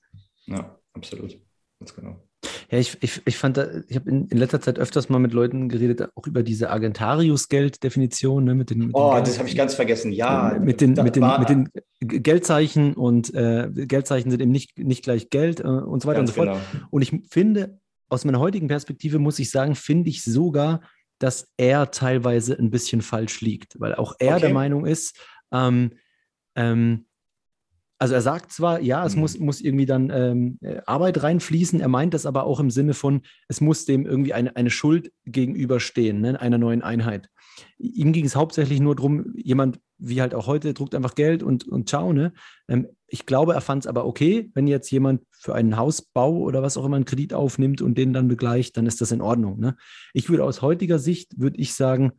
[0.46, 1.38] Ja, absolut.
[1.78, 2.22] Ganz genau.
[2.72, 5.34] Ja, ich, ich, ich fand, da, ich habe in, in, letzter Zeit öfters mal mit
[5.34, 8.78] Leuten geredet, auch über diese Argentarius-Geld-Definition, ne, mit den.
[8.78, 10.58] Mit oh, den das habe ich ganz vergessen, ja.
[10.58, 11.68] Mit den, mit den, mit den
[12.00, 16.28] Geldzeichen und äh, Geldzeichen sind eben nicht, nicht gleich Geld äh, und so weiter und
[16.28, 16.48] so fort.
[16.48, 16.86] Genau.
[16.88, 17.78] Und ich finde,
[18.08, 20.80] aus meiner heutigen Perspektive muss ich sagen, finde ich sogar,
[21.18, 24.46] dass er teilweise ein bisschen falsch liegt, weil auch er okay.
[24.46, 25.20] der Meinung ist,
[25.52, 25.92] ähm,
[26.56, 27.04] ähm,
[28.02, 29.20] also er sagt zwar, ja, es mhm.
[29.20, 32.94] muss, muss irgendwie dann ähm, äh, Arbeit reinfließen, er meint das aber auch im Sinne
[32.94, 37.28] von, es muss dem irgendwie eine, eine Schuld gegenüberstehen, ne, einer neuen Einheit.
[37.78, 41.68] Ihm ging es hauptsächlich nur darum, jemand wie halt auch heute druckt einfach Geld und,
[41.68, 42.12] und ciao.
[42.12, 42.32] Ne?
[42.66, 46.60] Ähm, ich glaube, er fand es aber okay, wenn jetzt jemand für einen Hausbau oder
[46.60, 49.60] was auch immer einen Kredit aufnimmt und den dann begleicht, dann ist das in Ordnung.
[49.60, 49.76] Ne?
[50.12, 52.10] Ich würde aus heutiger Sicht, würde ich sagen,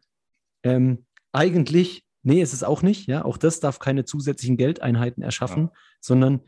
[0.63, 3.07] ähm, eigentlich Nee, ist es auch nicht.
[3.07, 5.71] Ja, auch das darf keine zusätzlichen Geldeinheiten erschaffen, ja.
[5.99, 6.41] sondern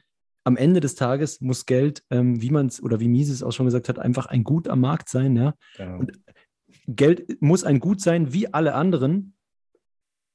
[0.45, 3.65] am Ende des Tages muss Geld, ähm, wie man es oder wie Mises auch schon
[3.65, 5.35] gesagt hat, einfach ein Gut am Markt sein.
[5.35, 5.99] Ja, genau.
[5.99, 6.11] und
[6.88, 9.35] Geld muss ein Gut sein wie alle anderen,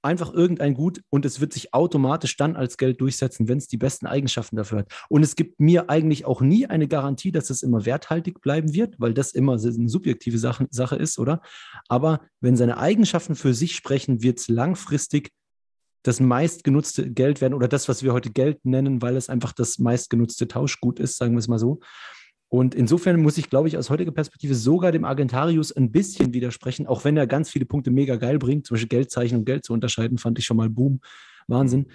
[0.02, 3.77] einfach irgendein Gut und es wird sich automatisch dann als Geld durchsetzen, wenn es die
[3.77, 4.93] besten Eigenschaften dafür hat.
[5.09, 8.94] Und es gibt mir eigentlich auch nie eine Garantie, dass es immer werthaltig bleiben wird,
[8.98, 11.43] weil das immer eine subjektive Sache, Sache ist, oder?
[11.89, 15.31] Aber wenn seine Eigenschaften für sich sprechen, wird es langfristig
[16.02, 19.78] das meistgenutzte Geld werden oder das, was wir heute Geld nennen, weil es einfach das
[19.78, 21.81] meistgenutzte Tauschgut ist, sagen wir es mal so.
[22.51, 26.89] Und insofern muss ich, glaube ich, aus heutiger Perspektive sogar dem Argentarius ein bisschen widersprechen,
[26.89, 29.72] auch wenn er ganz viele Punkte mega geil bringt, zum Beispiel Geldzeichen und Geld zu
[29.72, 31.01] unterscheiden, fand ich schon mal Boom,
[31.47, 31.86] Wahnsinn.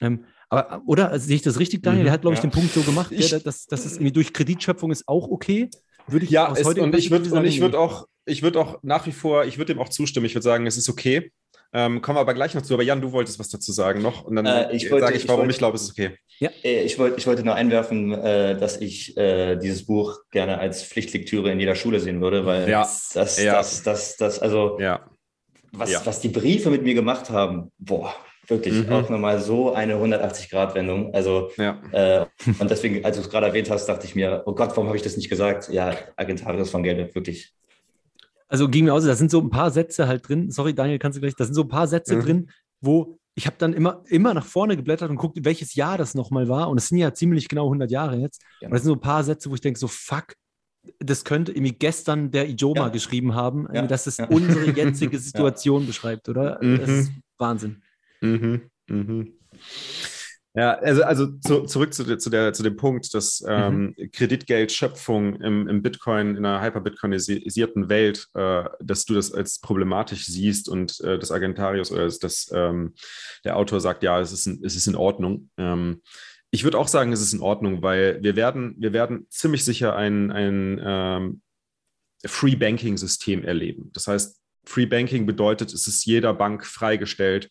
[0.00, 2.02] Ähm, aber, oder also, sehe ich das richtig, Daniel?
[2.02, 4.10] Mhm, der hat, glaube ich, den Punkt so gemacht, ich, der, dass, dass es irgendwie
[4.10, 5.70] durch Kreditschöpfung ist auch okay.
[6.08, 9.12] Würde ich ja, aus es, und ich würde würd auch, ich würde auch nach wie
[9.12, 10.26] vor, ich würde dem auch zustimmen.
[10.26, 11.30] Ich würde sagen, es ist okay.
[11.72, 12.74] Ähm, kommen wir aber gleich noch zu.
[12.74, 14.24] Aber Jan, du wolltest was dazu sagen noch.
[14.24, 16.16] Und dann äh, ich sage ich, warum ich, ich glaube, es ist okay.
[16.38, 20.58] Ja, äh, ich, wollte, ich wollte nur einwerfen, äh, dass ich äh, dieses Buch gerne
[20.58, 22.80] als Pflichtlektüre in jeder Schule sehen würde, weil ja.
[22.80, 23.52] das, ja.
[23.52, 25.08] das, das, das, also ja.
[25.72, 28.14] was, was die Briefe mit mir gemacht haben, boah,
[28.48, 28.92] wirklich mhm.
[28.92, 31.14] auch nochmal so eine 180-Grad-Wendung.
[31.14, 31.80] Also, ja.
[31.92, 32.26] äh,
[32.58, 34.96] und deswegen, als du es gerade erwähnt hast, dachte ich mir, oh Gott, warum habe
[34.96, 35.68] ich das nicht gesagt?
[35.68, 37.54] Ja, Agentarius von Gelder, wirklich.
[38.50, 40.50] Also ging mir aus, da sind so ein paar Sätze halt drin.
[40.50, 42.20] Sorry, Daniel, kannst du gleich, da sind so ein paar Sätze mhm.
[42.20, 42.50] drin,
[42.80, 46.48] wo ich habe dann immer, immer nach vorne geblättert und guckt, welches Jahr das nochmal
[46.48, 46.68] war.
[46.68, 48.42] Und es sind ja ziemlich genau 100 Jahre jetzt.
[48.60, 48.66] Ja.
[48.66, 50.34] Und das sind so ein paar Sätze, wo ich denke, so fuck,
[50.98, 52.88] das könnte irgendwie gestern der Ijoma ja.
[52.88, 53.86] geschrieben haben, ja.
[53.86, 56.58] dass es unsere jetzige Situation beschreibt, oder?
[56.60, 56.78] Mhm.
[56.80, 57.82] Das ist Wahnsinn.
[58.20, 58.62] Mhm.
[58.88, 59.32] Mhm.
[60.54, 64.10] Ja, also, also zu, zurück zu, zu, der, zu dem Punkt, dass ähm, mhm.
[64.10, 70.68] Kreditgeldschöpfung im, im Bitcoin, in einer hyperbitcoinisierten Welt, äh, dass du das als problematisch siehst
[70.68, 72.94] und äh, das Agentarius oder das, ähm,
[73.44, 75.50] der Autor sagt, ja, es ist, in, es ist in Ordnung.
[75.56, 76.02] Ähm,
[76.50, 79.94] ich würde auch sagen, es ist in Ordnung, weil wir werden, wir werden ziemlich sicher
[79.94, 81.42] ein, ein ähm,
[82.26, 83.90] Free Banking System erleben.
[83.92, 87.50] Das heißt, Free Banking bedeutet, es ist jeder Bank freigestellt,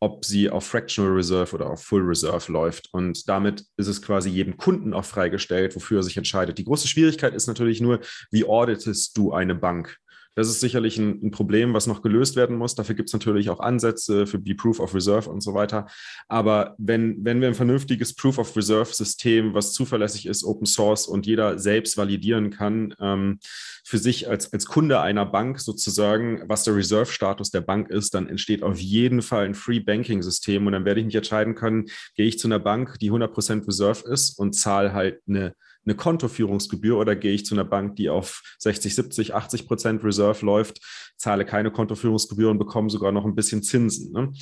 [0.00, 2.88] ob sie auf Fractional Reserve oder auf Full Reserve läuft.
[2.92, 6.58] Und damit ist es quasi jedem Kunden auch freigestellt, wofür er sich entscheidet.
[6.58, 8.00] Die große Schwierigkeit ist natürlich nur,
[8.30, 9.98] wie auditest du eine Bank?
[10.36, 12.74] Das ist sicherlich ein, ein, Problem, was noch gelöst werden muss.
[12.74, 15.86] Dafür gibt es natürlich auch Ansätze für die Proof of Reserve und so weiter.
[16.28, 21.24] Aber wenn, wenn wir ein vernünftiges Proof of Reserve-System, was zuverlässig ist, Open Source und
[21.24, 23.38] jeder selbst validieren kann, ähm,
[23.82, 28.28] für sich als, als Kunde einer Bank sozusagen, was der Reserve-Status der Bank ist, dann
[28.28, 30.66] entsteht auf jeden Fall ein Free Banking-System.
[30.66, 34.06] Und dann werde ich mich entscheiden können, gehe ich zu einer Bank, die 100% Reserve
[34.10, 35.54] ist und zahle halt eine
[35.86, 40.44] eine Kontoführungsgebühr oder gehe ich zu einer Bank, die auf 60, 70, 80 Prozent Reserve
[40.44, 40.80] läuft,
[41.16, 44.12] zahle keine Kontoführungsgebühr und bekomme sogar noch ein bisschen Zinsen.
[44.12, 44.32] Ne?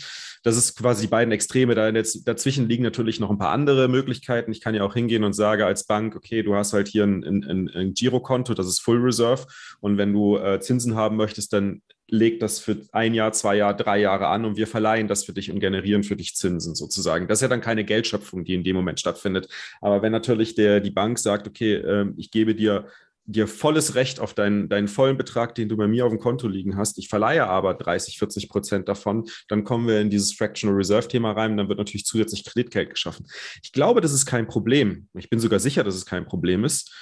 [0.43, 1.75] Das ist quasi die beiden Extreme.
[1.75, 4.53] Dazwischen liegen natürlich noch ein paar andere Möglichkeiten.
[4.53, 7.25] Ich kann ja auch hingehen und sage als Bank, okay, du hast halt hier ein,
[7.25, 9.47] ein, ein Girokonto, das ist Full Reserve.
[9.81, 13.77] Und wenn du äh, Zinsen haben möchtest, dann legt das für ein Jahr, zwei Jahre,
[13.77, 17.29] drei Jahre an und wir verleihen das für dich und generieren für dich Zinsen sozusagen.
[17.29, 19.49] Das ist ja dann keine Geldschöpfung, die in dem Moment stattfindet.
[19.81, 22.87] Aber wenn natürlich der, die Bank sagt, okay, äh, ich gebe dir
[23.27, 26.47] dir volles Recht auf deinen, deinen vollen Betrag, den du bei mir auf dem Konto
[26.47, 26.99] liegen hast.
[26.99, 29.27] Ich verleihe aber 30, 40 Prozent davon.
[29.49, 31.53] Dann kommen wir in dieses Fractional Reserve Thema rein.
[31.53, 33.27] Und dann wird natürlich zusätzlich Kreditgeld geschaffen.
[33.63, 35.09] Ich glaube, das ist kein Problem.
[35.15, 36.93] Ich bin sogar sicher, dass es kein Problem ist,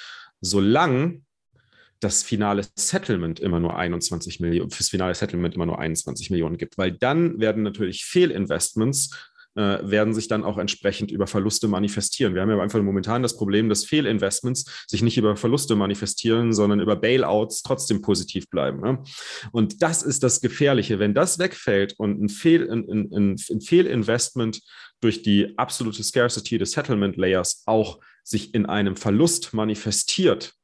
[0.40, 1.22] solange
[2.02, 6.76] das finale Settlement immer nur 21 Millionen, fürs finale Settlement immer nur 21 Millionen gibt,
[6.76, 9.10] weil dann werden natürlich Fehlinvestments
[9.54, 12.34] äh, werden sich dann auch entsprechend über Verluste manifestieren.
[12.34, 16.80] Wir haben ja einfach momentan das Problem, dass Fehlinvestments sich nicht über Verluste manifestieren, sondern
[16.80, 18.80] über Bailouts trotzdem positiv bleiben.
[18.80, 19.02] Ne?
[19.52, 20.98] Und das ist das Gefährliche.
[20.98, 24.62] Wenn das wegfällt und ein, Fehl, ein, ein, ein Fehlinvestment
[25.00, 30.54] durch die absolute Scarcity des Settlement Layers auch sich in einem Verlust manifestiert,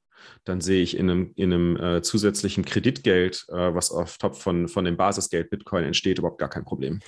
[0.45, 4.69] dann sehe ich in einem, in einem äh, zusätzlichen Kreditgeld, äh, was auf top von,
[4.69, 7.01] von dem Basisgeld Bitcoin entsteht, überhaupt gar kein Problem.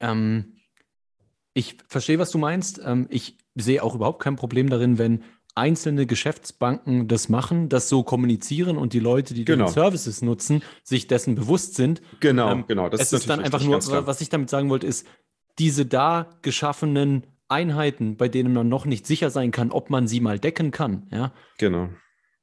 [0.00, 0.56] Ähm,
[1.54, 2.80] ich verstehe, was du meinst.
[2.84, 5.24] Ähm, ich sehe auch überhaupt kein Problem darin, wenn
[5.54, 9.66] einzelne Geschäftsbanken das machen, das so kommunizieren und die Leute, die genau.
[9.66, 12.02] die Services nutzen, sich dessen bewusst sind.
[12.20, 12.90] Genau, ähm, genau.
[12.90, 15.06] Das es ist, ist dann einfach nur, was ich damit sagen wollte, ist,
[15.58, 20.20] diese da geschaffenen Einheiten, bei denen man noch nicht sicher sein kann, ob man sie
[20.20, 21.32] mal decken kann, ja.
[21.58, 21.88] Genau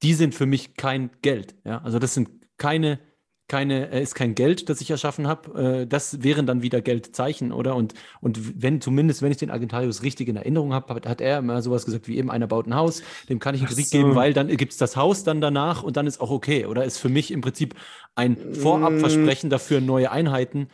[0.03, 1.55] die sind für mich kein Geld.
[1.63, 1.81] Ja?
[1.83, 2.99] Also das sind keine,
[3.47, 5.81] keine, äh, ist kein Geld, das ich erschaffen habe.
[5.81, 7.75] Äh, das wären dann wieder Geldzeichen, oder?
[7.75, 11.61] Und, und wenn zumindest, wenn ich den Agentarius richtig in Erinnerung habe, hat er immer
[11.61, 13.97] sowas gesagt wie eben, einer baut ein Haus, dem kann ich einen Kredit so.
[13.97, 16.65] geben, weil dann gibt es das Haus dann danach und dann ist auch okay.
[16.65, 17.75] Oder ist für mich im Prinzip
[18.15, 20.67] ein Vorabversprechen dafür, neue Einheiten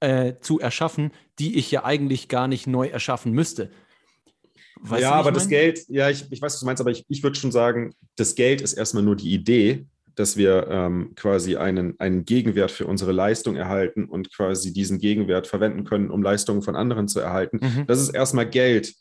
[0.00, 3.70] äh, zu erschaffen, die ich ja eigentlich gar nicht neu erschaffen müsste.
[4.82, 7.22] Weißt ja, aber das Geld, ja, ich, ich weiß, was du meinst, aber ich, ich
[7.22, 11.98] würde schon sagen, das Geld ist erstmal nur die Idee, dass wir ähm, quasi einen,
[12.00, 16.74] einen Gegenwert für unsere Leistung erhalten und quasi diesen Gegenwert verwenden können, um Leistungen von
[16.74, 17.60] anderen zu erhalten.
[17.62, 17.86] Mhm.
[17.86, 18.94] Das ist erstmal Geld.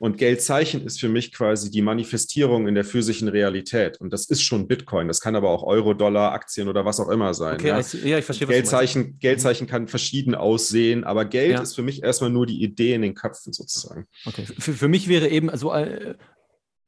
[0.00, 4.00] Und Geldzeichen ist für mich quasi die Manifestierung in der physischen Realität.
[4.00, 5.08] Und das ist schon Bitcoin.
[5.08, 7.56] Das kann aber auch Euro, Dollar, Aktien oder was auch immer sein.
[7.56, 8.48] Okay, ja, also, ja ich verstehe.
[8.48, 11.60] Geldzeichen, Geldzeichen kann verschieden aussehen, aber Geld ja.
[11.60, 14.06] ist für mich erstmal nur die Idee in den Köpfen sozusagen.
[14.24, 14.46] Okay.
[14.58, 16.14] Für, für mich wäre eben, also äh,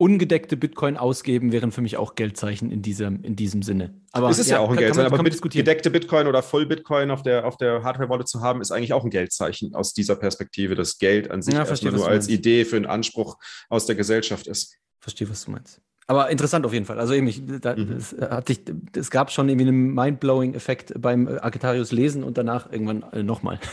[0.02, 3.94] ungedeckte Bitcoin ausgeben wären für mich auch Geldzeichen in diesem, in diesem Sinne.
[4.10, 7.22] Aber ist es ja, ja auch ein Geldzeichen, aber gedeckte Bitcoin oder Voll Bitcoin auf
[7.22, 10.98] der, auf der Hardware-Wallet zu haben, ist eigentlich auch ein Geldzeichen aus dieser Perspektive, dass
[10.98, 13.38] Geld an sich ja, verstehe, nur als Idee für einen Anspruch
[13.68, 14.76] aus der Gesellschaft ist.
[14.98, 15.80] Verstehe, was du meinst.
[16.12, 17.00] Aber interessant auf jeden Fall.
[17.00, 17.92] Also eben, ich, da, mhm.
[17.92, 18.60] es, hat sich,
[18.94, 23.58] es gab schon irgendwie einen Mindblowing-Effekt beim Argentarius lesen und danach irgendwann äh, nochmal.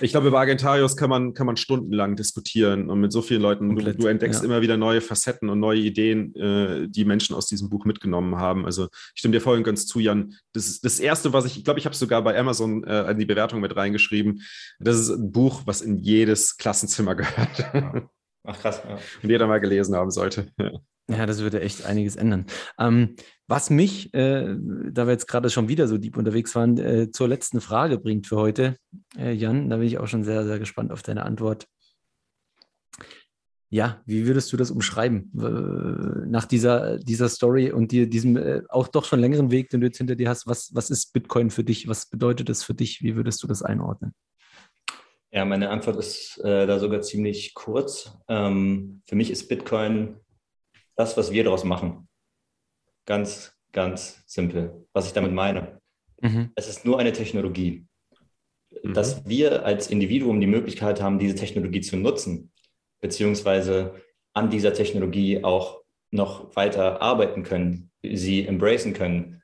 [0.00, 3.74] Ich glaube, über Argentarius kann man, kann man stundenlang diskutieren und mit so vielen Leuten.
[3.74, 4.46] Du, du, entdeckst ja.
[4.46, 8.66] immer wieder neue Facetten und neue Ideen, äh, die Menschen aus diesem Buch mitgenommen haben.
[8.66, 10.34] Also ich stimme dir voll und ganz zu, Jan.
[10.52, 13.18] Das ist das Erste, was ich, ich glaube, ich habe sogar bei Amazon äh, in
[13.18, 14.42] die Bewertung mit reingeschrieben.
[14.78, 18.04] Das ist ein Buch, was in jedes Klassenzimmer gehört.
[18.44, 18.80] Ach krass.
[18.88, 18.98] Ja.
[19.24, 20.52] Und jeder mal gelesen haben sollte.
[21.08, 21.26] Ja.
[21.26, 22.46] Das würde echt einiges ändern.
[22.78, 23.16] Ähm,
[23.46, 24.56] was mich, äh,
[24.90, 28.26] da wir jetzt gerade schon wieder so deep unterwegs waren, äh, zur letzten Frage bringt
[28.26, 28.76] für heute,
[29.18, 31.66] äh, Jan, da bin ich auch schon sehr, sehr gespannt auf deine Antwort.
[33.68, 38.86] Ja, wie würdest du das umschreiben nach dieser, dieser Story und dir diesem äh, auch
[38.86, 40.46] doch schon längeren Weg, den du jetzt hinter dir hast?
[40.46, 41.88] Was, was ist Bitcoin für dich?
[41.88, 43.02] Was bedeutet es für dich?
[43.02, 44.14] Wie würdest du das einordnen?
[45.32, 48.16] Ja, meine Antwort ist äh, da sogar ziemlich kurz.
[48.28, 50.20] Ähm, für mich ist Bitcoin
[50.96, 52.08] das, was wir daraus machen.
[53.06, 54.86] Ganz, ganz simpel.
[54.92, 55.80] Was ich damit meine.
[56.20, 56.50] Mhm.
[56.54, 57.86] Es ist nur eine Technologie.
[58.82, 58.94] Mhm.
[58.94, 62.52] Dass wir als Individuum die Möglichkeit haben, diese Technologie zu nutzen,
[63.00, 63.94] beziehungsweise
[64.32, 69.42] an dieser Technologie auch noch weiter arbeiten können, sie embracen können,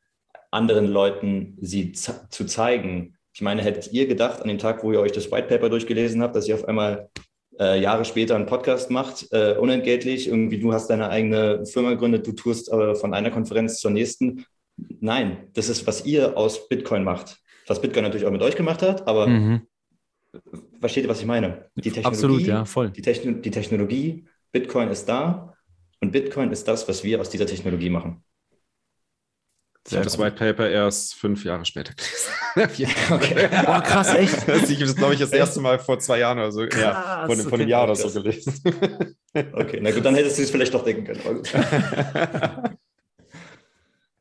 [0.50, 3.16] anderen Leuten sie zu zeigen.
[3.32, 6.22] Ich meine, hättet ihr gedacht an dem Tag, wo ihr euch das White Paper durchgelesen
[6.22, 7.10] habt, dass ihr auf einmal
[7.60, 10.26] äh, Jahre später einen Podcast macht, äh, unentgeltlich.
[10.26, 14.46] Irgendwie, du hast deine eigene Firma gegründet, du tust äh, von einer Konferenz zur nächsten.
[15.00, 17.38] Nein, das ist, was ihr aus Bitcoin macht.
[17.66, 19.62] Was Bitcoin natürlich auch mit euch gemacht hat, aber mhm.
[20.80, 21.70] versteht ihr, was ich meine?
[21.76, 22.90] Die Technologie, Absolut, ja, voll.
[22.90, 25.54] Die, Techn die Technologie, Bitcoin ist da
[26.00, 28.24] und Bitcoin ist das, was wir aus dieser Technologie machen.
[29.86, 32.86] Ich habe das White Paper erst fünf Jahre später gelesen.
[33.10, 33.48] okay.
[33.64, 34.46] Boah, krass, echt?
[34.46, 37.26] Ich habe das, glaube ich, das erste Mal vor zwei Jahren oder so, krass, ja,
[37.26, 37.54] vor, okay.
[37.54, 38.54] einem Jahr oder so gelesen.
[39.34, 41.42] okay, na gut, dann hättest du es vielleicht doch denken können.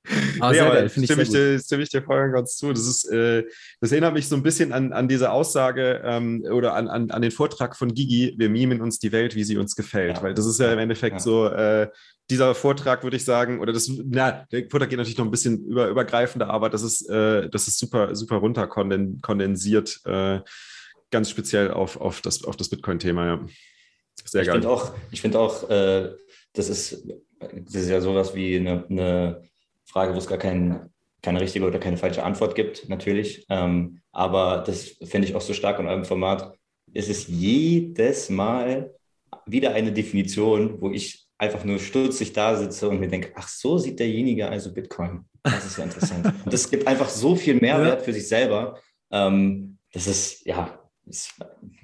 [0.39, 2.71] Ah, nee, aber stimme, ich dir, stimme ich dir voll ganz zu.
[2.71, 3.43] Das, ist, äh,
[3.79, 7.21] das erinnert mich so ein bisschen an, an diese Aussage ähm, oder an, an, an
[7.21, 10.17] den Vortrag von Gigi, wir mimen uns die Welt, wie sie uns gefällt.
[10.17, 10.23] Ja.
[10.23, 11.19] Weil das ist ja im Endeffekt ja.
[11.19, 11.89] so, äh,
[12.29, 15.65] dieser Vortrag, würde ich sagen, oder das, na, der Vortrag geht natürlich noch ein bisschen
[15.65, 20.39] über, übergreifender, aber das ist, äh, das ist super, super runter kondensiert, äh,
[21.11, 23.45] ganz speziell auf, auf das, auf das Bitcoin-Thema, ja.
[24.25, 24.57] Sehr ich geil.
[24.57, 26.11] Find auch, ich finde auch, äh,
[26.53, 27.03] das, ist,
[27.39, 29.48] das ist ja sowas wie eine, eine
[29.89, 30.89] Frage, wo es gar kein,
[31.21, 33.45] keine richtige oder keine falsche Antwort gibt, natürlich.
[33.49, 36.53] Ähm, aber das finde ich auch so stark in eurem Format.
[36.93, 38.93] Es ist jedes Mal
[39.45, 43.77] wieder eine Definition, wo ich einfach nur stutzig da sitze und mir denke, ach, so
[43.77, 45.25] sieht derjenige also Bitcoin.
[45.43, 46.25] Das ist ja interessant.
[46.45, 48.03] und das gibt einfach so viel Mehrwert ja.
[48.03, 48.79] für sich selber.
[49.11, 51.33] Ähm, das ist, ja, ist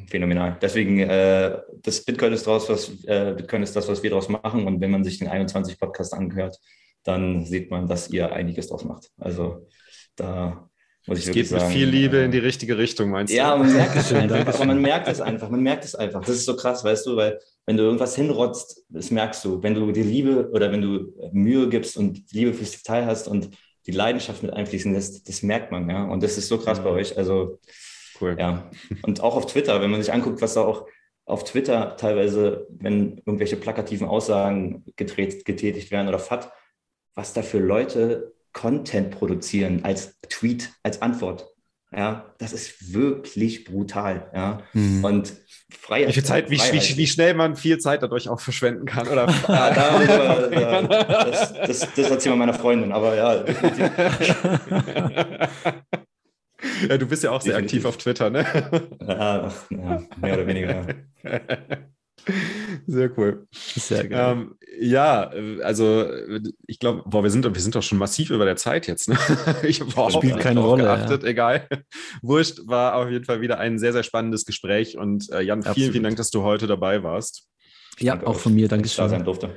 [0.07, 0.57] phänomenal.
[0.61, 4.67] Deswegen, äh, das Bitcoin ist draus, was äh, Bitcoin ist das, was wir daraus machen.
[4.67, 6.59] Und wenn man sich den 21 Podcast angehört,
[7.05, 9.11] dann sieht man, dass ihr einiges draus macht.
[9.17, 9.67] Also
[10.15, 10.69] da
[11.07, 13.37] muss ich es geht sagen, mit viel Liebe äh, in die richtige Richtung, meinst du?
[13.37, 14.65] Ja, man merkt es einfach.
[14.65, 15.49] man merkt es einfach.
[15.49, 16.21] Man merkt es einfach.
[16.21, 19.61] Das ist so krass, weißt du, weil wenn du irgendwas hinrotzt, das merkst du.
[19.61, 23.51] Wenn du die Liebe oder wenn du Mühe gibst und Liebe fürs Detail hast und
[23.85, 26.05] die Leidenschaft mit einfließen lässt, das merkt man, ja.
[26.05, 27.15] Und das ist so krass bei euch.
[27.17, 27.59] Also,
[28.19, 28.35] cool.
[28.39, 28.71] Ja.
[29.03, 30.87] Und auch auf Twitter, wenn man sich anguckt, was da auch
[31.25, 36.51] auf Twitter teilweise, wenn irgendwelche plakativen Aussagen getätigt werden oder FAT,
[37.15, 41.47] was da für Leute Content produzieren als Tweet, als Antwort.
[41.95, 44.29] Ja, das ist wirklich brutal.
[44.33, 45.03] Ja, mhm.
[45.03, 45.33] und
[45.69, 46.09] Freiheit.
[46.09, 49.07] Wie, viel Zeit, wie, wie, wie, schnell man viel Zeit dadurch auch verschwenden kann.
[49.07, 49.27] Oder?
[49.47, 50.01] ja, da,
[50.81, 53.45] da, das, das, das erzählt mal meiner Freundin, aber ja.
[56.89, 58.45] ja, du bist ja auch sehr aktiv auf Twitter, ne?
[59.07, 60.85] Ja, ja mehr oder weniger.
[62.87, 63.47] Sehr cool.
[63.51, 64.33] Sehr geil.
[64.33, 65.31] Ähm, ja,
[65.63, 66.09] also
[66.67, 69.09] ich glaube, boah, wir sind, wir sind doch schon massiv über der Zeit jetzt.
[69.09, 69.17] Ne?
[69.63, 70.83] Ich habe Spielt keine Rolle.
[70.83, 71.29] Geachtet, ja.
[71.29, 71.67] egal.
[72.21, 74.97] Wurscht, war auf jeden Fall wieder ein sehr, sehr spannendes Gespräch.
[74.97, 75.75] Und äh, Jan, Absolut.
[75.75, 77.47] vielen, vielen Dank, dass du heute dabei warst.
[77.99, 78.67] Ja, auch von mir.
[78.67, 79.03] Dankeschön.
[79.03, 79.55] Da sein durfte.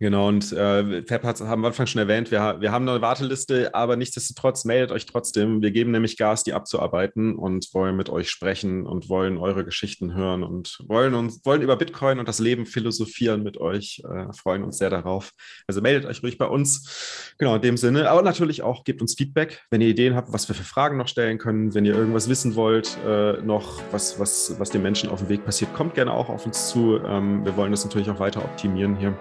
[0.00, 3.96] Genau, und äh, Fab hat, wir Anfang schon erwähnt, wir, wir haben eine Warteliste, aber
[3.96, 5.60] nichtsdestotrotz meldet euch trotzdem.
[5.60, 10.14] Wir geben nämlich Gas, die abzuarbeiten und wollen mit euch sprechen und wollen eure Geschichten
[10.14, 14.00] hören und wollen uns wollen über Bitcoin und das Leben philosophieren mit euch.
[14.08, 15.32] Äh, freuen uns sehr darauf.
[15.66, 17.34] Also meldet euch ruhig bei uns.
[17.36, 18.08] Genau, in dem Sinne.
[18.08, 21.08] Aber natürlich auch gebt uns Feedback, wenn ihr Ideen habt, was wir für Fragen noch
[21.08, 25.18] stellen können, wenn ihr irgendwas wissen wollt, äh, noch, was, was, was den Menschen auf
[25.18, 27.00] dem Weg passiert, kommt gerne auch auf uns zu.
[27.04, 29.18] Ähm, wir wollen das natürlich auch weiter optimieren hier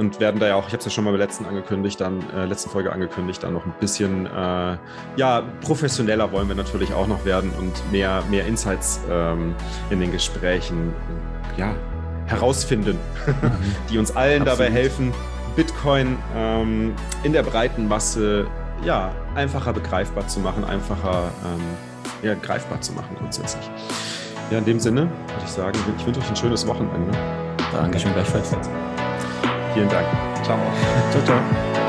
[0.00, 2.24] und werden da ja auch, ich habe es ja schon mal bei letzten angekündigt, dann
[2.30, 4.76] äh, letzten Folge angekündigt, dann noch ein bisschen äh,
[5.16, 9.54] ja professioneller wollen wir natürlich auch noch werden und mehr mehr Insights ähm,
[9.90, 10.94] in den Gesprächen
[11.56, 11.74] ja
[12.26, 13.50] herausfinden, mhm.
[13.90, 14.60] die uns allen Absolut.
[14.60, 15.12] dabei helfen,
[15.54, 18.46] Bitcoin ähm, in der breiten Masse
[18.82, 23.70] ja, einfacher begreifbar zu machen, einfacher ähm, ja, greifbar zu machen grundsätzlich.
[24.50, 27.12] Ja, in dem Sinne würde ich sagen, ich wünsche euch ein schönes Wochenende.
[27.72, 28.56] Dankeschön, gleichfalls.
[29.74, 30.06] Vielen Dank.
[30.44, 30.58] Ciao.
[31.12, 31.40] Ciao, ciao.
[31.40, 31.79] Geld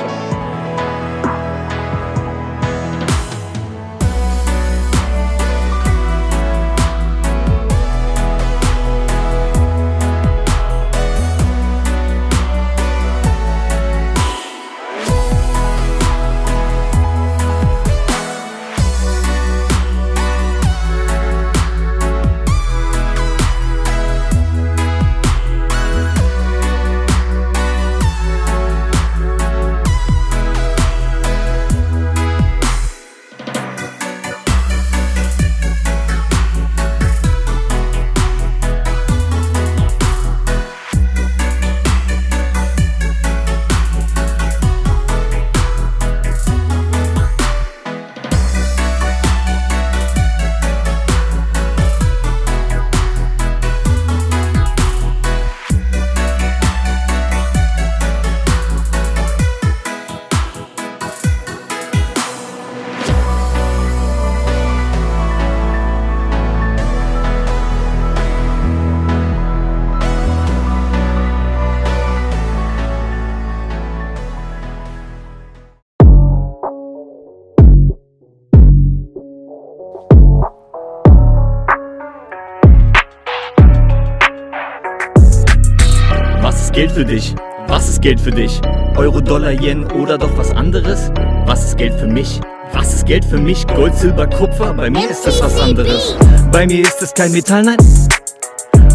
[87.02, 87.34] für dich?
[87.68, 88.62] Was ist Geld für dich?
[88.96, 91.12] Euro, Dollar, Yen oder doch was anderes?
[91.48, 92.40] Was ist Geld für mich?
[92.74, 93.66] Was ist Geld für mich?
[93.66, 94.72] Gold, Silber, Kupfer?
[94.76, 96.16] Bei mir ist es was anderes.
[96.52, 97.78] Bei mir ist es kein Metall, nein.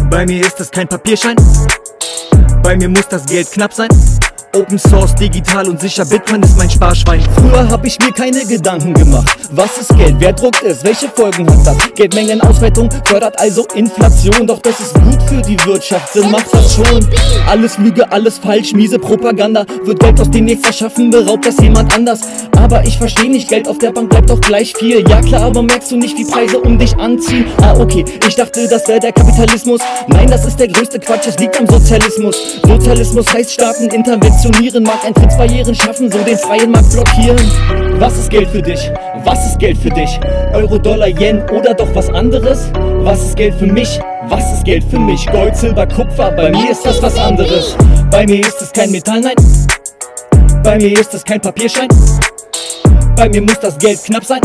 [0.09, 1.35] Bei mir ist es kein Papierschein.
[2.63, 3.89] Bei mir muss das Geld knapp sein.
[4.57, 7.21] Open Source, digital und sicher, Bitcoin ist mein Sparschwein.
[7.35, 9.37] Früher hab ich mir keine Gedanken gemacht.
[9.51, 10.15] Was ist Geld?
[10.17, 10.83] Wer druckt es?
[10.83, 11.77] Welche Folgen hat das?
[11.93, 14.47] Geldmengenausweitung fördert also Inflation.
[14.47, 17.07] Doch das ist gut für die Wirtschaft, Sinn macht das schon.
[17.47, 19.63] Alles Lüge, alles falsch, miese Propaganda.
[19.83, 22.21] Wird Geld aus dem nichts erschaffen, beraubt das jemand anders.
[22.57, 25.07] Aber ich versteh nicht, Geld auf der Bank bleibt doch gleich viel.
[25.07, 27.45] Ja klar, aber merkst du nicht, wie Preise um dich anziehen?
[27.61, 29.81] Ah okay, ich dachte, das wäre der Kapitalismus.
[30.07, 32.35] Nein, das ist der größte Quatsch, es liegt am Sozialismus.
[32.65, 37.37] Sozialismus heißt Staatenintervention funktionieren, mag Eintrittsbarrieren schaffen, so den freien Markt blockieren.
[37.99, 38.91] Was ist Geld für dich?
[39.25, 40.19] Was ist Geld für dich?
[40.53, 42.69] Euro, Dollar, Yen oder doch was anderes?
[43.01, 43.99] Was ist Geld für mich?
[44.29, 45.25] Was ist Geld für mich?
[45.27, 47.75] Gold, Silber, Kupfer, bei mir ist das was anderes.
[48.09, 49.35] Bei mir ist es kein Metall, nein.
[50.63, 51.89] Bei mir ist es kein Papierschein.
[53.15, 54.41] Bei mir muss das Geld knapp sein.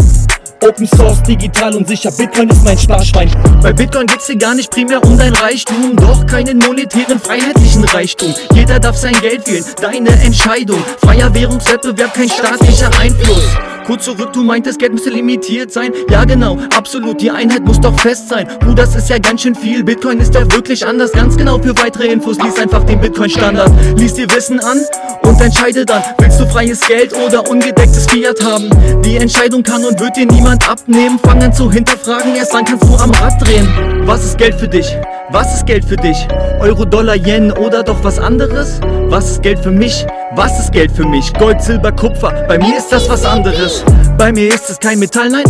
[0.62, 3.28] Open Source, digital und sicher, Bitcoin ist mein Sparschwein.
[3.62, 8.32] Bei Bitcoin geht's dir gar nicht primär um dein Reichtum, doch keinen monetären, freiheitlichen Reichtum.
[8.54, 10.82] Jeder darf sein Geld wählen, deine Entscheidung.
[11.00, 13.56] Freier Währungswettbewerb, kein staatlicher Einfluss.
[13.86, 15.92] Kurz zurück, du meintest, Geld müsste limitiert sein.
[16.08, 18.46] Ja, genau, absolut, die Einheit muss doch fest sein.
[18.60, 19.82] Puh, das ist ja ganz schön viel.
[19.82, 21.10] Bitcoin ist ja wirklich anders.
[21.10, 23.72] Ganz genau für weitere Infos, lies einfach den Bitcoin-Standard.
[23.96, 24.78] Lies dir Wissen an
[25.22, 28.70] und entscheide dann, willst du freies Geld oder ungedecktes Fiat haben?
[29.04, 31.18] Die Entscheidung kann und wird dir niemand abnehmen.
[31.22, 33.68] Fang an zu hinterfragen, erst dann kannst du am Rad drehen.
[34.06, 34.86] Was ist Geld für dich?
[35.30, 36.26] Was ist Geld für dich?
[36.60, 38.80] Euro, Dollar, Yen oder doch was anderes?
[39.08, 40.06] Was ist Geld für mich?
[40.34, 41.32] Was ist Geld für mich?
[41.34, 43.84] Gold, Silber, Kupfer, bei mir ist das was anderes.
[44.18, 45.44] Bei mir ist es kein Metall, nein.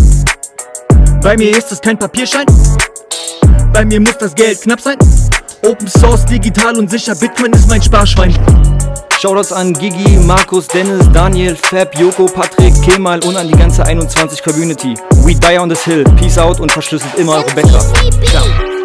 [1.23, 2.47] Bei mir ist es kein Papierschein.
[3.73, 4.99] Bei mir muss das Geld knapp sein.
[5.65, 8.37] Open Source, digital und sicher, Bitcoin ist mein Sparschwein.
[9.21, 14.43] Shoutouts an Gigi, Markus, Dennis, Daniel, Fab, Joko, Patrick, Kemal und an die ganze 21
[14.43, 14.95] Community.
[15.23, 16.03] We die on this hill.
[16.17, 17.85] Peace out und verschlüsselt immer eure Backup.
[18.25, 18.82] Ciao.